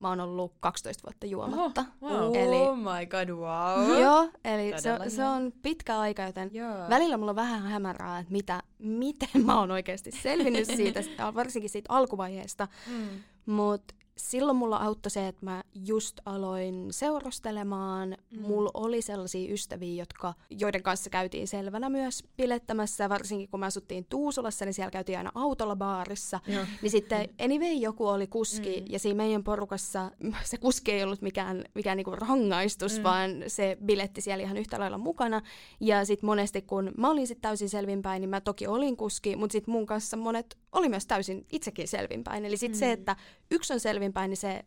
mä 0.00 0.08
oon 0.08 0.20
ollut 0.20 0.52
12 0.60 1.02
vuotta 1.06 1.26
juomatta. 1.26 1.84
Oho, 2.00 2.14
wow. 2.14 2.36
Eli, 2.36 2.56
oh 2.56 2.76
my 2.76 3.06
god, 3.06 3.28
wow. 3.28 3.98
Joo, 4.02 4.28
eli 4.44 4.72
se, 4.80 5.10
se 5.10 5.24
on 5.24 5.52
pitkä 5.62 5.98
aika, 5.98 6.22
joten 6.22 6.50
joo. 6.52 6.88
välillä 6.88 7.16
mulla 7.16 7.30
on 7.30 7.36
vähän 7.36 7.62
hämärää, 7.62 8.18
että 8.18 8.32
mitä, 8.32 8.62
miten 8.78 9.44
mä 9.44 9.58
oon 9.58 9.70
oikeasti 9.70 10.10
selvinnyt 10.10 10.66
siitä, 10.76 11.00
varsinkin 11.34 11.70
siitä 11.70 11.94
alkuvaiheesta. 11.94 12.68
Mm. 12.86 13.08
Mutta 13.46 13.94
silloin 14.18 14.56
mulla 14.56 14.76
auttoi 14.76 15.10
se, 15.10 15.28
että 15.28 15.44
mä 15.44 15.62
just 15.86 16.20
aloin 16.24 16.86
seurustelemaan. 16.90 18.16
Mm. 18.30 18.40
Mulla 18.40 18.70
oli 18.74 19.02
sellaisia 19.02 19.52
ystäviä, 19.52 20.02
jotka, 20.02 20.34
joiden 20.50 20.82
kanssa 20.82 21.10
käytiin 21.10 21.48
selvänä 21.48 21.88
myös 21.88 22.24
pilettämässä. 22.36 23.08
Varsinkin 23.08 23.48
kun 23.48 23.60
me 23.60 23.66
asuttiin 23.66 24.06
Tuusulassa, 24.08 24.64
niin 24.64 24.74
siellä 24.74 24.90
käytiin 24.90 25.18
aina 25.18 25.32
autolla 25.34 25.76
baarissa. 25.76 26.40
Joo. 26.46 26.64
Niin 26.82 26.90
sitten 26.90 27.28
anyway 27.40 27.72
joku 27.72 28.06
oli 28.06 28.26
kuski, 28.26 28.80
mm. 28.80 28.86
ja 28.88 28.98
siinä 28.98 29.16
meidän 29.16 29.44
porukassa 29.44 30.10
se 30.44 30.56
kuski 30.56 30.92
ei 30.92 31.02
ollut 31.02 31.22
mikään, 31.22 31.64
mikään 31.74 31.96
niinku 31.96 32.10
rangaistus, 32.10 32.98
mm. 32.98 33.02
vaan 33.02 33.30
se 33.46 33.78
biletti 33.84 34.20
siellä 34.20 34.44
ihan 34.44 34.56
yhtä 34.56 34.80
lailla 34.80 34.98
mukana. 34.98 35.42
Ja 35.80 36.04
sitten 36.04 36.26
monesti 36.26 36.62
kun 36.62 36.92
mä 36.96 37.10
olin 37.10 37.26
sitten 37.26 37.42
täysin 37.42 37.68
selvinpäin, 37.68 38.20
niin 38.20 38.30
mä 38.30 38.40
toki 38.40 38.66
olin 38.66 38.96
kuski, 38.96 39.36
mutta 39.36 39.52
sitten 39.52 39.72
mun 39.72 39.86
kanssa 39.86 40.16
monet 40.16 40.58
oli 40.72 40.88
myös 40.88 41.06
täysin 41.06 41.46
itsekin 41.52 41.88
selvinpäin. 41.88 42.44
Eli 42.44 42.56
sitten 42.56 42.76
mm. 42.76 42.80
se, 42.80 42.92
että 42.92 43.16
yksi 43.50 43.72
on 43.72 43.80
selvinpäin, 43.80 44.07
niin 44.28 44.36
se 44.36 44.64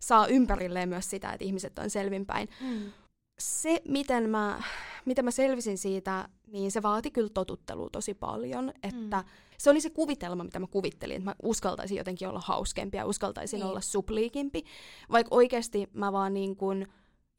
saa 0.00 0.26
ympärilleen 0.26 0.88
myös 0.88 1.10
sitä, 1.10 1.32
että 1.32 1.44
ihmiset 1.44 1.78
on 1.78 1.90
selvinpäin. 1.90 2.48
Mm. 2.60 2.92
Se, 3.38 3.80
miten 3.88 4.30
mä, 4.30 4.62
miten 5.04 5.24
mä 5.24 5.30
selvisin 5.30 5.78
siitä, 5.78 6.28
niin 6.46 6.70
se 6.70 6.82
vaati 6.82 7.10
kyllä 7.10 7.28
totuttelua 7.28 7.90
tosi 7.92 8.14
paljon, 8.14 8.72
että 8.82 9.16
mm. 9.16 9.28
se 9.58 9.70
oli 9.70 9.80
se 9.80 9.90
kuvitelma, 9.90 10.44
mitä 10.44 10.58
mä 10.58 10.66
kuvittelin, 10.66 11.16
että 11.16 11.30
mä 11.30 11.34
uskaltaisin 11.42 11.96
jotenkin 11.96 12.28
olla 12.28 12.42
hauskempi 12.44 12.96
ja 12.96 13.06
uskaltaisin 13.06 13.60
niin. 13.60 13.66
olla 13.66 13.80
supliikimpi, 13.80 14.64
vaikka 15.12 15.34
oikeasti 15.34 15.88
mä 15.92 16.12
vaan 16.12 16.34
niin 16.34 16.56
kuin 16.56 16.86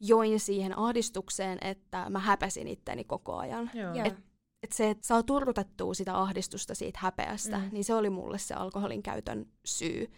join 0.00 0.40
siihen 0.40 0.78
ahdistukseen, 0.78 1.58
että 1.60 2.10
mä 2.10 2.18
häpäsin 2.18 2.68
itteni 2.68 3.04
koko 3.04 3.36
ajan. 3.36 3.70
Et 4.04 4.28
että 4.62 4.76
se, 4.76 4.90
että 4.90 5.06
saa 5.06 5.22
turrutettua 5.22 5.94
sitä 5.94 6.18
ahdistusta 6.18 6.74
siitä 6.74 6.98
häpeästä, 7.02 7.58
mm. 7.58 7.68
niin 7.72 7.84
se 7.84 7.94
oli 7.94 8.10
mulle 8.10 8.38
se 8.38 8.54
alkoholin 8.54 9.02
käytön 9.02 9.46
syy. 9.64 10.10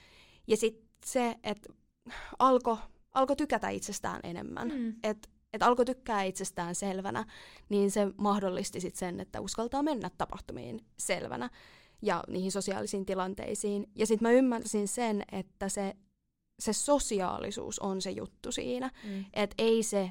Ja 0.50 0.56
sitten 0.56 0.88
se, 1.04 1.36
että 1.44 1.72
alkoi 2.38 2.76
alko 3.14 3.34
tykätä 3.34 3.68
itsestään 3.68 4.20
enemmän. 4.22 4.68
Mm. 4.68 4.94
Että 5.02 5.28
et 5.52 5.62
alkoi 5.62 5.84
tykkää 5.84 6.22
itsestään 6.22 6.74
selvänä, 6.74 7.24
niin 7.68 7.90
se 7.90 8.06
mahdollisti 8.16 8.80
sit 8.80 8.96
sen, 8.96 9.20
että 9.20 9.40
uskaltaa 9.40 9.82
mennä 9.82 10.10
tapahtumiin 10.18 10.80
selvänä 10.98 11.50
ja 12.02 12.24
niihin 12.28 12.52
sosiaalisiin 12.52 13.06
tilanteisiin. 13.06 13.86
Ja 13.94 14.06
sitten 14.06 14.28
mä 14.28 14.32
ymmärsin 14.32 14.88
sen, 14.88 15.22
että 15.32 15.68
se, 15.68 15.96
se 16.58 16.72
sosiaalisuus 16.72 17.78
on 17.78 18.02
se 18.02 18.10
juttu 18.10 18.52
siinä. 18.52 18.90
Mm. 19.04 19.24
Että 19.32 19.54
ei 19.58 19.82
se 19.82 20.10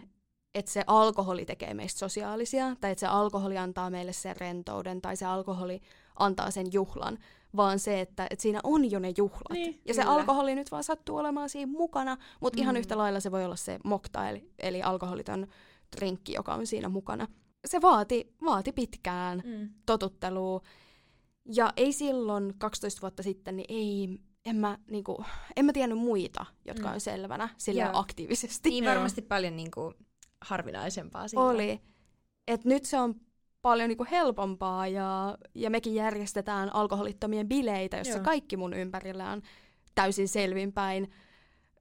että 0.55 0.71
se 0.71 0.83
alkoholi 0.87 1.45
tekee 1.45 1.73
meistä 1.73 1.99
sosiaalisia, 1.99 2.75
tai 2.81 2.91
että 2.91 2.99
se 2.99 3.07
alkoholi 3.07 3.57
antaa 3.57 3.89
meille 3.89 4.13
sen 4.13 4.35
rentouden, 4.37 5.01
tai 5.01 5.15
se 5.15 5.25
alkoholi 5.25 5.81
antaa 6.19 6.51
sen 6.51 6.73
juhlan, 6.73 7.17
vaan 7.55 7.79
se, 7.79 8.01
että, 8.01 8.27
että 8.29 8.41
siinä 8.43 8.59
on 8.63 8.91
jo 8.91 8.99
ne 8.99 9.13
juhlat. 9.17 9.53
Niin, 9.53 9.81
ja 9.85 9.93
kyllä. 9.93 9.95
se 9.95 10.09
alkoholi 10.09 10.55
nyt 10.55 10.71
vaan 10.71 10.83
sattuu 10.83 11.17
olemaan 11.17 11.49
siinä 11.49 11.71
mukana, 11.71 12.17
mutta 12.39 12.57
mm. 12.57 12.61
ihan 12.61 12.77
yhtä 12.77 12.97
lailla 12.97 13.19
se 13.19 13.31
voi 13.31 13.45
olla 13.45 13.55
se 13.55 13.79
mokta, 13.83 14.29
eli, 14.29 14.49
eli 14.59 14.81
alkoholiton 14.81 15.47
drinkki, 15.97 16.33
joka 16.33 16.53
on 16.53 16.67
siinä 16.67 16.89
mukana. 16.89 17.27
Se 17.65 17.81
vaati, 17.81 18.33
vaati 18.45 18.71
pitkään 18.71 19.41
mm. 19.45 19.69
totuttelua, 19.85 20.61
ja 21.55 21.73
ei 21.77 21.93
silloin 21.93 22.53
12 22.57 23.01
vuotta 23.01 23.23
sitten, 23.23 23.55
niin 23.55 23.65
ei, 23.69 24.19
en 24.45 24.55
mä, 24.55 24.77
niinku, 24.91 25.23
en 25.55 25.65
mä 25.65 25.73
tiennyt 25.73 25.97
muita, 25.97 26.45
jotka 26.65 26.87
mm. 26.87 26.93
on 26.93 27.01
selvänä 27.01 27.49
sillä 27.57 27.89
aktiivisesti. 27.93 28.69
Niin 28.69 28.85
varmasti 28.85 29.21
paljon 29.21 29.55
niinku, 29.55 29.93
harvinaisempaa. 30.41 31.27
Siinä. 31.27 31.43
Oli. 31.43 31.81
Et 32.47 32.65
nyt 32.65 32.85
se 32.85 32.99
on 32.99 33.15
paljon 33.61 33.89
niinku 33.89 34.05
helpompaa 34.11 34.87
ja, 34.87 35.37
ja 35.55 35.69
mekin 35.69 35.95
järjestetään 35.95 36.75
alkoholittomien 36.75 37.47
bileitä, 37.47 37.97
jossa 37.97 38.13
Joo. 38.13 38.23
kaikki 38.23 38.57
mun 38.57 38.73
ympärillä 38.73 39.31
on 39.31 39.41
täysin 39.95 40.27
selvinpäin, 40.27 41.11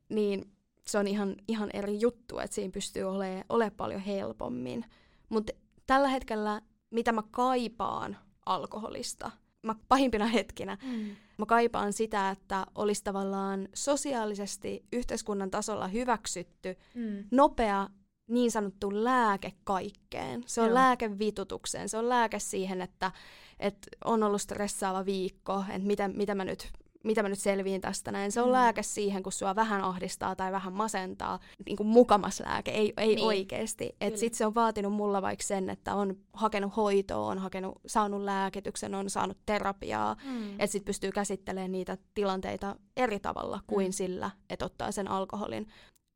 niin 0.09 0.53
se 0.87 0.99
on 0.99 1.09
ihan, 1.09 1.37
ihan 1.49 1.71
eri 1.73 2.01
juttu, 2.01 2.39
että 2.39 2.55
siinä 2.55 2.73
pystyy 2.73 3.03
olemaan 3.03 3.45
ole 3.49 3.71
paljon 3.71 4.01
helpommin. 4.01 4.85
Mutta 5.29 5.53
tällä 5.87 6.09
hetkellä, 6.09 6.63
mitä 6.91 7.13
mä 7.13 7.23
kaipaan 7.31 8.17
alkoholista, 8.47 9.31
mä 9.63 9.75
pahimpina 9.89 10.27
hetkinä, 10.27 10.79
mm. 10.83 11.17
mä 11.39 11.47
kaipaan 11.47 11.93
sitä, 11.93 12.31
että 12.31 12.67
olisi 12.75 13.05
tavallaan 13.05 13.69
sosiaalisesti 13.75 14.85
yhteiskunnan 14.93 15.51
tasolla 15.51 15.89
hyväksytty 15.89 16.77
mm. 16.95 17.25
nopea 17.31 17.89
niin 18.29 18.51
sanottu 18.51 19.05
lääke 19.05 19.53
kaikkeen. 19.65 20.43
Se 20.47 20.61
on 20.61 20.67
Joo. 20.67 20.75
lääke 20.75 21.19
vitutukseen, 21.19 21.89
se 21.89 21.99
on 21.99 22.09
lääke 22.09 22.39
siihen, 22.39 22.81
että, 22.81 23.13
että 23.61 23.89
on 24.05 24.23
ollut 24.23 24.43
stressaava 24.43 25.05
viikko, 25.05 25.65
että 25.69 25.87
mitä, 25.87 26.09
mitä, 26.09 26.35
mä 26.35 26.45
nyt, 26.45 26.73
mitä 27.05 27.23
mä 27.23 27.29
nyt 27.29 27.39
selviin 27.39 27.81
tästä 27.81 28.13
näin. 28.13 28.33
Se 28.33 28.41
on 28.41 28.49
mm. 28.49 28.53
lääke 28.53 28.83
siihen, 28.83 29.23
kun 29.23 29.33
sua 29.33 29.57
vähän 29.57 29.81
ahdistaa 29.81 30.37
tai 30.37 30.53
vähän 30.53 30.73
masentaa. 30.73 31.39
Niin 31.67 31.77
kuin 31.77 31.87
mukamas 31.87 32.41
lääke, 32.41 32.71
ei, 32.71 32.93
ei 32.97 33.15
niin. 33.15 33.27
oikeasti. 33.27 33.97
Sitten 34.15 34.39
se 34.39 34.47
on 34.47 34.55
vaatinut 34.55 34.93
mulla 34.93 35.23
vaikka 35.23 35.45
sen, 35.45 35.71
että 35.71 35.95
on 35.95 36.17
hakenut 36.33 36.77
hoitoa, 36.77 37.27
on 37.27 37.39
hakenut, 37.39 37.81
saanut 37.87 38.23
lääkityksen, 38.23 38.95
on 38.95 39.11
saanut 39.11 39.39
terapiaa. 39.47 40.17
Mm. 40.25 40.51
Että 40.51 40.67
sitten 40.67 40.87
pystyy 40.87 41.13
käsittelemään 41.13 41.73
niitä 41.73 41.99
tilanteita 42.15 42.77
eri 42.97 43.21
tavalla 43.21 43.61
kuin 43.67 43.87
mm. 43.87 43.93
sillä, 43.93 44.31
että 44.51 44.65
ottaa 44.65 44.93
sen 44.93 45.09
alkoholin 45.09 45.67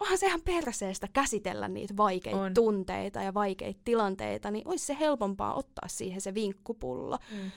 onhan 0.03 0.19
se 0.19 0.27
ihan 0.27 0.41
perseestä 0.41 1.09
käsitellä 1.13 1.69
niitä 1.69 1.97
vaikeita 1.97 2.41
on. 2.41 2.55
tunteita 2.55 3.23
ja 3.23 3.35
vaikeita 3.35 3.81
tilanteita, 3.85 4.51
niin 4.51 4.69
olisi 4.69 4.87
se 4.87 4.97
helpompaa 5.01 5.55
ottaa 5.55 5.89
siihen 5.89 6.21
se 6.21 6.35
vinkkupullo. 6.35 7.19
Mm. 7.31 7.51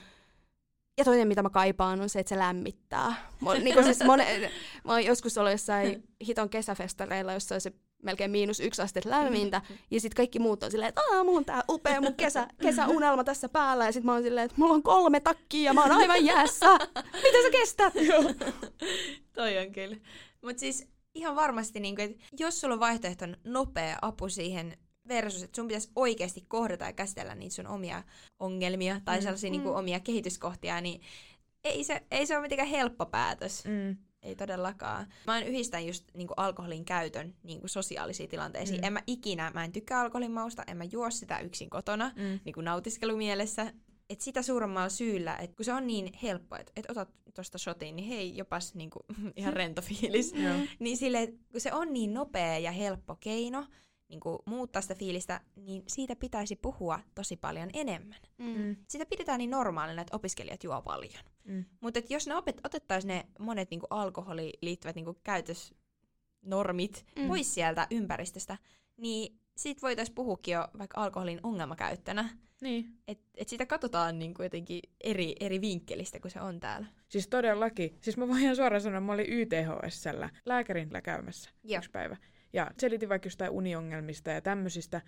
Ja 0.98 1.04
toinen, 1.04 1.28
mitä 1.28 1.42
mä 1.42 1.50
kaipaan, 1.50 2.00
on 2.00 2.08
se, 2.08 2.18
että 2.18 2.28
se 2.28 2.38
lämmittää. 2.38 3.30
Mä, 3.40 3.54
niin 3.54 3.84
siis 3.84 4.04
mone, 4.04 4.50
mä 4.84 4.92
oon 4.92 5.04
joskus 5.04 5.38
ollut 5.38 5.52
jossain 5.52 6.04
hiton 6.26 6.48
kesäfestareilla, 6.48 7.32
jossa 7.32 7.54
on 7.54 7.60
se 7.60 7.72
melkein 8.02 8.30
miinus 8.30 8.60
yksi 8.60 8.82
astetta 8.82 9.10
lämmintä, 9.10 9.62
ja 9.90 10.00
sitten 10.00 10.16
kaikki 10.16 10.38
muut 10.38 10.62
on 10.62 10.70
silleen, 10.70 10.88
että 10.88 11.00
aah, 11.12 11.24
mulla 11.24 11.38
on 11.38 11.44
tää 11.44 11.62
upea 11.70 12.00
mun 12.00 12.14
kesä, 12.14 12.48
kesäunelma 12.62 13.24
tässä 13.24 13.48
päällä, 13.48 13.84
ja 13.84 13.92
sitten 13.92 14.06
mä 14.06 14.12
oon 14.12 14.22
silleen, 14.22 14.44
että 14.44 14.56
mulla 14.58 14.74
on 14.74 14.82
kolme 14.82 15.20
takkia, 15.20 15.62
ja 15.62 15.74
mä 15.74 15.82
oon 15.82 15.92
aivan 15.92 16.24
jäässä. 16.24 16.66
Mitä 17.24 17.42
sä 17.42 17.50
kestät? 17.52 17.94
Joo. 17.94 18.22
Toi 19.32 19.58
on 19.58 19.72
kyllä. 19.72 19.96
Mut 20.42 20.58
siis 20.58 20.88
ihan 21.16 21.36
varmasti, 21.36 21.80
niin 21.80 21.94
kuin, 21.94 22.10
että 22.10 22.24
jos 22.38 22.60
sulla 22.60 22.74
on 22.74 22.80
vaihtoehton 22.80 23.36
nopea 23.44 23.98
apu 24.02 24.28
siihen 24.28 24.78
versus, 25.08 25.42
että 25.42 25.56
sun 25.56 25.68
pitäisi 25.68 25.90
oikeasti 25.96 26.44
kohdata 26.48 26.84
ja 26.84 26.92
käsitellä 26.92 27.34
niitä 27.34 27.54
sun 27.54 27.66
omia 27.66 28.02
ongelmia 28.38 29.00
tai 29.04 29.18
mm. 29.18 29.22
sellaisia 29.22 29.50
niin 29.50 29.62
kuin, 29.62 29.74
mm. 29.74 29.78
omia 29.78 30.00
kehityskohtia, 30.00 30.80
niin 30.80 31.00
ei 31.64 31.84
se, 31.84 32.02
ei 32.10 32.26
se 32.26 32.34
ole 32.34 32.42
mitenkään 32.42 32.68
helppo 32.68 33.06
päätös. 33.06 33.64
Mm. 33.64 33.96
Ei 34.22 34.36
todellakaan. 34.36 35.06
Mä 35.26 35.38
en 35.38 35.46
yhdistä 35.46 35.80
just 35.80 36.04
niin 36.14 36.28
kuin 36.28 36.38
alkoholin 36.38 36.84
käytön 36.84 37.34
niin 37.42 37.60
kuin 37.60 37.70
sosiaalisiin 37.70 38.28
tilanteisiin. 38.28 38.80
Mm. 38.80 38.84
En 38.84 38.92
mä 38.92 39.02
ikinä, 39.06 39.50
mä 39.54 39.64
en 39.64 39.72
tykkää 39.72 40.00
alkoholin 40.00 40.32
mausta, 40.32 40.64
en 40.66 40.76
mä 40.76 40.84
juo 40.84 41.10
sitä 41.10 41.38
yksin 41.38 41.70
kotona 41.70 42.12
mm. 42.16 42.40
niin 42.44 42.52
kuin 42.52 42.64
nautiskelumielessä 42.64 43.72
et 44.10 44.20
sitä 44.20 44.42
suuremmalla 44.42 44.88
syyllä, 44.88 45.36
että 45.36 45.56
kun 45.56 45.64
se 45.64 45.72
on 45.72 45.86
niin 45.86 46.12
helppo, 46.22 46.56
että 46.56 46.72
et 46.76 46.90
otat 46.90 47.08
tuosta 47.34 47.58
shotiin, 47.58 47.96
niin 47.96 48.08
hei, 48.08 48.36
jopas 48.36 48.74
niinku, 48.74 49.00
ihan 49.36 49.52
rento 49.52 49.82
fiilis. 49.82 50.34
niin 50.78 50.96
sille, 50.96 51.26
kun 51.52 51.60
se 51.60 51.72
on 51.72 51.92
niin 51.92 52.14
nopea 52.14 52.58
ja 52.58 52.72
helppo 52.72 53.16
keino 53.20 53.66
niin 54.08 54.20
kuin 54.20 54.38
muuttaa 54.46 54.82
sitä 54.82 54.94
fiilistä, 54.94 55.40
niin 55.56 55.82
siitä 55.88 56.16
pitäisi 56.16 56.56
puhua 56.56 57.00
tosi 57.14 57.36
paljon 57.36 57.70
enemmän. 57.72 58.20
Mm. 58.38 58.76
Sitä 58.88 59.06
pidetään 59.06 59.38
niin 59.38 59.50
normaalina, 59.50 60.02
että 60.02 60.16
opiskelijat 60.16 60.64
juo 60.64 60.82
paljon. 60.82 61.24
Mm. 61.44 61.64
Mutta 61.80 62.00
jos 62.08 62.26
ne 62.26 62.34
opet- 62.34 62.60
otettaisiin 62.64 63.08
ne 63.08 63.26
monet 63.38 63.70
niin 63.70 63.80
kuin 63.80 63.90
alkoholiin 63.90 64.58
liittyvät 64.62 64.96
niin 64.96 65.04
kuin 65.04 65.16
käytösnormit 65.24 67.06
mm. 67.18 67.28
pois 67.28 67.54
sieltä 67.54 67.86
ympäristöstä, 67.90 68.58
niin 68.96 69.40
siitä 69.56 69.82
voitaisiin 69.82 70.14
puhukin 70.14 70.54
jo 70.54 70.68
vaikka 70.78 71.02
alkoholin 71.02 71.40
ongelmakäyttönä. 71.42 72.38
Niin. 72.60 72.98
Että 73.08 73.24
et 73.34 73.48
sitä 73.48 73.66
katsotaan 73.66 74.18
niin 74.18 74.34
kuin 74.34 74.44
jotenkin 74.44 74.80
eri, 75.04 75.34
eri 75.40 75.60
vinkkelistä, 75.60 76.20
kun 76.20 76.30
se 76.30 76.40
on 76.40 76.60
täällä. 76.60 76.86
Siis 77.08 77.28
todellakin. 77.28 77.98
Siis 78.00 78.16
mä 78.16 78.28
voin 78.28 78.42
ihan 78.42 78.56
suoraan 78.56 78.80
sanoa, 78.80 78.98
että 78.98 79.06
mä 79.06 79.12
olin 79.12 79.32
YTHSllä 79.32 80.30
lääkärillä 80.44 81.02
käymässä 81.02 81.50
Joo. 81.64 81.78
yksi 81.78 81.90
päivä. 81.90 82.16
Ja 82.52 82.70
selitin 82.78 83.08
vaikka 83.08 83.26
jostain 83.26 83.50
uniongelmista 83.50 84.30
ja 84.30 84.40
tämmöisistä. 84.40 85.00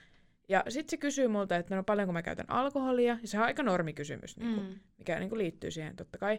Ja 0.49 0.65
sitten 0.69 0.91
se 0.91 0.97
kysyy 0.97 1.29
multa, 1.29 1.57
että 1.57 1.77
no 1.77 1.85
paljonko 1.85 2.13
mä 2.13 2.23
käytän 2.23 2.51
alkoholia. 2.51 3.19
Ja 3.23 3.29
se 3.29 3.39
on 3.39 3.45
aika 3.45 3.63
normikysymys, 3.63 4.37
niin 4.37 4.55
kuin, 4.55 4.67
mm. 4.67 4.81
mikä 4.99 5.19
niin 5.19 5.29
kuin 5.29 5.39
liittyy 5.39 5.71
siihen 5.71 5.97
totta 5.97 6.19
kai. 6.19 6.39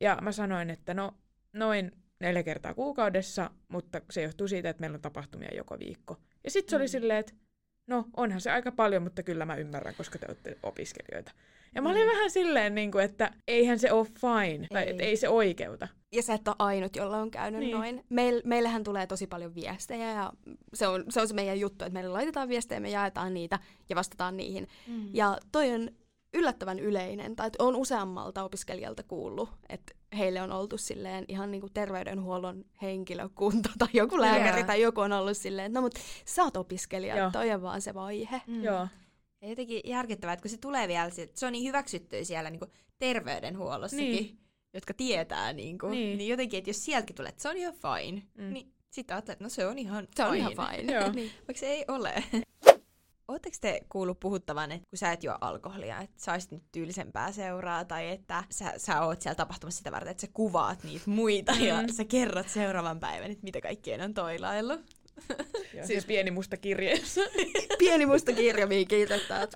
Ja 0.00 0.18
mä 0.22 0.32
sanoin, 0.32 0.70
että 0.70 0.94
no 0.94 1.14
noin 1.52 1.92
neljä 2.20 2.42
kertaa 2.42 2.74
kuukaudessa, 2.74 3.50
mutta 3.68 4.00
se 4.10 4.22
johtuu 4.22 4.48
siitä, 4.48 4.70
että 4.70 4.80
meillä 4.80 4.94
on 4.94 5.02
tapahtumia 5.02 5.54
joka 5.54 5.78
viikko. 5.78 6.16
Ja 6.44 6.50
sitten 6.50 6.70
se 6.70 6.76
mm. 6.76 6.80
oli 6.80 6.88
silleen, 6.88 7.18
että 7.18 7.32
no 7.90 8.04
onhan 8.16 8.40
se 8.40 8.50
aika 8.50 8.72
paljon, 8.72 9.02
mutta 9.02 9.22
kyllä 9.22 9.46
mä 9.46 9.56
ymmärrän, 9.56 9.94
koska 9.94 10.18
te 10.18 10.26
olette 10.28 10.56
opiskelijoita. 10.62 11.32
Ja 11.74 11.82
mä 11.82 11.90
olin 11.90 12.06
mm. 12.06 12.10
vähän 12.10 12.30
silleen, 12.30 12.74
niin 12.74 12.92
kuin, 12.92 13.04
että 13.04 13.32
eihän 13.48 13.78
se 13.78 13.92
ole 13.92 14.06
fine, 14.06 14.66
tai 14.72 14.82
ei. 14.82 14.96
ei 14.98 15.16
se 15.16 15.28
oikeuta. 15.28 15.88
Ja 16.12 16.22
sä 16.22 16.34
et 16.34 16.48
ole 16.48 16.56
ainut, 16.58 16.96
jolla 16.96 17.16
on 17.16 17.30
käynyt 17.30 17.60
niin. 17.60 17.76
noin. 17.76 18.04
Meil, 18.08 18.42
meillähän 18.44 18.84
tulee 18.84 19.06
tosi 19.06 19.26
paljon 19.26 19.54
viestejä 19.54 20.12
ja 20.12 20.32
se 20.74 20.86
on, 20.86 21.04
se 21.08 21.20
on 21.20 21.28
se 21.28 21.34
meidän 21.34 21.60
juttu, 21.60 21.84
että 21.84 21.94
meille 21.94 22.10
laitetaan 22.10 22.48
viestejä, 22.48 22.80
me 22.80 22.90
jaetaan 22.90 23.34
niitä 23.34 23.58
ja 23.88 23.96
vastataan 23.96 24.36
niihin. 24.36 24.68
Mm. 24.86 25.08
Ja 25.12 25.38
toi 25.52 25.72
on 25.72 25.90
yllättävän 26.34 26.78
yleinen, 26.78 27.36
tai 27.36 27.50
on 27.58 27.76
useammalta 27.76 28.42
opiskelijalta 28.42 29.02
kuullut, 29.02 29.50
että 29.68 29.94
heille 30.18 30.42
on 30.42 30.52
oltu 30.52 30.78
silleen 30.78 31.24
ihan 31.28 31.50
niin 31.50 31.60
kuin 31.60 31.72
terveydenhuollon 31.72 32.64
henkilökunta 32.82 33.70
tai 33.78 33.88
joku 33.92 34.20
lääkäri 34.20 34.56
yeah. 34.56 34.66
tai 34.66 34.80
joku 34.80 35.00
on 35.00 35.12
ollut 35.12 35.36
silleen, 35.36 35.66
että 35.66 35.78
no 35.78 35.82
mut 35.82 35.94
sä 36.24 36.42
oot 36.42 36.56
opiskelija, 36.56 37.16
Joo. 37.16 37.30
toi 37.30 37.50
on 37.50 37.62
vaan 37.62 37.80
se 37.82 37.94
vaihe. 37.94 38.42
Mm. 38.46 38.64
Joo. 38.64 38.88
Ja 39.42 39.48
jotenkin 39.48 39.80
järkyttävää, 39.84 40.32
että 40.32 40.42
kun 40.42 40.50
se 40.50 40.58
tulee 40.58 40.88
vielä, 40.88 41.10
se 41.34 41.46
on 41.46 41.52
niin 41.52 41.64
hyväksytty 41.68 42.24
siellä 42.24 42.50
niin 42.50 42.58
kuin 42.58 42.70
terveydenhuollossakin, 42.98 44.12
niin. 44.12 44.38
jotka 44.74 44.94
tietää, 44.94 45.52
niin, 45.52 45.78
kuin, 45.78 45.90
niin. 45.90 46.18
niin 46.18 46.30
jotenkin, 46.30 46.58
että 46.58 46.70
jos 46.70 46.84
sieltäkin 46.84 47.16
tulee, 47.16 47.28
että 47.28 47.42
se 47.42 47.48
on 47.48 47.56
ihan 47.56 47.74
fine, 47.74 48.22
mm. 48.34 48.52
niin 48.52 48.72
sitten 48.90 49.14
ajattelee, 49.14 49.34
että 49.34 49.44
no 49.44 49.48
se 49.48 49.66
on 49.66 49.78
ihan 49.78 50.08
se 50.14 50.24
on 50.24 50.36
ihan 50.36 50.52
fine. 50.52 50.92
Joo. 50.92 51.12
niin. 51.12 51.30
Vaikka 51.48 51.60
se 51.60 51.66
ei 51.66 51.84
ole. 51.88 52.24
Oletteko 53.30 53.56
te 53.60 53.80
kuullut 53.88 54.20
puhuttavan, 54.20 54.72
että 54.72 54.86
kun 54.90 54.98
sä 54.98 55.12
et 55.12 55.24
juo 55.24 55.38
alkoholia, 55.40 56.00
että 56.00 56.22
saisit 56.22 56.50
nyt 56.50 56.62
tyylisempää 56.72 57.32
seuraa, 57.32 57.84
tai 57.84 58.10
että 58.10 58.44
sä, 58.50 58.72
sä 58.76 59.02
oot 59.02 59.22
siellä 59.22 59.34
tapahtumassa 59.34 59.78
sitä 59.78 59.92
varten, 59.92 60.10
että 60.10 60.20
sä 60.20 60.26
kuvaat 60.32 60.84
niitä 60.84 61.10
muita 61.10 61.52
mm. 61.52 61.60
ja 61.60 61.76
sä 61.92 62.04
kerrot 62.04 62.48
seuraavan 62.48 63.00
päivän, 63.00 63.30
että 63.30 63.44
mitä 63.44 63.60
kaikkea 63.60 64.04
on 64.04 64.14
toilaillut? 64.14 64.80
Joo, 65.74 65.86
siis 65.86 66.06
pieni 66.06 66.30
musta 66.30 66.56
kirjeessä. 66.56 67.20
pieni 67.78 68.06
musta 68.06 68.32
kirja, 68.32 68.66
mihin 68.66 68.88
kirjoittaa, 68.88 69.46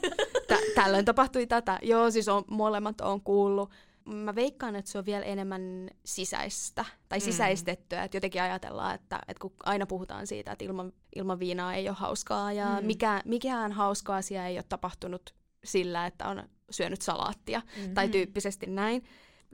tä- 0.48 0.58
tällöin 0.74 1.04
tapahtui 1.04 1.46
tätä. 1.46 1.78
Joo, 1.82 2.10
siis 2.10 2.28
on, 2.28 2.44
molemmat 2.50 3.00
on 3.00 3.20
kuullut. 3.20 3.70
Mä 4.04 4.34
veikkaan, 4.34 4.76
että 4.76 4.90
se 4.90 4.98
on 4.98 5.06
vielä 5.06 5.24
enemmän 5.24 5.90
sisäistä 6.04 6.84
tai 7.08 7.18
mm. 7.18 7.22
sisäistettyä, 7.22 8.04
että 8.04 8.16
jotenkin 8.16 8.42
ajatellaan, 8.42 8.94
että, 8.94 9.18
että 9.28 9.40
kun 9.40 9.52
aina 9.62 9.86
puhutaan 9.86 10.26
siitä, 10.26 10.52
että 10.52 10.64
ilman, 10.64 10.92
ilman 11.16 11.38
viinaa 11.38 11.74
ei 11.74 11.88
ole 11.88 11.96
hauskaa 11.96 12.52
ja 12.52 12.80
mm. 12.80 12.86
mikä, 12.86 13.22
mikään 13.24 13.72
hauska 13.72 14.16
asia 14.16 14.46
ei 14.46 14.56
ole 14.56 14.64
tapahtunut 14.68 15.34
sillä, 15.64 16.06
että 16.06 16.28
on 16.28 16.42
syönyt 16.70 17.02
salaattia 17.02 17.62
mm-hmm. 17.76 17.94
tai 17.94 18.08
tyyppisesti 18.08 18.66
näin. 18.66 19.04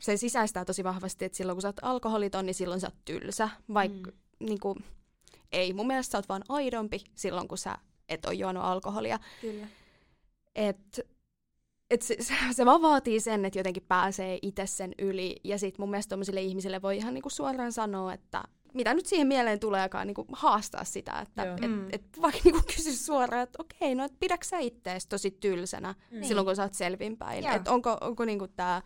Se 0.00 0.16
sisäistää 0.16 0.64
tosi 0.64 0.84
vahvasti, 0.84 1.24
että 1.24 1.36
silloin 1.36 1.56
kun 1.56 1.62
sä 1.62 1.68
oot 1.68 1.80
alkoholiton, 1.82 2.46
niin 2.46 2.54
silloin 2.54 2.80
sä 2.80 2.86
oot 2.86 3.04
tylsä, 3.04 3.50
vaikka 3.74 4.10
mm. 4.10 4.46
niin 4.46 4.60
kuin, 4.60 4.84
ei. 5.52 5.72
Mun 5.72 5.86
mielestä 5.86 6.12
sä 6.12 6.18
oot 6.18 6.28
vaan 6.28 6.44
aidompi 6.48 7.04
silloin, 7.14 7.48
kun 7.48 7.58
sä 7.58 7.78
et 8.08 8.24
ole 8.24 8.34
juonut 8.34 8.64
alkoholia. 8.64 9.18
Kyllä. 9.40 9.66
Et, 10.54 11.00
et 11.90 12.02
se, 12.06 12.16
se 12.52 12.66
vaan 12.66 12.82
vaatii 12.82 13.20
sen, 13.20 13.44
että 13.44 13.58
jotenkin 13.58 13.84
pääsee 13.88 14.38
itse 14.42 14.66
sen 14.66 14.92
yli. 14.98 15.36
Ja 15.44 15.58
sitten 15.58 15.82
mun 15.82 15.90
mielestä 15.90 16.10
tommosille 16.10 16.42
ihmisille 16.42 16.82
voi 16.82 16.96
ihan 16.96 17.14
niinku 17.14 17.30
suoraan 17.30 17.72
sanoa, 17.72 18.12
että 18.12 18.42
mitä 18.74 18.94
nyt 18.94 19.06
siihen 19.06 19.26
mieleen 19.26 19.60
tuleekaan 19.60 20.06
niinku 20.06 20.26
haastaa 20.32 20.84
sitä, 20.84 21.20
että 21.20 21.42
et, 21.42 21.60
mm. 21.60 21.86
et, 21.92 22.02
vaikka 22.22 22.40
niinku 22.44 22.60
kysy 22.76 22.96
suoraan, 22.96 23.42
että 23.42 23.58
okei, 23.62 23.94
no 23.94 24.04
et 24.04 24.18
pidätkö 24.20 24.46
sä 24.46 24.58
ittees 24.58 25.06
tosi 25.06 25.30
tylsänä 25.30 25.94
mm. 26.10 26.22
silloin, 26.22 26.44
kun 26.44 26.56
sä 26.56 26.62
oot 26.62 26.74
selvinpäin. 26.74 27.46
Että 27.46 27.72
onko, 27.72 27.98
onko 28.00 28.24
niinku 28.24 28.48
tää, 28.48 28.82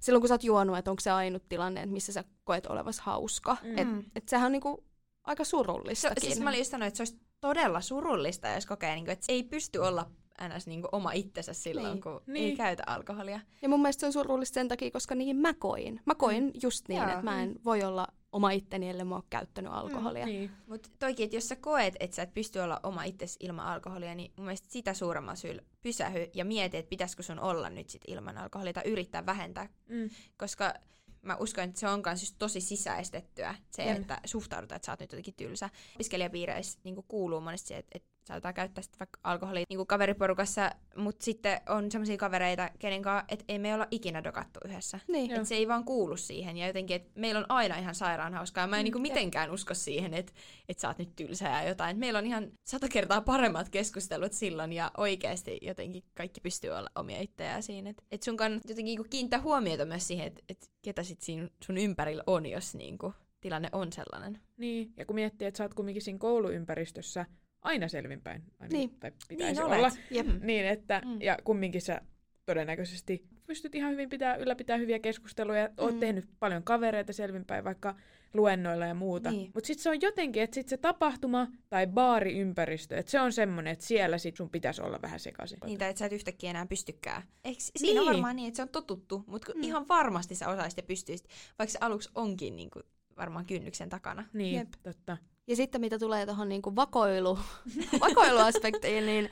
silloin 0.00 0.20
kun 0.20 0.28
sä 0.28 0.34
oot 0.34 0.44
juonut, 0.44 0.78
että 0.78 0.90
onko 0.90 1.00
se 1.00 1.10
ainut 1.10 1.48
tilanne, 1.48 1.80
että 1.80 1.92
missä 1.92 2.12
sä 2.12 2.24
koet 2.44 2.66
olevas 2.66 3.00
hauska. 3.00 3.56
Mm. 3.62 3.78
Että 3.78 4.10
et 4.16 4.28
sehän 4.28 4.46
on 4.46 4.52
niinku 4.52 4.84
aika 5.24 5.44
surullistakin. 5.44 6.22
Se, 6.22 6.26
siis 6.26 6.40
mä 6.40 6.50
olin 6.50 6.58
just 6.58 6.70
sanonut, 6.70 6.88
että 6.88 6.96
se 6.96 7.00
olisi 7.00 7.26
todella 7.40 7.80
surullista, 7.80 8.48
jos 8.48 8.66
kokee, 8.66 8.94
niin 8.94 9.04
kuin, 9.04 9.12
että 9.12 9.26
ei 9.28 9.42
pysty 9.42 9.78
olla 9.78 10.10
ns. 10.56 10.66
Niin 10.66 10.80
kuin 10.80 10.88
oma 10.92 11.12
itsensä 11.12 11.52
silloin, 11.52 11.92
niin. 11.92 12.02
kun 12.02 12.20
niin. 12.26 12.50
ei 12.50 12.56
käytä 12.56 12.82
alkoholia. 12.86 13.40
Ja 13.62 13.68
mun 13.68 13.82
mielestä 13.82 14.00
se 14.00 14.06
on 14.06 14.12
surullista 14.12 14.54
sen 14.54 14.68
takia, 14.68 14.90
koska 14.90 15.14
niin 15.14 15.36
mä 15.36 15.54
koin. 15.54 16.00
Mä 16.04 16.14
koin 16.14 16.44
mm. 16.44 16.50
just 16.62 16.88
niin, 16.88 17.02
Joo. 17.02 17.08
että 17.08 17.22
mä 17.22 17.42
en 17.42 17.54
voi 17.64 17.82
olla 17.82 18.06
oma 18.32 18.50
itteni, 18.50 18.90
ellei 18.90 19.04
mä 19.04 19.14
oon 19.14 19.24
käyttänyt 19.30 19.72
mm, 19.72 19.78
alkoholia. 19.78 20.26
Mm, 20.26 20.32
niin. 20.32 20.50
Mutta 20.66 20.88
toikin, 20.98 21.24
että 21.24 21.36
jos 21.36 21.48
sä 21.48 21.56
koet, 21.56 21.94
että 22.00 22.16
sä 22.16 22.22
et 22.22 22.34
pysty 22.34 22.58
olla 22.58 22.80
oma 22.82 23.04
itsesi 23.04 23.36
ilman 23.40 23.66
alkoholia, 23.66 24.14
niin 24.14 24.32
mun 24.36 24.46
mielestä 24.46 24.68
sitä 24.70 24.94
suuremman 24.94 25.36
syyllä 25.36 25.62
pysähy 25.82 26.30
ja 26.34 26.44
mieti, 26.44 26.76
että 26.76 26.88
pitäisikö 26.88 27.22
sun 27.22 27.40
olla 27.40 27.70
nyt 27.70 27.90
sit 27.90 28.02
ilman 28.08 28.38
alkoholia 28.38 28.72
tai 28.72 28.82
yrittää 28.86 29.26
vähentää. 29.26 29.68
Mm. 29.88 30.10
Koska 30.36 30.74
mä 31.22 31.36
uskon, 31.36 31.64
että 31.64 31.80
se 31.80 31.88
on 31.88 32.02
myös 32.06 32.22
just 32.22 32.34
tosi 32.38 32.60
sisäistettyä, 32.60 33.54
se, 33.70 33.84
mm. 33.84 34.00
että 34.00 34.20
suhtaudutaan, 34.24 34.76
että 34.76 34.86
sä 34.86 34.92
oot 34.92 35.00
nyt 35.00 35.12
jotenkin 35.12 35.34
tylsä. 35.34 35.70
Opiskelijapiireissä 35.94 36.78
niin 36.84 37.04
kuuluu 37.08 37.40
monesti 37.40 37.68
se, 37.68 37.76
että, 37.76 37.90
että 37.94 38.15
saatetaan 38.26 38.54
käyttää 38.54 38.82
sitten 38.82 38.98
vaikka 38.98 39.20
alkoholia 39.24 39.64
niin 39.68 39.86
kaveriporukassa, 39.86 40.70
mutta 40.96 41.24
sitten 41.24 41.60
on 41.68 41.90
sellaisia 41.90 42.16
kavereita, 42.16 42.70
kenen 42.78 43.02
kanssa, 43.02 43.24
että 43.28 43.44
ei 43.48 43.58
me 43.58 43.74
olla 43.74 43.86
ikinä 43.90 44.24
dokattu 44.24 44.60
yhdessä. 44.64 45.00
Niin. 45.08 45.30
Että 45.30 45.44
se 45.44 45.54
ei 45.54 45.68
vaan 45.68 45.84
kuulu 45.84 46.16
siihen. 46.16 46.56
Ja 46.56 46.66
jotenkin, 46.66 46.96
että 46.96 47.20
meillä 47.20 47.38
on 47.38 47.46
aina 47.48 47.76
ihan 47.76 47.94
sairaan 47.94 48.34
hauskaa. 48.34 48.66
Mä 48.66 48.76
en 48.76 48.86
mm, 48.86 48.92
niin 48.92 49.02
mitenkään 49.02 49.50
usko 49.50 49.74
siihen, 49.74 50.14
että, 50.14 50.32
että 50.68 50.80
sä 50.80 50.88
oot 50.88 50.98
nyt 50.98 51.16
tylsä 51.16 51.48
ja 51.48 51.68
jotain. 51.68 51.98
Meillä 51.98 52.18
on 52.18 52.26
ihan 52.26 52.52
sata 52.64 52.88
kertaa 52.88 53.20
paremmat 53.20 53.68
keskustelut 53.68 54.32
silloin 54.32 54.72
ja 54.72 54.90
oikeasti 54.96 55.58
jotenkin 55.62 56.02
kaikki 56.14 56.40
pystyy 56.40 56.70
olla 56.70 56.90
omia 56.94 57.20
itseään 57.20 57.62
siinä. 57.62 57.90
Että, 57.90 58.02
että 58.10 58.24
sun 58.24 58.36
kannattaa 58.36 58.70
jotenkin 58.70 58.98
niin 58.98 59.10
kiinnittää 59.10 59.40
huomiota 59.40 59.84
myös 59.84 60.06
siihen, 60.06 60.26
että, 60.26 60.42
että 60.48 60.66
ketä 60.82 61.02
sit 61.02 61.20
siinä 61.20 61.48
sun 61.64 61.78
ympärillä 61.78 62.22
on, 62.26 62.46
jos 62.46 62.74
niin 62.74 62.98
kuin, 62.98 63.14
tilanne 63.40 63.68
on 63.72 63.92
sellainen. 63.92 64.40
Niin, 64.56 64.92
ja 64.96 65.06
kun 65.06 65.14
miettii, 65.14 65.48
että 65.48 65.58
sä 65.58 65.64
oot 65.64 65.74
kumminkin 65.74 66.02
siinä 66.02 66.18
kouluympäristössä, 66.18 67.26
aina 67.66 67.88
selvinpäin. 67.88 68.42
Aina, 68.60 68.72
niin. 68.72 68.90
Tai 69.00 69.12
pitäisi 69.28 69.62
niin 69.62 69.74
olla. 69.74 69.90
Jep. 70.10 70.26
Niin, 70.40 70.66
että, 70.66 71.02
mm. 71.04 71.22
Ja 71.22 71.38
kumminkin 71.44 71.82
sä 71.82 72.00
todennäköisesti 72.46 73.26
pystyt 73.46 73.74
ihan 73.74 73.92
hyvin 73.92 74.08
pitää, 74.08 74.36
ylläpitää 74.36 74.76
hyviä 74.76 74.98
keskusteluja. 74.98 75.66
Mm. 75.66 75.74
Oot 75.78 76.00
tehnyt 76.00 76.28
paljon 76.38 76.62
kavereita 76.62 77.12
selvinpäin, 77.12 77.64
vaikka 77.64 77.94
luennoilla 78.34 78.86
ja 78.86 78.94
muuta. 78.94 79.30
Niin. 79.30 79.50
Mutta 79.54 79.66
sitten 79.66 79.82
se 79.82 79.90
on 79.90 80.00
jotenkin, 80.00 80.42
että 80.42 80.54
sit 80.54 80.68
se 80.68 80.76
tapahtuma 80.76 81.48
tai 81.68 81.86
baariympäristö, 81.86 82.96
että 82.96 83.10
se 83.10 83.20
on 83.20 83.32
semmoinen, 83.32 83.72
että 83.72 83.84
siellä 83.84 84.18
sit 84.18 84.36
sun 84.36 84.50
pitäisi 84.50 84.82
olla 84.82 85.02
vähän 85.02 85.20
sekaisin. 85.20 85.58
Niin, 85.64 85.78
tai 85.78 85.90
että 85.90 85.98
sä 85.98 86.06
et 86.06 86.12
yhtäkkiä 86.12 86.50
enää 86.50 86.66
pystykään. 86.66 87.22
Eikö, 87.44 87.58
niin. 87.60 87.86
Siinä 87.86 88.00
on 88.00 88.06
varmaan 88.06 88.36
niin, 88.36 88.48
että 88.48 88.56
se 88.56 88.62
on 88.62 88.68
totuttu, 88.68 89.24
mutta 89.26 89.52
mm. 89.54 89.62
ihan 89.62 89.88
varmasti 89.88 90.34
sä 90.34 90.48
osaisit 90.48 90.76
ja 90.76 90.82
pystyisit, 90.82 91.28
vaikka 91.58 91.72
se 91.72 91.78
aluksi 91.80 92.10
onkin 92.14 92.56
niin 92.56 92.70
kuin, 92.70 92.82
varmaan 93.16 93.46
kynnyksen 93.46 93.88
takana. 93.88 94.24
Niin, 94.32 94.54
Jep. 94.54 94.68
totta. 94.82 95.16
Ja 95.46 95.56
sitten 95.56 95.80
mitä 95.80 95.98
tulee 95.98 96.26
tuohon 96.26 96.48
niinku 96.48 96.76
vakoilu, 96.76 97.38
vakoiluaspektiin, 98.00 99.06
niin 99.06 99.30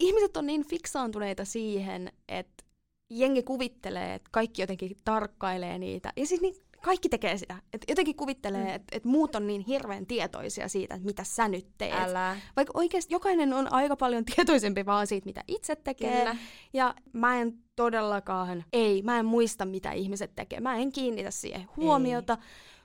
ihmiset 0.00 0.36
on 0.36 0.46
niin 0.46 0.66
fiksaantuneita 0.66 1.44
siihen, 1.44 2.12
että 2.28 2.64
jengi 3.10 3.42
kuvittelee, 3.42 4.14
että 4.14 4.28
kaikki 4.32 4.62
jotenkin 4.62 4.96
tarkkailee 5.04 5.78
niitä. 5.78 6.12
Ja 6.16 6.26
siis 6.26 6.40
niin, 6.40 6.54
kaikki 6.82 7.08
tekee 7.08 7.38
sitä. 7.38 7.56
Et 7.72 7.84
jotenkin 7.88 8.16
kuvittelee, 8.16 8.64
mm. 8.64 8.74
että 8.74 8.96
et 8.96 9.04
muut 9.04 9.34
on 9.34 9.46
niin 9.46 9.60
hirveän 9.60 10.06
tietoisia 10.06 10.68
siitä, 10.68 10.94
että 10.94 11.06
mitä 11.06 11.24
sä 11.24 11.48
nyt 11.48 11.66
teet. 11.78 11.94
Älä. 11.94 12.36
Vaikka 12.56 12.72
oikeasti 12.76 13.14
jokainen 13.14 13.52
on 13.52 13.72
aika 13.72 13.96
paljon 13.96 14.24
tietoisempi 14.24 14.86
vaan 14.86 15.06
siitä, 15.06 15.26
mitä 15.26 15.44
itse 15.48 15.76
tekee. 15.76 16.18
Kyllä. 16.18 16.36
Ja 16.72 16.94
mä 17.12 17.40
en 17.40 17.58
todellakaan, 17.76 18.64
ei, 18.72 19.02
mä 19.02 19.18
en 19.18 19.26
muista, 19.26 19.64
mitä 19.64 19.92
ihmiset 19.92 20.34
tekee. 20.34 20.60
Mä 20.60 20.76
en 20.76 20.92
kiinnitä 20.92 21.30
siihen 21.30 21.68
huomiota. 21.76 22.38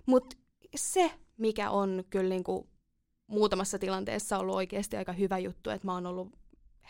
Mutta 0.06 0.38
se, 0.76 1.12
mikä 1.38 1.70
on 1.70 2.04
kyllä 2.10 2.30
niin 2.30 2.44
kuin 2.44 2.68
muutamassa 3.28 3.80
tilanteessa 3.80 4.38
ollut 4.38 4.56
oikeasti 4.56 4.98
aika 4.98 5.12
hyvä 5.12 5.38
juttu, 5.38 5.70
että 5.70 5.88
mä 5.88 5.94
oon 5.94 6.06
ollut 6.06 6.30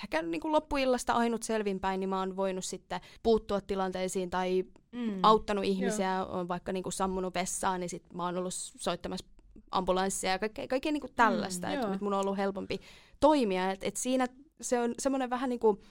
ehkä 0.04 0.22
niin 0.22 0.42
kuin 0.42 0.52
loppuillasta 0.52 1.14
ainut 1.14 1.44
selvinpäin, 1.44 2.00
niin 2.00 2.10
mä 2.10 2.20
oon 2.20 2.36
voinut 2.36 2.66
sitten 2.66 3.02
puuttua 3.24 3.62
tilanteisiin 3.62 4.30
tai 4.30 4.64
mm. 4.92 5.20
auttanut 5.24 5.64
ihmisiä, 5.64 6.16
Joo. 6.16 6.40
on 6.40 6.48
vaikka 6.48 6.72
niin 6.72 6.84
kuin 6.84 6.94
sammunut 6.94 7.34
vessaan, 7.34 7.80
niin 7.80 7.90
sit 7.90 8.14
mä 8.14 8.26
oon 8.26 8.38
ollut 8.38 8.54
soittamassa 8.54 9.26
ambulanssia 9.72 10.32
ja 10.32 10.40
kaikkea, 10.40 10.68
kaikkea 10.68 10.92
niin 10.92 11.02
kuin 11.02 11.14
tällaista, 11.16 11.68
mm, 11.68 11.74
että 11.74 11.98
mun 12.02 12.14
on 12.14 12.20
ollut 12.20 12.38
helpompi 12.38 12.80
toimia, 13.20 13.72
että 13.72 13.88
et 13.88 13.98
siinä 13.98 14.28
se 14.62 14.80
on 14.80 14.96
semmoinen 15.00 15.30
vähän 15.30 15.50
niin 15.50 15.60
kuin 15.60 15.82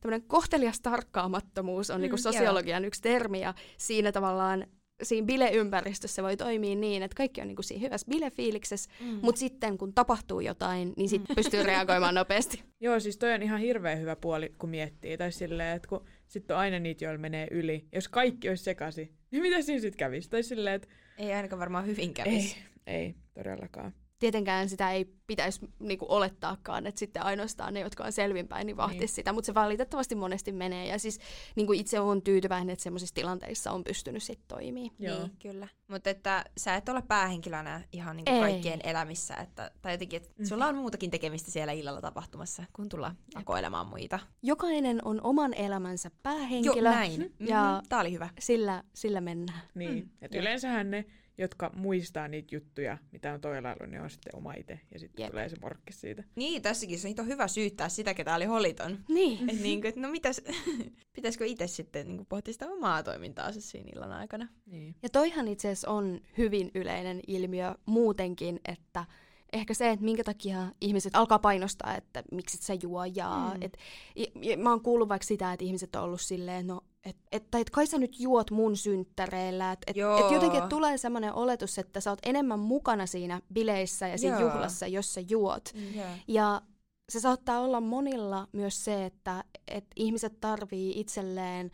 tämmöinen 0.00 0.28
kohtelias 0.28 0.80
tarkkaamattomuus 0.80 1.90
on 1.90 1.96
mm, 1.96 2.02
niin 2.02 2.10
kuin 2.10 2.20
sosiologian 2.20 2.82
joo. 2.82 2.86
yksi 2.88 3.02
termi, 3.02 3.40
ja 3.40 3.54
siinä 3.76 4.12
tavallaan 4.12 4.66
siinä 5.02 5.26
bileympäristössä 5.26 6.22
voi 6.22 6.36
toimia 6.36 6.76
niin, 6.76 7.02
että 7.02 7.14
kaikki 7.14 7.40
on 7.40 7.46
niinku 7.46 7.62
siinä 7.62 7.80
hyvässä 7.80 8.06
bilefiiliksessä, 8.10 8.90
mm. 9.00 9.18
mutta 9.22 9.38
sitten 9.38 9.78
kun 9.78 9.94
tapahtuu 9.94 10.40
jotain, 10.40 10.92
niin 10.96 11.08
sitten 11.08 11.36
pystyy 11.36 11.62
reagoimaan 11.62 12.14
nopeasti. 12.14 12.62
Joo, 12.80 13.00
siis 13.00 13.16
toi 13.16 13.32
on 13.32 13.42
ihan 13.42 13.60
hirveän 13.60 14.00
hyvä 14.00 14.16
puoli, 14.16 14.54
kun 14.58 14.70
miettii. 14.70 15.18
Tai 15.18 15.32
silleen, 15.32 15.76
että 15.76 15.88
kun 15.88 16.04
sitten 16.26 16.56
on 16.56 16.60
aina 16.60 16.78
niitä, 16.78 17.04
joilla 17.04 17.18
menee 17.18 17.48
yli. 17.50 17.86
Jos 17.92 18.08
kaikki 18.08 18.48
olisi 18.48 18.64
sekaisin, 18.64 19.14
niin 19.30 19.42
mitä 19.42 19.62
siinä 19.62 19.80
sitten 19.80 19.98
kävisi? 19.98 20.30
Tai 20.30 20.42
silleen, 20.42 20.76
että... 20.76 20.88
Ei 21.18 21.32
ainakaan 21.32 21.60
varmaan 21.60 21.86
hyvin 21.86 22.14
kävisi. 22.14 22.56
Ei, 22.86 22.94
ei 22.96 23.14
todellakaan. 23.34 23.92
Tietenkään 24.20 24.68
sitä 24.68 24.90
ei 24.90 25.04
pitäisi 25.26 25.60
niinku 25.78 26.06
olettaakaan, 26.08 26.86
että 26.86 26.98
sitten 26.98 27.22
ainoastaan 27.22 27.74
ne, 27.74 27.80
jotka 27.80 28.04
on 28.04 28.12
selvinpäin, 28.12 28.66
niin 28.66 28.76
vahtisi 28.76 29.00
niin. 29.00 29.08
sitä, 29.08 29.32
mutta 29.32 29.46
se 29.46 29.54
valitettavasti 29.54 30.14
monesti 30.14 30.52
menee. 30.52 30.86
Ja 30.86 30.98
siis 30.98 31.20
niinku 31.56 31.72
itse 31.72 32.00
on 32.00 32.22
tyytyväinen, 32.22 32.70
että 32.70 32.82
semmoisissa 32.82 33.14
tilanteissa 33.14 33.72
on 33.72 33.84
pystynyt 33.84 34.22
sitten 34.22 34.48
toimii. 34.48 34.92
Joo. 34.98 35.18
Niin, 35.18 35.30
kyllä. 35.42 35.68
Mutta 35.88 36.10
että 36.10 36.44
sä 36.58 36.74
et 36.74 36.88
ole 36.88 37.02
päähenkilönä 37.02 37.82
ihan 37.92 38.16
niinku 38.16 38.40
kaikkien 38.40 38.80
elämissä, 38.84 39.34
että, 39.34 39.70
tai 39.82 39.92
jotenkin, 39.92 40.16
että 40.16 40.30
mm. 40.38 40.44
sulla 40.44 40.66
on 40.66 40.74
muutakin 40.74 41.10
tekemistä 41.10 41.50
siellä 41.50 41.72
illalla 41.72 42.00
tapahtumassa, 42.00 42.64
kun 42.72 42.88
tulla 42.88 43.14
akoilemaan 43.34 43.86
muita. 43.86 44.18
Jokainen 44.42 45.00
on 45.04 45.20
oman 45.22 45.54
elämänsä 45.54 46.10
päähenkilö. 46.22 46.76
Jo, 46.76 46.82
näin. 46.82 47.20
Mm-hmm. 47.20 47.46
Ja 47.48 47.82
Tää 47.88 48.00
oli 48.00 48.12
hyvä. 48.12 48.28
Sillä, 48.38 48.82
sillä 48.94 49.20
mennään. 49.20 49.62
Niin, 49.74 49.94
mm. 49.94 50.10
että 50.22 50.38
yleensähän 50.38 50.90
ne 50.90 51.04
jotka 51.40 51.70
muistaa 51.74 52.28
niitä 52.28 52.54
juttuja, 52.54 52.98
mitä 53.12 53.32
on 53.32 53.40
toilla 53.40 53.68
ollut, 53.68 53.90
niin 53.90 54.02
on 54.02 54.10
sitten 54.10 54.36
oma 54.36 54.52
itse. 54.52 54.80
Ja 54.92 54.98
sitten 54.98 55.22
yep. 55.22 55.30
tulee 55.30 55.48
se 55.48 55.56
morkki 55.62 55.92
siitä. 55.92 56.24
Niin, 56.36 56.62
tässäkin 56.62 56.98
se 56.98 57.14
on 57.18 57.26
hyvä 57.26 57.48
syyttää 57.48 57.88
sitä, 57.88 58.14
ketä 58.14 58.34
oli 58.34 58.44
holiton. 58.44 58.98
Niin. 59.08 59.50
Et 59.50 59.60
niin 59.60 59.80
kuin, 59.80 59.92
no 59.96 60.10
mitäs, 60.10 60.40
pitäisikö 61.16 61.46
itse 61.46 61.66
sitten 61.66 62.08
niin 62.08 62.26
pohtia 62.26 62.52
sitä 62.52 62.66
omaa 62.66 63.02
toimintaa 63.02 63.52
siinä 63.52 63.90
illan 63.94 64.12
aikana. 64.12 64.48
Niin. 64.66 64.94
Ja 65.02 65.08
toihan 65.08 65.48
itse 65.48 65.68
asiassa 65.68 65.90
on 65.90 66.20
hyvin 66.38 66.70
yleinen 66.74 67.20
ilmiö 67.26 67.74
muutenkin, 67.86 68.60
että 68.64 69.04
ehkä 69.52 69.74
se, 69.74 69.90
että 69.90 70.04
minkä 70.04 70.24
takia 70.24 70.72
ihmiset 70.80 71.16
alkaa 71.16 71.38
painostaa, 71.38 71.96
että 71.96 72.22
miksi 72.32 72.56
et 72.56 72.62
sä 72.62 72.74
juo. 72.82 73.04
Ja, 73.04 73.52
mm. 73.54 73.62
et, 73.62 73.76
ja, 74.16 74.26
ja 74.40 74.58
mä 74.58 74.70
oon 74.70 74.82
kuullut 74.82 75.08
vaikka 75.08 75.26
sitä, 75.26 75.52
että 75.52 75.64
ihmiset 75.64 75.96
on 75.96 76.02
ollut 76.02 76.20
silleen, 76.20 76.66
no 76.66 76.80
että 77.04 77.22
et, 77.32 77.54
et 77.54 77.70
kai 77.70 77.86
sä 77.86 77.98
nyt 77.98 78.20
juot 78.20 78.50
mun 78.50 78.76
synttäreillä. 78.76 79.72
Että 79.72 79.84
et, 79.90 79.96
et 79.96 80.30
jotenkin 80.32 80.62
et 80.62 80.68
tulee 80.68 80.98
semmoinen 80.98 81.34
oletus, 81.34 81.78
että 81.78 82.00
sä 82.00 82.10
oot 82.10 82.18
enemmän 82.26 82.58
mukana 82.58 83.06
siinä 83.06 83.40
bileissä 83.52 84.08
ja 84.08 84.18
siinä 84.18 84.40
Joo. 84.40 84.52
juhlassa, 84.52 84.86
jos 84.86 85.14
sä 85.14 85.20
juot. 85.20 85.72
Yeah. 85.96 86.10
Ja 86.28 86.62
se 87.08 87.20
saattaa 87.20 87.60
olla 87.60 87.80
monilla 87.80 88.48
myös 88.52 88.84
se, 88.84 89.04
että 89.04 89.44
et 89.68 89.84
ihmiset 89.96 90.40
tarvii 90.40 91.00
itselleen 91.00 91.70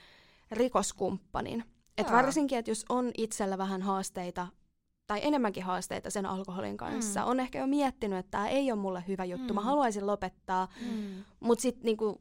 rikoskumppanin. 0.50 1.64
Et 1.98 2.12
varsinkin, 2.12 2.58
että 2.58 2.70
jos 2.70 2.84
on 2.88 3.10
itsellä 3.18 3.58
vähän 3.58 3.82
haasteita 3.82 4.46
tai 5.06 5.20
enemmänkin 5.22 5.62
haasteita 5.62 6.10
sen 6.10 6.26
alkoholin 6.26 6.76
kanssa, 6.76 7.20
mm. 7.20 7.26
on 7.26 7.40
ehkä 7.40 7.58
jo 7.58 7.66
miettinyt, 7.66 8.18
että 8.18 8.30
tämä 8.30 8.48
ei 8.48 8.72
ole 8.72 8.80
mulle 8.80 9.04
hyvä 9.08 9.24
juttu, 9.24 9.48
mm. 9.48 9.54
mä 9.54 9.60
haluaisin 9.60 10.06
lopettaa, 10.06 10.68
mm. 10.80 11.24
mutta 11.40 11.62
sitten 11.62 11.84
niinku, 11.84 12.20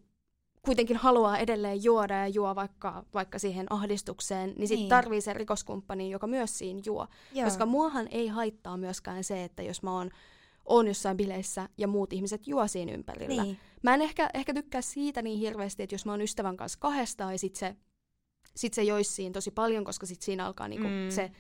kuitenkin 0.66 0.98
haluaa 0.98 1.38
edelleen 1.38 1.84
juoda 1.84 2.14
ja 2.14 2.28
juo 2.28 2.56
vaikka, 2.56 3.06
vaikka 3.14 3.40
siihen 3.40 3.66
ahdistukseen, 3.70 4.54
niin 4.58 4.68
sitten 4.68 4.80
niin. 4.80 4.90
tarvii 4.90 5.22
sen 5.22 5.36
rikoskumppani, 5.36 6.12
joka 6.12 6.28
myös 6.28 6.58
siinä 6.58 6.82
juo. 6.86 7.08
Joo. 7.34 7.46
Koska 7.46 7.66
muahan 7.66 8.08
ei 8.12 8.28
haittaa 8.28 8.78
myöskään 8.78 9.24
se, 9.24 9.44
että 9.44 9.64
jos 9.64 9.84
mä 9.84 9.92
oon 9.94 10.12
on 10.66 10.88
jossain 10.88 11.18
bileissä 11.18 11.70
ja 11.78 11.88
muut 11.88 12.14
ihmiset 12.14 12.48
juo 12.48 12.68
siinä 12.68 12.92
ympärillä. 12.92 13.44
Niin. 13.44 13.58
Mä 13.84 13.94
en 13.94 14.02
ehkä, 14.02 14.30
ehkä 14.34 14.54
tykkää 14.54 14.82
siitä 14.82 15.22
niin 15.22 15.40
hirveästi, 15.40 15.84
että 15.84 15.96
jos 15.96 16.06
mä 16.06 16.12
oon 16.12 16.22
ystävän 16.22 16.58
kanssa 16.58 16.80
kahdestaan 16.80 17.34
ja 17.34 17.40
sit 17.40 17.56
se, 17.56 17.76
sit 18.56 18.74
se 18.74 18.84
joisi 18.84 19.14
siinä 19.14 19.34
tosi 19.34 19.52
paljon, 19.52 19.84
koska 19.84 20.06
sit 20.06 20.22
siinä 20.22 20.46
alkaa 20.46 20.68
niinku 20.68 20.88
mm. 20.88 21.10
se 21.10 21.32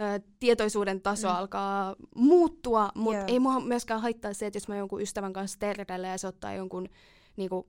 ö, 0.00 0.20
tietoisuuden 0.40 1.00
taso 1.00 1.28
mm. 1.28 1.34
alkaa 1.34 1.96
muuttua, 2.16 2.90
mutta 2.94 3.24
ei 3.26 3.40
mua 3.40 3.60
myöskään 3.60 4.00
haittaa 4.00 4.32
se, 4.32 4.46
että 4.46 4.56
jos 4.56 4.68
mä 4.68 4.76
jonkun 4.76 5.02
ystävän 5.02 5.32
kanssa 5.32 5.58
terveellä 5.58 6.08
ja 6.08 6.18
se 6.18 6.26
ottaa 6.26 6.54
jonkun 6.54 6.88
niinku, 7.36 7.68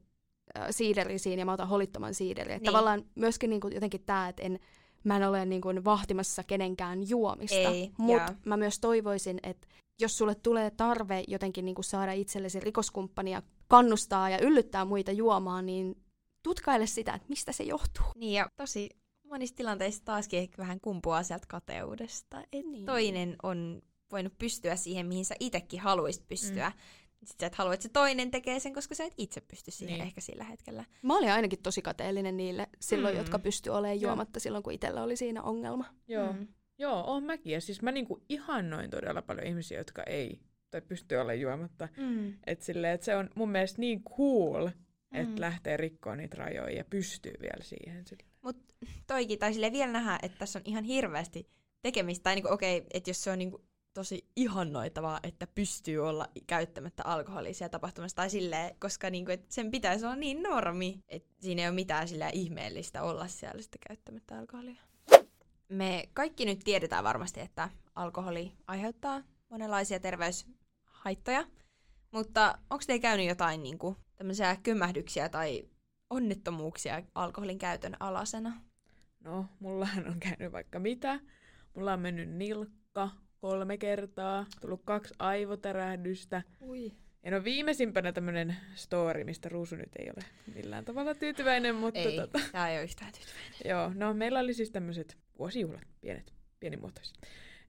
siideri 0.71 1.19
siinä 1.19 1.41
ja 1.41 1.45
mä 1.45 1.53
otan 1.53 1.67
holittoman 1.67 2.13
siideri. 2.13 2.53
Niin. 2.53 2.63
Tavallaan 2.63 3.05
myöskin 3.15 3.49
niin 3.49 3.61
kuin 3.61 3.73
jotenkin 3.73 4.03
tämä, 4.05 4.29
että 4.29 4.43
en, 4.43 4.59
mä 5.03 5.17
en 5.17 5.29
ole 5.29 5.45
niin 5.45 5.61
kuin 5.61 5.85
vahtimassa 5.85 6.43
kenenkään 6.43 7.09
juomista, 7.09 7.69
mutta 7.97 8.33
mä 8.45 8.57
myös 8.57 8.79
toivoisin, 8.79 9.39
että 9.43 9.67
jos 10.01 10.17
sulle 10.17 10.35
tulee 10.35 10.71
tarve 10.71 11.23
jotenkin 11.27 11.65
niin 11.65 11.75
kuin 11.75 11.85
saada 11.85 12.11
itsellesi 12.11 12.59
rikoskumppania, 12.59 13.41
kannustaa 13.67 14.29
ja 14.29 14.39
yllyttää 14.41 14.85
muita 14.85 15.11
juomaan, 15.11 15.65
niin 15.65 15.95
tutkaile 16.43 16.87
sitä, 16.87 17.13
että 17.13 17.29
mistä 17.29 17.51
se 17.51 17.63
johtuu. 17.63 18.05
Niin 18.15 18.33
ja 18.33 18.47
tosi 18.55 18.89
monissa 19.29 19.55
tilanteissa 19.55 20.05
taaskin 20.05 20.39
ehkä 20.39 20.57
vähän 20.57 20.79
kumpuaa 20.81 21.23
sieltä 21.23 21.45
kateudesta, 21.49 22.43
niin. 22.53 22.85
toinen 22.85 23.35
on 23.43 23.81
voinut 24.11 24.33
pystyä 24.39 24.75
siihen, 24.75 25.05
mihin 25.05 25.25
sä 25.25 25.35
itsekin 25.39 25.79
haluaisit 25.79 26.27
pystyä. 26.27 26.69
Mm 26.69 27.02
sit 27.25 27.39
sä 27.39 27.47
et 27.47 27.55
halua, 27.55 27.73
että 27.73 27.83
se 27.83 27.89
toinen 27.89 28.31
tekee 28.31 28.59
sen, 28.59 28.73
koska 28.73 28.95
sä 28.95 29.03
et 29.03 29.13
itse 29.17 29.41
pysty 29.41 29.71
siihen 29.71 29.97
niin. 29.97 30.07
ehkä 30.07 30.21
sillä 30.21 30.43
hetkellä. 30.43 30.85
Mä 31.01 31.17
olin 31.17 31.31
ainakin 31.31 31.61
tosi 31.63 31.81
kateellinen 31.81 32.37
niille 32.37 32.67
silloin, 32.79 33.15
mm. 33.15 33.17
jotka 33.17 33.39
pysty 33.39 33.69
olemaan 33.69 34.01
juomatta 34.01 34.37
Joo. 34.37 34.41
silloin, 34.41 34.63
kun 34.63 34.73
itsellä 34.73 35.03
oli 35.03 35.15
siinä 35.15 35.41
ongelma. 35.41 35.85
Joo, 36.07 36.33
mm. 36.33 36.47
Joo 36.77 37.03
on 37.07 37.23
mäkin. 37.23 37.53
Ja 37.53 37.61
siis 37.61 37.81
mä 37.81 37.91
niinku 37.91 38.23
ihannoin 38.29 38.89
todella 38.89 39.21
paljon 39.21 39.47
ihmisiä, 39.47 39.77
jotka 39.77 40.03
ei 40.03 40.39
tai 40.71 40.81
pysty 40.81 41.15
olemaan 41.15 41.39
juomatta. 41.39 41.87
Mm. 41.97 42.33
Että 42.47 42.91
et 42.93 43.03
se 43.03 43.15
on 43.15 43.29
mun 43.35 43.49
mielestä 43.49 43.81
niin 43.81 44.03
cool, 44.03 44.67
mm. 44.67 45.19
että 45.19 45.41
lähtee 45.41 45.77
rikkoon 45.77 46.17
niitä 46.17 46.37
rajoja 46.37 46.75
ja 46.75 46.85
pystyy 46.85 47.33
vielä 47.41 47.63
siihen. 47.63 48.05
Mutta 48.41 48.73
toikin, 49.07 49.39
tai 49.39 49.53
sille 49.53 49.71
vielä 49.71 49.91
nähdä, 49.91 50.19
että 50.23 50.37
tässä 50.37 50.59
on 50.59 50.63
ihan 50.65 50.83
hirveästi 50.83 51.49
tekemistä. 51.81 52.23
Tai 52.23 52.35
niinku, 52.35 52.53
okei, 52.53 52.77
okay, 52.77 52.89
että 52.93 53.09
jos 53.09 53.23
se 53.23 53.31
on 53.31 53.37
niinku 53.37 53.65
tosi 53.93 54.27
ihannoitavaa, 54.35 55.19
että 55.23 55.47
pystyy 55.47 56.07
olla 56.07 56.27
käyttämättä 56.47 57.03
alkoholisia 57.05 57.69
tapahtumassa 57.69 58.15
tai 58.15 58.29
silleen, 58.29 58.75
koska 58.79 59.09
niinku, 59.09 59.31
et 59.31 59.51
sen 59.51 59.71
pitäisi 59.71 60.05
olla 60.05 60.15
niin 60.15 60.43
normi, 60.43 60.99
että 61.07 61.35
siinä 61.39 61.61
ei 61.61 61.67
ole 61.67 61.75
mitään 61.75 62.07
sillä 62.07 62.29
ihmeellistä 62.29 63.03
olla 63.03 63.27
siellä 63.27 63.61
sitten 63.61 63.81
käyttämättä 63.87 64.37
alkoholia. 64.37 64.81
Me 65.69 66.09
kaikki 66.13 66.45
nyt 66.45 66.59
tiedetään 66.63 67.03
varmasti, 67.03 67.39
että 67.39 67.69
alkoholi 67.95 68.51
aiheuttaa 68.67 69.21
monenlaisia 69.49 69.99
terveyshaittoja, 69.99 71.45
mutta 72.11 72.57
onko 72.69 72.83
teillä 72.87 73.01
käynyt 73.01 73.27
jotain 73.27 73.63
niinku, 73.63 73.97
tämmöisiä 74.15 74.57
kömmähdyksiä 74.63 75.29
tai 75.29 75.69
onnettomuuksia 76.09 77.03
alkoholin 77.15 77.59
käytön 77.59 77.97
alasena? 77.99 78.53
No, 79.19 79.45
mullahan 79.59 80.07
on 80.07 80.19
käynyt 80.19 80.51
vaikka 80.51 80.79
mitä. 80.79 81.19
Mulla 81.75 81.93
on 81.93 81.99
mennyt 81.99 82.29
nilkka, 82.29 83.09
kolme 83.43 83.77
kertaa, 83.77 84.45
tullut 84.61 84.81
kaksi 84.85 85.13
aivotärähdystä. 85.19 86.41
Ui. 86.61 86.91
Ja 87.23 87.31
no 87.31 87.43
viimeisimpänä 87.43 88.11
tämmönen 88.11 88.55
story, 88.75 89.23
mistä 89.23 89.49
Ruusu 89.49 89.75
nyt 89.75 89.89
ei 89.99 90.09
ole 90.09 90.25
millään 90.55 90.85
tavalla 90.85 91.15
tyytyväinen, 91.15 91.75
mutta... 91.75 91.99
Ei, 91.99 92.17
tota... 92.17 92.39
tää 92.51 92.69
ei 92.69 92.77
ole 92.77 92.83
yhtään 92.83 93.11
tyytyväinen. 93.11 93.69
Joo, 93.69 93.91
no 93.95 94.13
meillä 94.13 94.39
oli 94.39 94.53
siis 94.53 94.71
tämmöiset 94.71 95.17
vuosijuhlat, 95.39 95.81
pienet, 96.01 96.33
pienimuotoiset. 96.59 97.17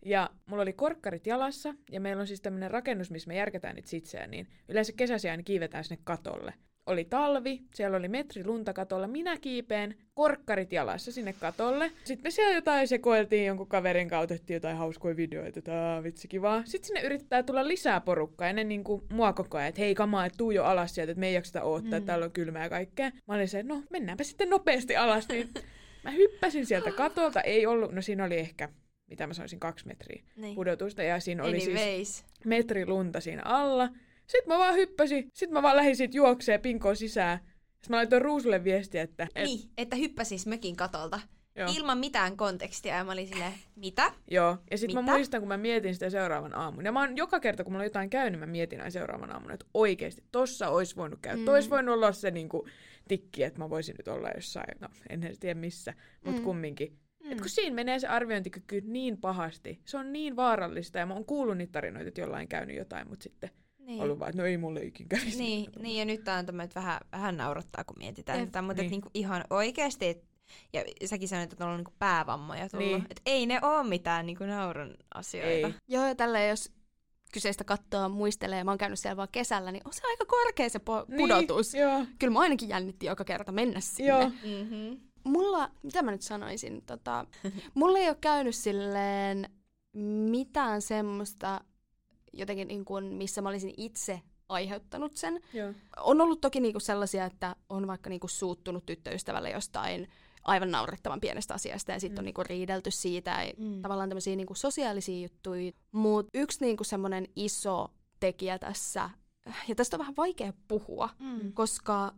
Ja 0.05 0.31
mulla 0.47 0.63
oli 0.63 0.73
korkkarit 0.73 1.27
jalassa, 1.27 1.75
ja 1.91 2.01
meillä 2.01 2.21
on 2.21 2.27
siis 2.27 2.41
tämmöinen 2.41 2.71
rakennus, 2.71 3.11
missä 3.11 3.29
me 3.29 3.37
järkätään 3.37 3.75
niitä 3.75 3.89
sitsejä, 3.89 4.27
niin 4.27 4.49
yleensä 4.69 4.93
kesäsi 4.97 5.31
aina 5.31 5.43
kiivetään 5.43 5.85
sinne 5.85 6.03
katolle 6.05 6.55
oli 6.87 7.05
talvi, 7.05 7.61
siellä 7.75 7.97
oli 7.97 8.09
metri 8.09 8.45
lunta 8.45 8.73
katolla, 8.73 9.07
minä 9.07 9.39
kiipeen, 9.39 9.95
korkkarit 10.15 10.73
jalassa 10.73 11.13
sinne 11.13 11.33
katolle. 11.33 11.91
Sitten 12.05 12.27
me 12.27 12.31
siellä 12.31 12.55
jotain 12.55 12.89
sekoiltiin 12.89 13.47
jonkun 13.47 13.67
kaverin 13.67 14.09
kautta, 14.09 14.35
jotain 14.49 14.77
hauskoja 14.77 15.17
videoita, 15.17 15.59
että 15.59 16.01
vitsi 16.03 16.29
kivaa. 16.29 16.63
Sitten 16.65 16.87
sinne 16.87 17.01
yrittää 17.01 17.43
tulla 17.43 17.69
lisää 17.69 18.01
porukkaa, 18.01 18.49
ennen 18.49 18.69
niin 18.69 18.85
kuin 18.85 19.03
mua 19.13 19.33
koko 19.33 19.59
ajan, 19.59 19.69
että 19.69 19.81
hei 19.81 19.95
kamaa, 19.95 20.27
että 20.27 20.37
tuu 20.37 20.51
jo 20.51 20.65
alas 20.65 20.95
sieltä, 20.95 21.13
että 21.13 21.21
me 21.21 21.29
ei 21.29 21.35
jakseta 21.35 21.63
odottaa, 21.63 21.91
mm. 21.91 21.97
että 21.97 22.07
täällä 22.07 22.25
on 22.25 22.33
kylmää 22.33 22.63
ja 22.63 22.71
kaikkea. 22.71 23.11
Mä 23.29 23.35
olin 23.35 23.49
se, 23.49 23.59
että 23.59 23.75
no 23.75 23.83
mennäänpä 23.91 24.25
sitten 24.25 24.51
nopeasti 24.51 24.97
alas, 24.97 25.29
niin 25.29 25.51
mä 26.05 26.11
hyppäsin 26.11 26.67
sieltä 26.67 26.93
katolta, 27.03 27.41
ei 27.41 27.67
ollut, 27.67 27.93
no 27.93 28.03
siinä 28.03 28.25
oli 28.25 28.39
ehkä 28.39 28.69
mitä 29.11 29.27
mä 29.27 29.35
sanoisin, 29.35 29.61
kaksi 29.61 29.87
metriä 29.87 30.23
niin. 30.37 30.55
pudotusta, 30.55 31.03
ja 31.03 31.21
siinä 31.21 31.43
oli 31.45 31.57
Anyways. 31.57 32.17
siis 32.17 32.25
metri 32.45 32.87
lunta 32.87 33.21
siinä 33.21 33.43
alla. 33.45 33.89
Sitten 34.27 34.49
mä 34.49 34.59
vaan 34.59 34.75
hyppäsin, 34.75 35.31
sitten 35.33 35.53
mä 35.53 35.63
vaan 35.63 35.77
lähdin 35.77 35.97
siitä 35.97 36.17
juokseen 36.17 36.61
pinkoon 36.61 36.97
sisään. 36.97 37.39
Sitten 37.39 37.91
mä 37.91 37.97
laitoin 37.97 38.23
Ruusulle 38.23 38.65
viestiä, 38.65 39.03
että... 39.03 39.29
Et... 39.35 39.45
Niin, 39.45 39.71
että 39.79 39.97
hyppäsis 39.97 40.47
mökin 40.47 40.77
katolta. 40.77 41.21
Joo. 41.57 41.73
Ilman 41.77 41.99
mitään 41.99 42.37
kontekstia. 42.37 42.97
Ja 42.97 43.05
mä 43.05 43.13
olin 43.13 43.29
silleen, 43.29 43.53
mitä? 43.77 44.13
Joo. 44.31 44.59
Ja 44.71 44.79
sitten 44.79 45.05
mä 45.05 45.13
muistan, 45.13 45.41
kun 45.41 45.49
mä 45.49 45.57
mietin 45.57 45.95
sitä 45.95 46.11
seuraavan 46.11 46.55
aamun. 46.55 46.85
Ja 46.85 46.93
mä 46.93 47.01
oon 47.01 47.17
joka 47.17 47.41
kerta, 47.41 47.65
kun 47.65 47.73
mulla 47.73 47.83
on 47.83 47.87
jotain 47.87 48.11
käynyt, 48.11 48.41
mä 48.41 48.47
mietin 48.47 48.81
aina 48.81 48.91
seuraavan 48.91 49.33
aamun, 49.33 49.51
että 49.51 49.67
oikeesti 49.75 50.25
tossa 50.33 50.69
olisi 50.69 50.97
voinut 50.97 51.19
käydä. 51.23 51.39
Mm. 51.39 51.45
Tois 51.45 51.71
voinut 51.71 51.95
olla 51.95 52.13
se 52.13 52.31
niinku, 52.31 52.67
tikki, 53.09 53.43
että 53.43 53.59
mä 53.59 53.71
voisin 53.71 53.95
nyt 53.99 54.09
olla 54.09 54.29
jossain, 54.35 54.81
no 54.81 54.89
en 55.11 55.25
edes 55.25 55.39
tiedä 55.39 55.61
missä, 55.61 55.95
mutta 56.25 56.41
mm. 56.41 56.45
kumminkin. 56.45 56.99
Mm. 57.25 57.33
Et 57.33 57.41
kun 57.41 57.51
siinä 57.51 57.75
menee 57.75 57.99
se 57.99 58.07
arviointikyky 58.07 58.81
niin 58.81 59.19
pahasti, 59.19 59.81
se 59.85 59.97
on 59.97 60.13
niin 60.13 60.37
vaarallista, 60.37 60.99
ja 60.99 61.07
mä 61.07 61.15
oon 61.15 61.25
kuullut 61.25 61.59
niitä 61.59 61.73
tarinoita, 61.73 62.09
että 62.09 62.21
jollain 62.21 62.49
käynyt 62.49 62.77
jotain, 62.77 63.09
mutta 63.09 63.23
sitten 63.23 63.51
niin. 63.87 64.03
ollut 64.03 64.19
vaan, 64.19 64.31
että 64.31 64.43
no 64.43 64.49
ei 64.49 64.57
mulle 64.57 64.83
ikin 64.83 65.09
kävisi. 65.09 65.39
Niin, 65.39 65.71
niin, 65.79 65.97
ja 65.97 66.05
nyt 66.05 66.25
tämä 66.25 66.39
on 66.39 66.47
tämmöinen, 66.47 66.65
että 66.65 66.81
vähän, 66.81 67.01
vähän 67.13 67.37
naurattaa, 67.37 67.85
kun 67.85 67.99
mietitään 67.99 68.39
Jep, 68.39 68.49
tätä, 68.49 68.63
mutta 68.63 68.83
niin. 68.83 68.91
niinku 68.91 69.11
ihan 69.15 69.45
oikeasti, 69.51 70.23
ja 70.73 70.85
säkin 71.05 71.29
sanoit, 71.29 71.53
että 71.53 71.65
on 71.65 71.69
ollut 71.69 71.79
niinku 71.79 71.95
päävammoja 71.99 72.69
tullut, 72.69 72.87
niin. 72.87 73.07
että 73.11 73.23
ei 73.27 73.47
ne 73.47 73.61
ole 73.63 73.89
mitään 73.89 74.27
niinku 74.27 74.45
naurun 74.45 74.97
asioita. 75.15 75.67
Ei. 75.67 75.75
Joo, 75.89 76.07
ja 76.07 76.15
tälleen 76.15 76.51
jos 76.51 76.73
kyseistä 77.33 77.65
kattoa 77.65 78.09
muistelee, 78.09 78.65
mä 78.65 78.71
oon 78.71 78.79
käynyt 78.79 78.99
siellä 78.99 79.17
vaan 79.17 79.29
kesällä, 79.33 79.73
niin 79.73 79.83
on 79.87 79.93
se 79.93 80.01
aika 80.07 80.25
korkea 80.25 80.69
se 80.69 80.79
po- 80.79 81.05
niin, 81.09 81.19
pudotus. 81.19 81.73
Niin, 81.73 81.83
joo. 81.83 82.07
Kyllä 82.19 82.33
mä 82.33 82.41
ainakin 82.41 82.69
jännitti 82.69 83.07
joka 83.07 83.25
kerta 83.25 83.53
mennä 83.53 83.81
sinne. 83.81 84.09
Joo. 84.09 84.29
Mm-hmm. 84.29 85.01
Mulla, 85.25 85.71
mitä 85.83 86.03
mä 86.03 86.11
nyt 86.11 86.23
sanoisin, 86.23 86.83
tota, 86.87 87.27
mulla 87.75 87.99
ei 87.99 88.09
ole 88.09 88.17
käynyt 88.21 88.55
silleen 88.55 89.49
mitään 90.31 90.83
semmoista 90.83 91.61
jotenkin 92.37 92.69
niin 92.69 92.85
kuin, 92.85 93.05
missä 93.05 93.43
mä 93.43 93.49
olisin 93.49 93.75
itse 93.77 94.23
aiheuttanut 94.49 95.17
sen. 95.17 95.41
Joo. 95.53 95.73
On 95.97 96.21
ollut 96.21 96.41
toki 96.41 96.61
niinku 96.61 96.81
sellaisia, 96.81 97.25
että 97.25 97.57
on 97.69 97.87
vaikka 97.87 98.11
niinku 98.11 98.29
suuttunut 98.29 98.87
tyttöystävälle 98.87 99.51
jostain 99.51 100.09
aivan 100.45 100.71
naurettavan 100.71 101.21
pienestä 101.21 101.55
asiasta 101.55 101.93
ja 101.93 102.01
sitten 102.01 102.17
mm. 102.17 102.19
on 102.19 102.25
niinku 102.25 102.43
riidelty 102.43 102.91
siitä. 102.91 103.39
Mm. 103.57 103.83
Tavallaan 103.83 104.09
tämmöisiä 104.09 104.37
niinku 104.37 104.55
sosiaalisia 104.55 105.23
juttuja. 105.23 105.73
Mutta 105.93 106.31
yksi 106.35 106.65
niinku 106.65 106.85
semmoinen 106.85 107.29
iso 107.37 107.89
tekijä 108.21 108.59
tässä, 108.59 109.11
ja 109.69 109.75
tästä 109.75 109.97
on 109.97 109.99
vähän 109.99 110.17
vaikea 110.17 110.53
puhua, 110.69 111.09
mm. 111.19 111.53
koska 111.53 112.15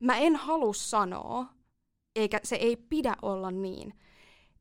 mä 0.00 0.18
en 0.18 0.36
halua 0.36 0.74
sanoa, 0.74 1.46
eikä 2.16 2.40
se 2.42 2.56
ei 2.56 2.76
pidä 2.76 3.16
olla 3.22 3.50
niin, 3.50 3.94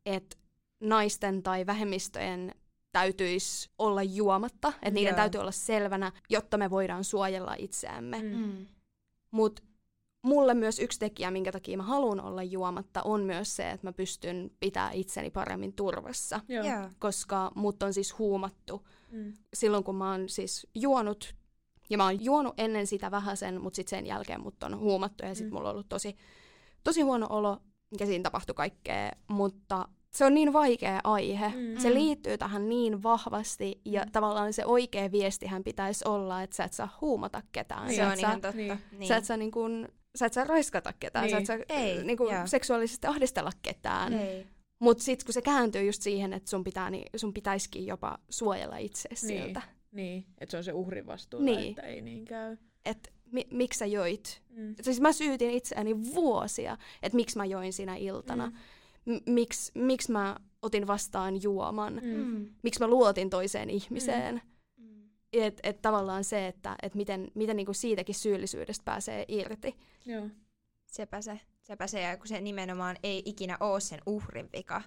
että 0.05 0.37
naisten 0.79 1.43
tai 1.43 1.65
vähemmistöjen 1.65 2.55
täytyisi 2.91 3.69
olla 3.77 4.03
juomatta, 4.03 4.67
että 4.67 4.91
niiden 4.91 5.11
Joo. 5.11 5.15
täytyy 5.15 5.41
olla 5.41 5.51
selvänä, 5.51 6.11
jotta 6.29 6.57
me 6.57 6.69
voidaan 6.69 7.03
suojella 7.03 7.55
itseämme. 7.57 8.21
Mm. 8.21 8.35
mm. 8.35 8.65
Mutta 9.31 9.61
mulle 10.21 10.53
myös 10.53 10.79
yksi 10.79 10.99
tekijä, 10.99 11.31
minkä 11.31 11.51
takia 11.51 11.77
mä 11.77 11.83
haluan 11.83 12.21
olla 12.21 12.43
juomatta, 12.43 13.01
on 13.03 13.21
myös 13.21 13.55
se, 13.55 13.71
että 13.71 13.87
mä 13.87 13.93
pystyn 13.93 14.51
pitää 14.59 14.91
itseni 14.91 15.29
paremmin 15.29 15.73
turvassa. 15.73 16.39
Joo. 16.47 16.89
Koska 16.99 17.51
mut 17.55 17.83
on 17.83 17.93
siis 17.93 18.19
huumattu 18.19 18.87
mm. 19.11 19.33
silloin, 19.53 19.83
kun 19.83 19.95
mä 19.95 20.11
oon 20.11 20.29
siis 20.29 20.67
juonut, 20.75 21.35
ja 21.89 21.97
mä 21.97 22.03
oon 22.05 22.25
juonut 22.25 22.53
ennen 22.57 22.87
sitä 22.87 23.11
vähäsen, 23.11 23.61
mutta 23.61 23.75
sitten 23.75 23.97
sen 23.97 24.05
jälkeen 24.05 24.41
mut 24.41 24.63
on 24.63 24.79
huumattu, 24.79 25.25
ja 25.25 25.35
sitten 25.35 25.51
mm. 25.51 25.55
mulla 25.55 25.69
on 25.69 25.73
ollut 25.73 25.89
tosi, 25.89 26.17
tosi 26.83 27.01
huono 27.01 27.27
olo, 27.29 27.61
mikä 27.91 28.05
siinä 28.05 28.23
tapahtui 28.23 28.55
kaikkea, 28.55 29.11
mutta 29.27 29.87
se 30.11 30.25
on 30.25 30.33
niin 30.33 30.53
vaikea 30.53 31.01
aihe. 31.03 31.47
Mm. 31.47 31.77
Se 31.77 31.93
liittyy 31.93 32.37
tähän 32.37 32.69
niin 32.69 33.03
vahvasti 33.03 33.81
ja 33.85 34.03
mm. 34.03 34.11
tavallaan 34.11 34.53
se 34.53 34.65
oikea 34.65 35.11
viestihän 35.11 35.63
pitäisi 35.63 36.07
olla, 36.07 36.43
että 36.43 36.55
sä 36.55 36.63
et 36.63 36.73
saa 36.73 36.97
huumata 37.01 37.41
ketään. 37.51 37.87
Niin, 37.87 37.95
se 37.95 38.05
on 38.05 38.19
ihan 38.19 38.41
totta. 38.41 38.57
Niin. 38.91 39.07
Sä 39.07 39.17
et 39.17 39.25
saa 39.25 39.37
niin 39.37 39.51
kun, 39.51 39.87
sä 40.15 40.25
et 40.25 40.33
saa 40.33 40.43
raiskata 40.43 40.93
ketään, 40.99 41.25
niin. 41.25 41.31
sä 41.31 41.37
et 41.37 41.45
saa 41.45 41.77
Ei, 41.77 42.03
niin 42.03 42.17
kun, 42.17 42.27
seksuaalisesti 42.45 43.07
ahdistella 43.07 43.51
ketään. 43.61 44.13
Mutta 44.79 45.03
sitten 45.03 45.25
kun 45.25 45.33
se 45.33 45.41
kääntyy 45.41 45.83
just 45.83 46.01
siihen, 46.01 46.33
että 46.33 46.49
sun, 46.49 46.63
pitää, 46.63 46.89
niin 46.89 47.05
sun 47.15 47.33
pitäisikin 47.33 47.87
jopa 47.87 48.17
suojella 48.29 48.77
itse 48.77 49.09
niin. 49.09 49.17
siltä. 49.17 49.61
Niin, 49.91 50.25
että 50.37 50.51
se 50.51 50.57
on 50.57 50.63
se 50.63 50.73
uhrin 50.73 51.07
vastuulla, 51.07 51.45
niin. 51.45 51.69
että 51.69 51.81
ei 51.81 52.01
niin 52.01 52.25
käy. 52.25 52.57
Et 52.85 53.13
mi- 53.31 53.47
miksi 53.51 53.77
sä 53.77 53.85
joit? 53.85 54.41
Mm. 54.49 54.75
Siis 54.81 55.01
mä 55.01 55.11
syytin 55.11 55.51
itseäni 55.51 56.13
vuosia, 56.15 56.77
että 57.03 57.15
miksi 57.15 57.37
mä 57.37 57.45
join 57.45 57.73
siinä 57.73 57.95
iltana. 57.95 58.45
Mm 58.45 58.55
miksi 59.25 59.71
miks 59.75 60.09
mä 60.09 60.35
otin 60.61 60.87
vastaan 60.87 61.43
juoman, 61.43 61.93
mm. 62.03 62.09
mm. 62.09 62.49
miksi 62.63 62.79
mä 62.79 62.87
luotin 62.87 63.29
toiseen 63.29 63.69
ihmiseen. 63.69 64.41
Mm. 64.77 64.85
mm. 64.85 65.09
Että 65.33 65.69
et 65.69 65.81
tavallaan 65.81 66.23
se, 66.23 66.47
että 66.47 66.75
et 66.83 66.95
miten, 66.95 67.31
miten 67.35 67.55
niinku 67.55 67.73
siitäkin 67.73 68.15
syyllisyydestä 68.15 68.85
pääsee 68.85 69.25
irti. 69.27 69.75
Joo. 70.05 70.29
Sepä 70.85 71.21
se. 71.21 71.39
Sepä 71.61 71.87
se, 71.87 72.01
ja 72.01 72.17
kun 72.17 72.27
se 72.27 72.41
nimenomaan 72.41 72.95
ei 73.03 73.21
ikinä 73.25 73.57
ole 73.59 73.79
sen 73.79 73.99
uhrin 74.05 74.49
vika. 74.53 74.81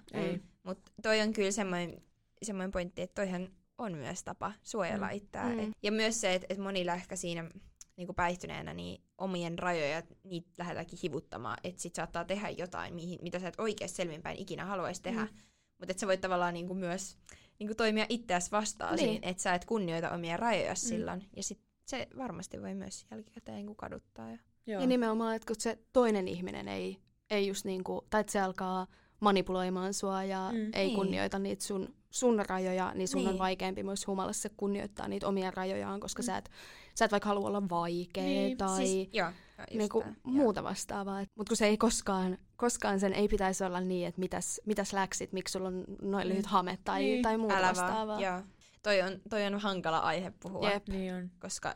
Mutta 0.63 0.91
toi 1.01 1.21
on 1.21 1.33
kyllä 1.33 1.51
semmoinen, 1.51 2.01
semmoinen 2.43 2.71
pointti, 2.71 3.01
että 3.01 3.21
toihan 3.21 3.49
on 3.77 3.97
myös 3.97 4.23
tapa 4.23 4.53
suojella 4.63 5.07
mm. 5.07 5.13
itseään. 5.13 5.57
Mm. 5.57 5.71
Ja 5.83 5.91
myös 5.91 6.21
se, 6.21 6.33
että 6.33 6.47
et 6.49 6.57
monilla 6.57 6.93
ehkä 6.93 7.15
siinä 7.15 7.49
niin 7.95 8.07
kuin 8.07 8.15
päihtyneenä 8.15 8.73
niin 8.73 9.03
omien 9.17 9.59
rajoja, 9.59 10.03
niitä 10.23 10.49
lähdetäänkin 10.57 10.99
hivuttamaan, 11.03 11.57
että 11.63 11.81
sit 11.81 11.95
saattaa 11.95 12.25
tehdä 12.25 12.49
jotain, 12.49 12.93
mihin, 12.95 13.19
mitä 13.21 13.39
sä 13.39 13.47
et 13.47 13.59
oikeasti 13.59 13.95
selvinpäin 13.97 14.37
ikinä 14.37 14.65
haluaisi 14.65 15.01
tehdä. 15.01 15.21
Mm. 15.21 15.37
Mutta 15.79 15.91
että 15.91 16.01
sä 16.01 16.07
voit 16.07 16.21
tavallaan 16.21 16.53
niin 16.53 16.67
kuin 16.67 16.79
myös 16.79 17.17
niin 17.59 17.67
kuin 17.67 17.77
toimia 17.77 18.05
itseäsi 18.09 18.51
vastaan 18.51 18.95
niin. 18.95 19.09
siinä, 19.09 19.29
että 19.29 19.43
sä 19.43 19.53
et 19.53 19.65
kunnioita 19.65 20.11
omia 20.11 20.37
rajoja 20.37 20.71
mm. 20.71 20.75
silloin. 20.75 21.29
Ja 21.35 21.43
sit 21.43 21.59
se 21.85 22.07
varmasti 22.17 22.61
voi 22.61 22.75
myös 22.75 23.05
jälkikäteen 23.11 23.55
niin 23.55 23.65
kuin 23.65 23.77
kaduttaa. 23.77 24.29
Ja... 24.29 24.37
Joo. 24.67 24.81
ja 24.81 24.87
nimenomaan, 24.87 25.35
että 25.35 25.45
kun 25.45 25.55
se 25.59 25.79
toinen 25.93 26.27
ihminen 26.27 26.67
ei, 26.67 26.97
ei 27.29 27.47
just 27.47 27.65
niin 27.65 27.83
kuin, 27.83 28.01
tai 28.09 28.21
että 28.21 28.31
se 28.31 28.41
alkaa 28.41 28.87
manipuloimaan 29.23 29.93
sua 29.93 30.23
ja 30.23 30.49
mm, 30.53 30.69
ei 30.73 30.85
niin. 30.85 30.95
kunnioita 30.95 31.39
niitä 31.39 31.63
sun, 31.63 31.95
sun 32.09 32.43
rajoja, 32.47 32.91
niin 32.95 33.07
sun 33.07 33.21
niin. 33.21 33.29
on 33.29 33.39
vaikeampi 33.39 33.83
myös 33.83 34.07
humalassa 34.07 34.49
kunnioittaa 34.57 35.07
niitä 35.07 35.27
omia 35.27 35.51
rajojaan, 35.51 35.99
koska 35.99 36.21
mm. 36.21 36.25
sä, 36.25 36.37
et, 36.37 36.51
sä 36.95 37.05
et 37.05 37.11
vaikka 37.11 37.29
halua 37.29 37.47
olla 37.47 37.69
vaikea 37.69 38.23
niin. 38.23 38.57
tai 38.57 38.77
siis, 38.77 39.09
joo, 39.13 39.29
niinku, 39.73 39.99
tämän, 39.99 40.15
muuta 40.23 40.59
joo. 40.59 40.69
vastaavaa. 40.69 41.25
Mutta 41.35 41.49
kun 41.49 41.57
se 41.57 41.65
ei 41.65 41.77
koskaan, 41.77 42.37
koskaan 42.55 42.99
sen 42.99 43.13
ei 43.13 43.27
pitäisi 43.27 43.63
olla 43.63 43.79
niin, 43.79 44.07
että 44.07 44.19
mitäs, 44.19 44.61
mitäs 44.65 44.93
läksit, 44.93 45.33
miksi 45.33 45.51
sulla 45.51 45.67
on 45.67 45.83
noin 46.01 46.29
lyhyt 46.29 46.45
mm. 46.45 46.49
hame 46.49 46.77
tai, 46.83 47.01
niin. 47.01 47.21
tai 47.21 47.37
muuta 47.37 47.57
Älä 47.57 47.67
vastaavaa. 47.67 48.07
Vaan, 48.07 48.21
joo. 48.21 48.41
Toi 48.83 49.01
on, 49.01 49.21
toi 49.29 49.45
on 49.45 49.59
hankala 49.59 49.99
aihe 49.99 50.33
puhua, 50.39 50.69
Jep. 50.69 50.87
Niin 50.87 51.13
on. 51.13 51.31
koska 51.39 51.75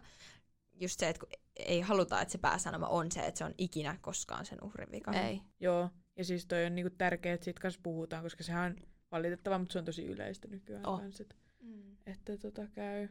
just 0.74 1.00
se, 1.00 1.10
että 1.10 1.26
ei 1.56 1.82
haluta, 1.82 2.22
että 2.22 2.32
se 2.32 2.38
pääsanoma 2.38 2.88
on 2.88 3.12
se, 3.12 3.20
että 3.20 3.38
se 3.38 3.46
on 3.46 3.54
ikinä 3.58 3.98
koskaan 4.02 4.46
sen 4.46 4.64
uhrin 4.64 4.92
vika. 4.92 5.12
Ei. 5.12 5.42
Joo, 5.60 5.90
ja 6.18 6.24
siis 6.24 6.46
toi 6.46 6.66
on 6.66 6.76
niinku 6.76 6.96
tärkeää, 6.98 7.34
että 7.34 7.46
siitä 7.46 7.62
kanssa 7.62 7.80
puhutaan, 7.84 8.24
koska 8.24 8.44
sehän 8.44 8.72
on 8.72 8.88
valitettava, 9.12 9.58
mutta 9.58 9.74
se 9.74 9.80
on 9.80 9.86
tosi 9.86 10.06
yleistä 10.06 10.48
nykyään 10.48 10.88
oh. 10.88 11.00
kanssa, 11.00 11.24
että, 11.24 11.36
mm. 11.60 11.98
että 12.06 12.38
tota 12.38 12.68
käy. 12.76 13.08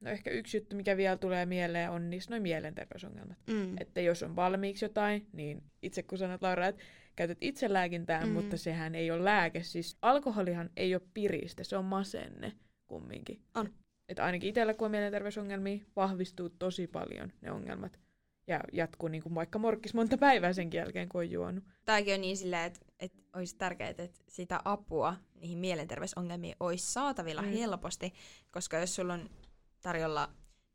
No 0.00 0.10
ehkä 0.10 0.30
yksi 0.30 0.56
juttu, 0.56 0.76
mikä 0.76 0.96
vielä 0.96 1.16
tulee 1.16 1.46
mieleen, 1.46 1.90
on 1.90 2.10
niissä 2.10 2.30
noin 2.30 2.42
mielenterveysongelmat. 2.42 3.38
Mm. 3.46 3.76
Että 3.80 4.00
jos 4.00 4.22
on 4.22 4.36
valmiiksi 4.36 4.84
jotain, 4.84 5.26
niin 5.32 5.62
itse 5.82 6.02
kun 6.02 6.18
sanot 6.18 6.42
Laura, 6.42 6.66
että 6.66 6.82
käytät 7.16 7.38
itse 7.40 7.72
lääkintää, 7.72 8.26
mm. 8.26 8.32
mutta 8.32 8.56
sehän 8.56 8.94
ei 8.94 9.10
ole 9.10 9.24
lääke. 9.24 9.62
Siis 9.62 9.98
alkoholihan 10.02 10.70
ei 10.76 10.94
ole 10.94 11.02
piriste, 11.14 11.64
se 11.64 11.76
on 11.76 11.84
masenne 11.84 12.52
kumminkin. 12.86 13.40
On. 13.54 13.74
Että 14.08 14.24
ainakin 14.24 14.48
itsellä, 14.48 14.74
kun 14.74 14.84
on 14.84 14.90
mielenterveysongelmia, 14.90 15.84
vahvistuu 15.96 16.48
tosi 16.48 16.86
paljon 16.86 17.32
ne 17.40 17.50
ongelmat 17.50 17.98
ja 18.46 18.60
jatkuu 18.72 19.08
niin 19.08 19.22
kuin 19.22 19.34
vaikka 19.34 19.58
morkkis 19.58 19.94
monta 19.94 20.18
päivää 20.18 20.52
sen 20.52 20.72
jälkeen, 20.72 21.08
kun 21.08 21.18
on 21.18 21.30
juonut. 21.30 21.64
Tämäkin 21.84 22.14
on 22.14 22.20
niin 22.20 22.36
silleen, 22.36 22.64
että, 22.64 22.80
että 23.00 23.18
olisi 23.34 23.56
tärkeää, 23.56 23.90
että 23.90 24.08
sitä 24.28 24.60
apua 24.64 25.16
niihin 25.34 25.58
mielenterveysongelmiin 25.58 26.56
olisi 26.60 26.92
saatavilla 26.92 27.42
mm. 27.42 27.48
helposti, 27.48 28.12
koska 28.50 28.78
jos 28.78 28.94
sulla 28.94 29.14
on 29.14 29.30
tarjolla 29.80 30.28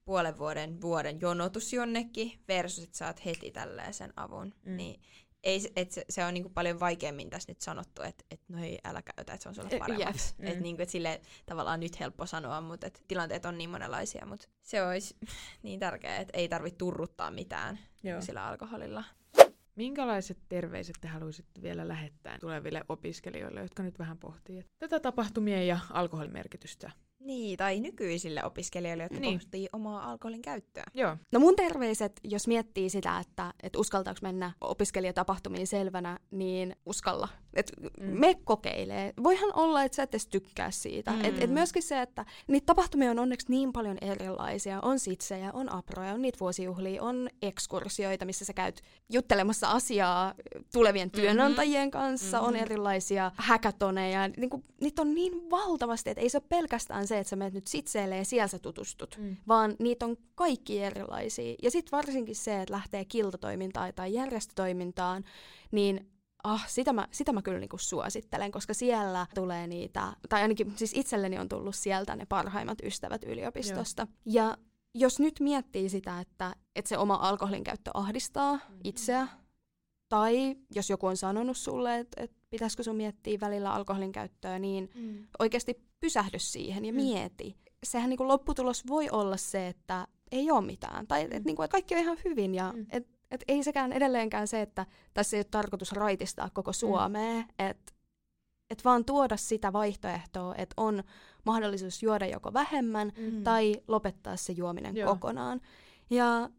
puolen 0.05 0.38
vuoden, 0.38 0.82
vuoden 0.82 1.22
jonotus 1.22 1.74
jonnekin 1.74 2.32
versus, 2.47 2.84
että 2.84 2.97
saat 2.97 3.26
heti 3.26 3.51
tälleen 3.51 3.93
sen 3.93 4.13
avun, 4.15 4.53
mm. 4.65 4.78
niin 4.78 5.01
ei, 5.44 5.72
et 5.76 5.92
se, 5.92 6.06
se 6.10 6.26
on 6.26 6.34
niinku 6.34 6.50
paljon 6.50 6.80
vaikeammin 6.80 7.30
tässä 7.30 7.52
nyt 7.52 7.62
sanottu, 7.62 8.02
että 8.02 8.24
et 8.32 8.42
no 8.48 8.64
ei, 8.64 8.80
älä 8.84 9.02
käytä, 9.02 9.34
että 9.34 9.44
se 9.44 9.50
on 9.50 9.56
sulle 9.56 9.80
parempi. 9.80 10.04
Yes. 10.04 10.36
Mm. 10.38 10.48
Että 10.48 10.60
niinku, 10.60 10.82
et 10.82 10.89
sille 10.89 11.22
tavallaan 11.46 11.80
nyt 11.80 12.00
helppo 12.00 12.26
sanoa, 12.26 12.62
mutta 12.62 12.88
et 12.88 13.04
tilanteet 13.08 13.46
on 13.46 13.58
niin 13.58 13.70
monenlaisia, 13.70 14.26
mutta 14.26 14.48
se 14.62 14.84
olisi 14.84 15.16
niin 15.64 15.80
tärkeää, 15.80 16.18
että 16.18 16.38
ei 16.38 16.50
tarvitse 16.50 16.78
turruttaa 16.78 17.32
mitään 17.32 17.80
Joo. 18.04 18.22
sillä 18.22 18.48
alkoholilla. 18.48 19.04
Minkälaiset 19.76 20.38
terveiset 20.50 20.96
te 21.02 21.08
haluaisitte 21.08 21.62
vielä 21.62 21.88
lähettää 21.88 22.38
tuleville 22.39 22.82
opiskelijoille, 22.89 23.62
jotka 23.62 23.84
nyt 23.84 24.00
vähän 24.00 24.18
pohtii 24.18 24.66
tätä 24.80 25.00
tapahtumia 25.00 25.64
ja 25.64 25.80
alkoholimerkitystä 25.89 26.92
niin, 27.24 27.57
tai 27.57 27.80
nykyisille 27.80 28.43
opiskelijoille, 28.43 29.03
jotka 29.03 29.19
niin. 29.19 29.39
pohtii 29.39 29.69
omaa 29.74 30.11
alkoholin 30.11 30.41
käyttöä. 30.41 30.84
Joo. 30.93 31.17
No 31.32 31.39
mun 31.39 31.55
terveiset, 31.55 32.19
jos 32.24 32.47
miettii 32.47 32.89
sitä, 32.89 33.19
että, 33.19 33.53
että 33.63 33.80
uskaltaako 33.80 34.19
mennä 34.22 34.51
opiskelijatapahtumiin 34.61 35.67
selvänä, 35.67 36.19
niin 36.32 36.76
uskalla. 36.86 37.28
Et 37.53 37.72
mm. 37.80 38.19
Me 38.19 38.36
kokeilee. 38.43 39.13
Voihan 39.24 39.49
olla, 39.53 39.84
että 39.84 39.95
sä 39.95 40.03
et 40.03 40.09
edes 40.09 40.28
tykkää 40.28 40.72
siitä. 40.72 41.11
Mm. 41.11 41.26
Et, 41.26 41.43
et 41.43 41.49
myöskin 41.49 41.84
se, 41.84 42.01
että 42.01 42.26
niitä 42.47 42.65
tapahtumia 42.65 43.11
on 43.11 43.19
onneksi 43.19 43.47
niin 43.49 43.74
paljon 43.74 43.97
erilaisia. 44.01 44.82
On 44.82 44.99
sitsejä, 44.99 45.51
on 45.53 45.72
aproja, 45.72 46.13
on 46.13 46.22
niitä 46.22 46.39
vuosijuhlia, 46.39 47.03
on 47.03 47.30
ekskursioita, 47.41 48.26
missä 48.26 48.45
sä 48.45 48.53
käyt 48.53 48.82
juttelemassa 49.09 49.72
asiaa 49.72 50.34
tulevien 50.74 51.07
mm-hmm. 51.07 51.22
työnantajien 51.22 51.91
kanssa. 51.91 52.38
Mm-hmm. 52.38 52.47
On 52.47 52.55
erilaisia 52.55 53.32
häkätoneja. 53.36 54.28
Niin 54.28 54.49
kuin, 54.49 54.63
niitä 54.82 55.01
on 55.01 55.15
niin 55.15 55.49
valtavasti, 55.49 56.09
että 56.09 56.22
ei 56.22 56.30
se 56.30 56.38
ole 56.38 56.43
pelkästään 56.49 57.07
se, 57.12 57.20
että 57.20 57.30
sä 57.30 57.36
menet 57.36 57.53
nyt 57.53 57.68
sitseille 57.68 58.18
ja 58.18 58.26
siellä 58.26 58.47
sä 58.47 58.59
tutustut, 58.59 59.18
mm. 59.18 59.38
vaan 59.47 59.76
niitä 59.80 60.05
on 60.05 60.18
kaikki 60.36 60.84
erilaisia. 60.84 61.55
Ja 61.64 61.72
sitten 61.72 61.97
varsinkin 61.97 62.36
se, 62.36 62.62
että 62.62 62.74
lähtee 62.74 63.05
kiltotoimintaan 63.05 63.93
tai 63.95 64.14
järjestötoimintaan, 64.14 65.24
niin 65.72 66.12
ah, 66.43 66.68
sitä 66.68 66.93
mä, 66.93 67.07
sitä 67.12 67.34
mä 67.34 67.41
kyllä 67.41 67.59
niinku 67.59 67.78
suosittelen, 67.78 68.51
koska 68.51 68.74
siellä 68.74 69.28
tulee 69.36 69.68
niitä, 69.68 70.14
tai 70.30 70.41
ainakin 70.41 70.74
siis 70.76 70.91
itselleni 70.95 71.39
on 71.39 71.49
tullut 71.49 71.76
sieltä 71.76 72.16
ne 72.16 72.26
parhaimmat 72.26 72.78
ystävät 72.84 73.24
yliopistosta. 73.24 74.07
Joo. 74.26 74.45
Ja 74.45 74.57
jos 74.95 75.20
nyt 75.20 75.39
miettii 75.39 75.89
sitä, 75.89 76.20
että, 76.20 76.55
että 76.76 76.89
se 76.89 76.97
oma 76.97 77.16
alkoholin 77.16 77.64
käyttö 77.64 77.91
ahdistaa 77.93 78.53
mm-hmm. 78.53 78.80
itseä, 78.84 79.28
tai 80.09 80.55
jos 80.76 80.89
joku 80.89 81.07
on 81.07 81.18
sanonut 81.18 81.57
sulle, 81.57 81.99
että, 81.99 82.24
että 82.24 82.41
pitäisikö 82.52 82.84
sun 82.84 82.95
miettiä 82.95 83.39
välillä 83.39 83.74
alkoholin 83.74 84.12
käyttöä, 84.12 84.60
niin 84.60 84.89
mm. 84.95 85.28
oikeasti 85.39 85.84
pysähdy 85.99 86.39
siihen 86.39 86.86
ja 86.86 86.91
mm. 86.91 86.95
mieti. 86.95 87.58
Sehän 87.84 88.10
niin 88.10 88.18
kuin 88.18 88.28
lopputulos 88.28 88.88
voi 88.88 89.10
olla 89.10 89.38
se, 89.38 89.68
että 89.68 90.08
ei 90.32 90.52
ole 90.52 90.62
mitään. 90.62 91.08
Tai 91.08 91.28
mm. 91.28 91.32
et, 91.32 91.45
niin 91.45 91.56
kuin, 91.56 91.64
että 91.66 91.72
kaikki 91.72 91.95
on 91.95 92.02
ihan 92.02 92.18
hyvin. 92.26 92.56
Ja 92.56 92.74
mm. 92.76 92.86
et, 92.89 93.08
et 93.32 93.43
ei 93.47 93.64
sekään 93.64 93.93
edelleenkään 93.93 94.47
se, 94.47 94.62
että 94.62 94.86
tässä 95.14 95.38
ei 95.38 95.39
ole 95.39 95.47
tarkoitus 95.52 95.91
raitistaa 95.91 96.49
koko 96.54 96.72
mm. 96.72 96.76
Suomea. 96.76 97.39
Mm. 97.39 97.45
Että 97.60 97.93
et 98.70 98.86
vaan 98.86 99.06
tuoda 99.06 99.38
sitä 99.38 99.74
vaihtoehtoa, 99.74 100.56
että 100.56 100.74
on 100.78 101.04
mahdollisuus 101.45 102.04
juoda 102.04 102.26
joko 102.26 102.54
vähemmän 102.54 103.12
mm-hmm. 103.18 103.43
tai 103.43 103.76
lopettaa 103.88 104.38
se 104.38 104.54
juominen 104.54 104.95
Joo. 104.95 105.14
kokonaan. 105.14 105.62
Ja 106.10 106.49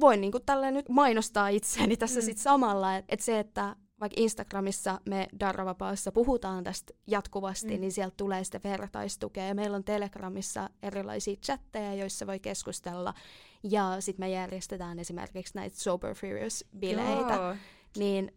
voin 0.00 0.20
niin 0.20 0.32
kuin 0.32 0.44
tällä 0.46 0.70
nyt 0.70 0.88
mainostaa 0.88 1.48
itseäni 1.48 1.96
tässä 1.96 2.20
mm. 2.20 2.24
sit 2.24 2.38
samalla, 2.38 2.96
että 2.96 3.14
et 3.14 3.20
se, 3.20 3.38
että 3.38 3.76
vaikka 4.04 4.20
Instagramissa 4.20 5.00
me 5.06 5.28
Darravapaassa 5.40 6.12
puhutaan 6.12 6.64
tästä 6.64 6.94
jatkuvasti, 7.06 7.74
mm. 7.74 7.80
niin 7.80 7.92
sieltä 7.92 8.14
tulee 8.16 8.44
sitä 8.44 8.60
vertaistukea. 8.64 9.46
Ja 9.46 9.54
meillä 9.54 9.76
on 9.76 9.84
Telegramissa 9.84 10.70
erilaisia 10.82 11.36
chatteja, 11.36 11.94
joissa 11.94 12.26
voi 12.26 12.40
keskustella. 12.40 13.14
Ja 13.62 14.00
sitten 14.00 14.24
me 14.26 14.30
järjestetään 14.30 14.98
esimerkiksi 14.98 15.54
näitä 15.54 15.76
Sober 15.76 16.14
Furious-bileitä. 16.14 17.34
Joo. 17.34 17.56
Niin 17.96 18.32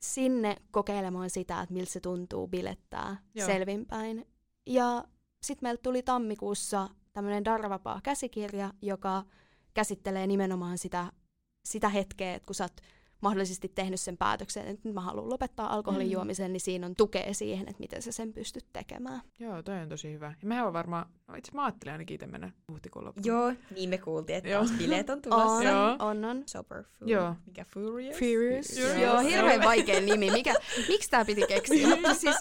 sinne 0.00 0.56
kokeilemaan 0.70 1.30
sitä, 1.30 1.60
että 1.60 1.72
miltä 1.72 1.92
se 1.92 2.00
tuntuu 2.00 2.48
bilettää 2.48 3.16
Joo. 3.34 3.46
selvinpäin. 3.46 4.26
Ja 4.66 5.04
sitten 5.42 5.66
meillä 5.66 5.80
tuli 5.82 6.02
tammikuussa 6.02 6.88
tämmöinen 7.12 7.44
Darvapaa 7.44 8.00
käsikirja, 8.02 8.72
joka 8.82 9.24
käsittelee 9.74 10.26
nimenomaan 10.26 10.78
sitä, 10.78 11.12
sitä 11.64 11.88
hetkeä, 11.88 12.34
että 12.34 12.46
kun 12.46 12.54
sä 12.54 12.64
oot 12.64 12.80
mahdollisesti 13.26 13.68
tehnyt 13.68 14.00
sen 14.00 14.16
päätöksen, 14.16 14.66
että 14.66 14.88
nyt 14.88 14.94
mä 14.94 15.00
haluan 15.00 15.30
lopettaa 15.30 15.74
alkoholin 15.74 16.06
mm. 16.06 16.12
juomisen, 16.12 16.52
niin 16.52 16.60
siinä 16.60 16.86
on 16.86 16.94
tukea 16.96 17.34
siihen, 17.34 17.68
että 17.68 17.80
miten 17.80 18.02
sä 18.02 18.12
sen 18.12 18.32
pystyt 18.32 18.66
tekemään. 18.72 19.20
Joo, 19.38 19.62
toi 19.62 19.78
on 19.78 19.88
tosi 19.88 20.12
hyvä. 20.12 20.34
Ja 20.42 20.48
mehän 20.48 20.66
on 20.66 20.72
varmaan, 20.72 21.06
no 21.28 21.34
itse 21.34 21.52
mä 21.54 21.64
ajattelin 21.64 21.92
ainakin 21.92 22.14
itse 22.14 22.26
mennä 22.26 22.52
huhtikuun 22.72 23.04
loppuun. 23.04 23.26
Joo, 23.26 23.52
niin 23.74 23.90
me 23.90 23.98
kuultiin, 23.98 24.36
että 24.36 24.50
Joo. 24.50 24.64
bileet 24.78 25.10
on 25.10 25.22
tulossa. 25.22 25.46
On, 25.46 25.64
Joo. 25.64 25.96
on, 25.98 26.24
on. 26.24 26.42
Sober 26.46 26.82
food. 26.82 27.08
Joo. 27.08 27.34
Mikä 27.46 27.64
Furious? 27.64 28.16
Furious. 28.16 28.66
Furious. 28.66 29.02
Joo, 29.02 29.18
hirveän 29.18 29.60
vaikea 29.64 30.00
nimi. 30.00 30.30
Mikä, 30.30 30.54
miksi 30.88 31.10
tää 31.10 31.24
piti 31.24 31.46
keksiä? 31.48 31.88
Mutta 31.88 32.14
siis, 32.24 32.36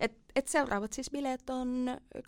et, 0.00 0.18
et 0.36 0.48
seuraavat 0.48 0.92
siis 0.92 1.10
bileet 1.10 1.50
on 1.50 1.86
26.4. 2.18 2.22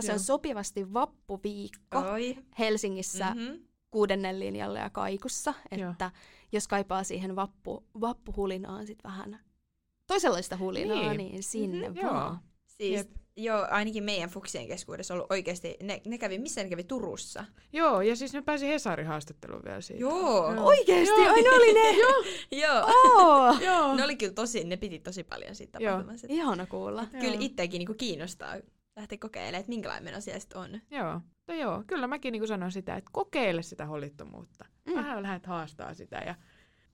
Se 0.00 0.12
on 0.12 0.20
sopivasti 0.20 0.92
vappuviikko 0.92 1.98
Oi. 1.98 2.36
Helsingissä. 2.58 3.34
Mm-hmm 3.34 3.69
kuudennen 3.90 4.40
linjalle 4.40 4.78
ja 4.78 4.90
kaikussa, 4.90 5.54
että 5.70 6.04
Joo. 6.04 6.10
jos 6.52 6.68
kaipaa 6.68 7.04
siihen 7.04 7.36
vappu, 7.36 7.84
vappuhulinaan 8.00 8.86
sit 8.86 9.04
vähän 9.04 9.40
toisenlaista 10.06 10.56
hulinaa, 10.56 11.14
niin, 11.14 11.16
niin 11.16 11.42
sinne 11.42 11.88
mm-hmm, 11.88 12.08
vaan. 12.08 12.32
Joo. 12.32 12.36
Siis, 12.66 12.96
Jep. 12.96 13.10
joo, 13.36 13.66
ainakin 13.70 14.04
meidän 14.04 14.30
fuksien 14.30 14.66
keskuudessa 14.66 15.14
ollut 15.14 15.30
oikeasti, 15.30 15.76
ne, 15.82 16.02
ne 16.06 16.18
kävi, 16.18 16.38
missä 16.38 16.62
ne 16.62 16.68
kävi 16.68 16.84
Turussa? 16.84 17.44
Joo, 17.72 18.00
ja 18.00 18.16
siis 18.16 18.32
ne 18.32 18.42
pääsi 18.42 18.68
Hesarin 18.68 19.06
haastatteluun 19.06 19.62
vielä 19.64 19.80
siitä. 19.80 20.00
Joo. 20.00 20.54
joo. 20.54 20.64
Oikeesti? 20.66 21.20
Ai 21.20 21.42
ne 21.42 21.50
oli 21.50 21.72
ne? 21.72 21.90
joo. 22.02 22.24
joo. 22.50 22.86
Oh. 22.86 23.60
joo. 23.68 23.94
Ne 23.94 24.04
oli 24.04 24.16
kyllä 24.16 24.32
tosi, 24.32 24.64
ne 24.64 24.76
piti 24.76 24.98
tosi 24.98 25.24
paljon 25.24 25.54
siitä 25.54 25.78
tapahtumasta. 25.78 26.26
Ihana 26.30 26.66
kuulla. 26.66 27.06
Kyllä 27.20 27.36
itsekin 27.40 27.78
niinku 27.78 27.94
kiinnostaa 27.94 28.56
lähteä 29.00 29.18
kokeilemaan, 29.18 29.60
että 29.60 29.68
minkälainen 29.70 30.04
meno 30.04 30.20
siellä 30.20 30.40
on. 30.54 30.80
Joo. 30.90 31.20
No 31.48 31.54
joo, 31.54 31.84
kyllä 31.86 32.06
mäkin 32.06 32.32
niin 32.32 32.48
sanon 32.48 32.72
sitä, 32.72 32.96
että 32.96 33.10
kokeile 33.12 33.62
sitä 33.62 33.86
hollittomuutta. 33.86 34.64
Mm. 34.86 34.94
Vähän 34.94 35.22
lähdet 35.22 35.46
haastaa 35.46 35.94
sitä 35.94 36.16
ja 36.16 36.34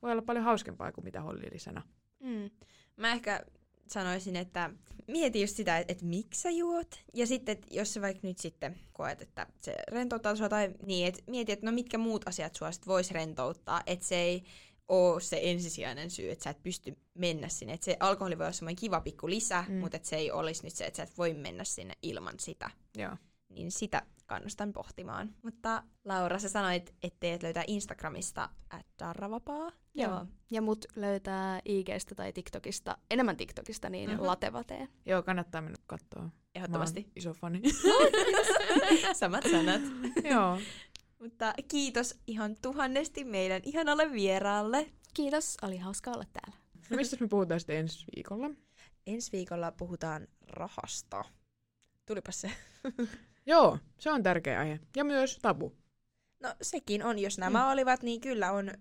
voi 0.03 0.13
olla 0.13 0.23
paljon 0.23 0.45
hauskempaa 0.45 0.93
kuin 0.93 1.05
mitä 1.05 1.21
hollillisena. 1.21 1.83
Mm. 2.21 2.51
Mä 2.97 3.13
ehkä 3.13 3.45
sanoisin, 3.87 4.37
että 4.37 4.71
mieti 5.07 5.41
just 5.41 5.57
sitä, 5.57 5.79
että, 5.79 5.93
että 5.93 6.05
miksi 6.05 6.41
sä 6.41 6.51
juot. 6.51 7.05
Ja 7.15 7.27
sitten, 7.27 7.53
että 7.53 7.67
jos 7.71 7.95
sä 7.95 8.01
vaikka 8.01 8.27
nyt 8.27 8.39
sitten 8.39 8.79
koet, 8.93 9.23
että 9.23 9.47
se 9.61 9.77
rentouttaa 9.91 10.37
sua 10.37 10.49
tai 10.49 10.75
niin, 10.87 11.07
että 11.07 11.23
mieti, 11.27 11.53
että 11.53 11.67
no 11.67 11.73
mitkä 11.73 11.99
muut 11.99 12.29
asiat 12.29 12.55
sua 12.55 12.73
sit 12.73 12.87
vois 12.87 13.11
rentouttaa. 13.11 13.83
Että 13.87 14.07
se 14.07 14.17
ei 14.17 14.45
ole 14.89 15.21
se 15.21 15.41
ensisijainen 15.43 16.11
syy, 16.11 16.31
että 16.31 16.45
sä 16.45 16.51
et 16.51 16.63
pysty 16.63 16.97
mennä 17.15 17.49
sinne. 17.49 17.73
Että 17.73 17.85
se 17.85 17.97
alkoholi 18.01 18.39
voi 18.39 18.45
olla 18.45 18.53
semmoinen 18.53 18.77
kiva 18.77 19.01
pikku 19.01 19.29
lisä, 19.29 19.65
mm. 19.69 19.75
mutta 19.75 19.97
että 19.97 20.09
se 20.09 20.17
ei 20.17 20.31
olisi 20.31 20.65
nyt 20.65 20.75
se, 20.75 20.87
että 20.87 20.97
sä 20.97 21.03
et 21.03 21.19
voi 21.19 21.35
mennä 21.35 21.65
sinne 21.65 21.95
ilman 22.03 22.35
sitä. 22.39 22.71
Joo. 22.97 23.17
Niin 23.49 23.73
sitä 23.73 24.03
kannustan 24.27 24.73
pohtimaan. 24.73 25.35
Mutta 25.43 25.83
Laura, 26.05 26.39
sä 26.39 26.49
sanoit, 26.49 26.95
että 27.03 27.17
teet 27.21 27.43
löytää 27.43 27.65
Instagramista 27.67 28.49
darravapaa. 28.99 29.73
Joo. 29.95 30.27
Ja 30.51 30.63
mut 30.63 30.85
löytää 30.97 31.61
IGstä 31.65 32.15
tai 32.15 32.33
TikTokista, 32.33 32.99
enemmän 33.11 33.37
TikTokista, 33.37 33.91
niin 33.91 34.11
mm-hmm. 34.11 34.27
latevateen. 34.27 34.89
Joo, 35.07 35.23
kannattaa 35.23 35.61
mennä 35.61 35.79
katsoa. 35.87 36.31
Ehdottomasti. 36.55 37.11
iso 37.17 37.33
fani. 37.35 37.61
Samat 39.13 39.45
sanat. 39.51 39.83
Joo. 40.31 40.59
Mutta 41.19 41.55
kiitos 41.69 42.19
ihan 42.27 42.57
tuhannesti 42.63 43.25
meidän 43.25 43.63
ihanalle 43.65 44.13
vieraalle. 44.13 44.91
Kiitos, 45.15 45.57
oli 45.63 45.79
hauska 45.79 46.11
olla 46.11 46.25
täällä. 46.33 46.61
No 46.91 46.97
mistä 46.97 47.17
me 47.21 47.29
puhutaan 47.29 47.61
sitten 47.61 47.77
ensi 47.77 48.05
viikolla? 48.17 48.51
Ensi 49.07 49.33
viikolla 49.33 49.73
puhutaan 49.73 50.29
rahasta. 50.49 51.25
Tulipas 52.07 52.41
se. 52.41 52.51
Joo, 53.47 53.79
se 53.99 54.11
on 54.11 54.23
tärkeä 54.23 54.61
aihe. 54.61 54.81
Ja 54.97 55.05
myös 55.05 55.39
tabu. 55.43 55.73
No 56.41 56.55
sekin 56.63 57.05
on, 57.05 57.19
jos 57.19 57.39
nämä 57.39 57.65
mm. 57.65 57.73
olivat, 57.73 58.03
niin 58.03 58.21
kyllä 58.21 58.53
on 58.53 58.73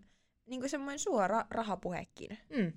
niin 0.46 0.60
kuin 0.60 0.70
semmoinen 0.70 1.00
suora 1.00 1.46
rahapuhekin. 1.50 2.38
Mm. 2.56 2.74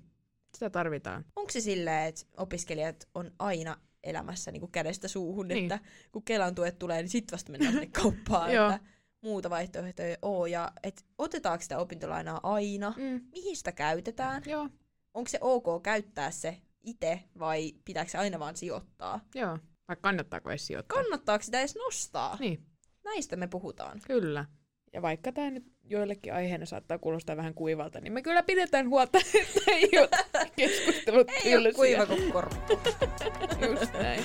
Sitä 0.53 0.69
tarvitaan. 0.69 1.25
Onko 1.35 1.51
se 1.51 1.61
silleen, 1.61 2.07
että 2.07 2.25
opiskelijat 2.37 3.07
on 3.15 3.31
aina 3.39 3.77
elämässä 4.03 4.51
niin 4.51 4.59
kuin 4.59 4.71
kädestä 4.71 5.07
suuhun, 5.07 5.47
niin. 5.47 5.63
että 5.63 5.79
kun 6.11 6.23
Kelan 6.23 6.55
tuet 6.55 6.79
tulee, 6.79 7.01
niin 7.01 7.09
sitten 7.09 7.37
vasta 7.37 7.51
mennään 7.51 7.91
kauppaan, 7.91 8.49
että 8.51 8.79
muuta 9.21 9.49
vaihtoehtoja 9.49 10.17
ole. 10.21 10.49
Ja 10.49 10.71
et 10.83 11.05
otetaanko 11.17 11.63
sitä 11.63 11.77
opintolainaa 11.77 12.39
aina? 12.43 12.93
Mm. 12.97 13.21
Mihin 13.31 13.57
sitä 13.57 13.71
käytetään? 13.71 14.43
Joo. 14.45 14.69
Onko 15.13 15.29
se 15.29 15.37
ok 15.41 15.83
käyttää 15.83 16.31
se 16.31 16.57
itse 16.81 17.23
vai 17.39 17.73
pitääkö 17.85 18.11
se 18.11 18.17
aina 18.17 18.39
vaan 18.39 18.55
sijoittaa? 18.57 19.19
Joo. 19.35 19.57
Vai 19.87 19.97
kannattaako 20.01 20.49
edes 20.49 20.67
sijoittaa? 20.67 21.03
Kannattaako 21.03 21.43
sitä 21.43 21.59
edes 21.59 21.75
nostaa? 21.75 22.37
Niin. 22.39 22.65
Näistä 23.03 23.35
me 23.35 23.47
puhutaan. 23.47 24.01
Kyllä. 24.07 24.45
Ja 24.93 25.01
vaikka 25.01 25.31
tämä 25.31 25.49
nyt 25.49 25.65
joillekin 25.83 26.33
aiheena 26.33 26.65
saattaa 26.65 26.97
kuulostaa 26.97 27.37
vähän 27.37 27.53
kuivalta, 27.53 27.99
niin 28.01 28.13
me 28.13 28.21
kyllä 28.21 28.43
pidetään 28.43 28.89
huolta, 28.89 29.17
että 29.41 29.61
ei 29.67 29.89
ole 29.99 30.09
keskustelut 30.55 31.27
Ei 31.45 31.57
ole 31.57 31.73
kuiva 31.73 32.05
kuin 32.05 32.31
korppu. 32.31 32.79
Just 33.69 33.93
näin. 33.93 34.23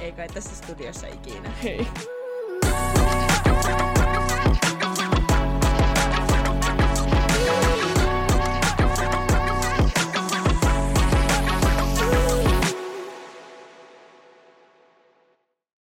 Ei 0.00 0.12
kai 0.12 0.28
tässä 0.28 0.54
studiossa 0.56 1.06
ikinä. 1.06 1.50
Hei. 1.50 1.86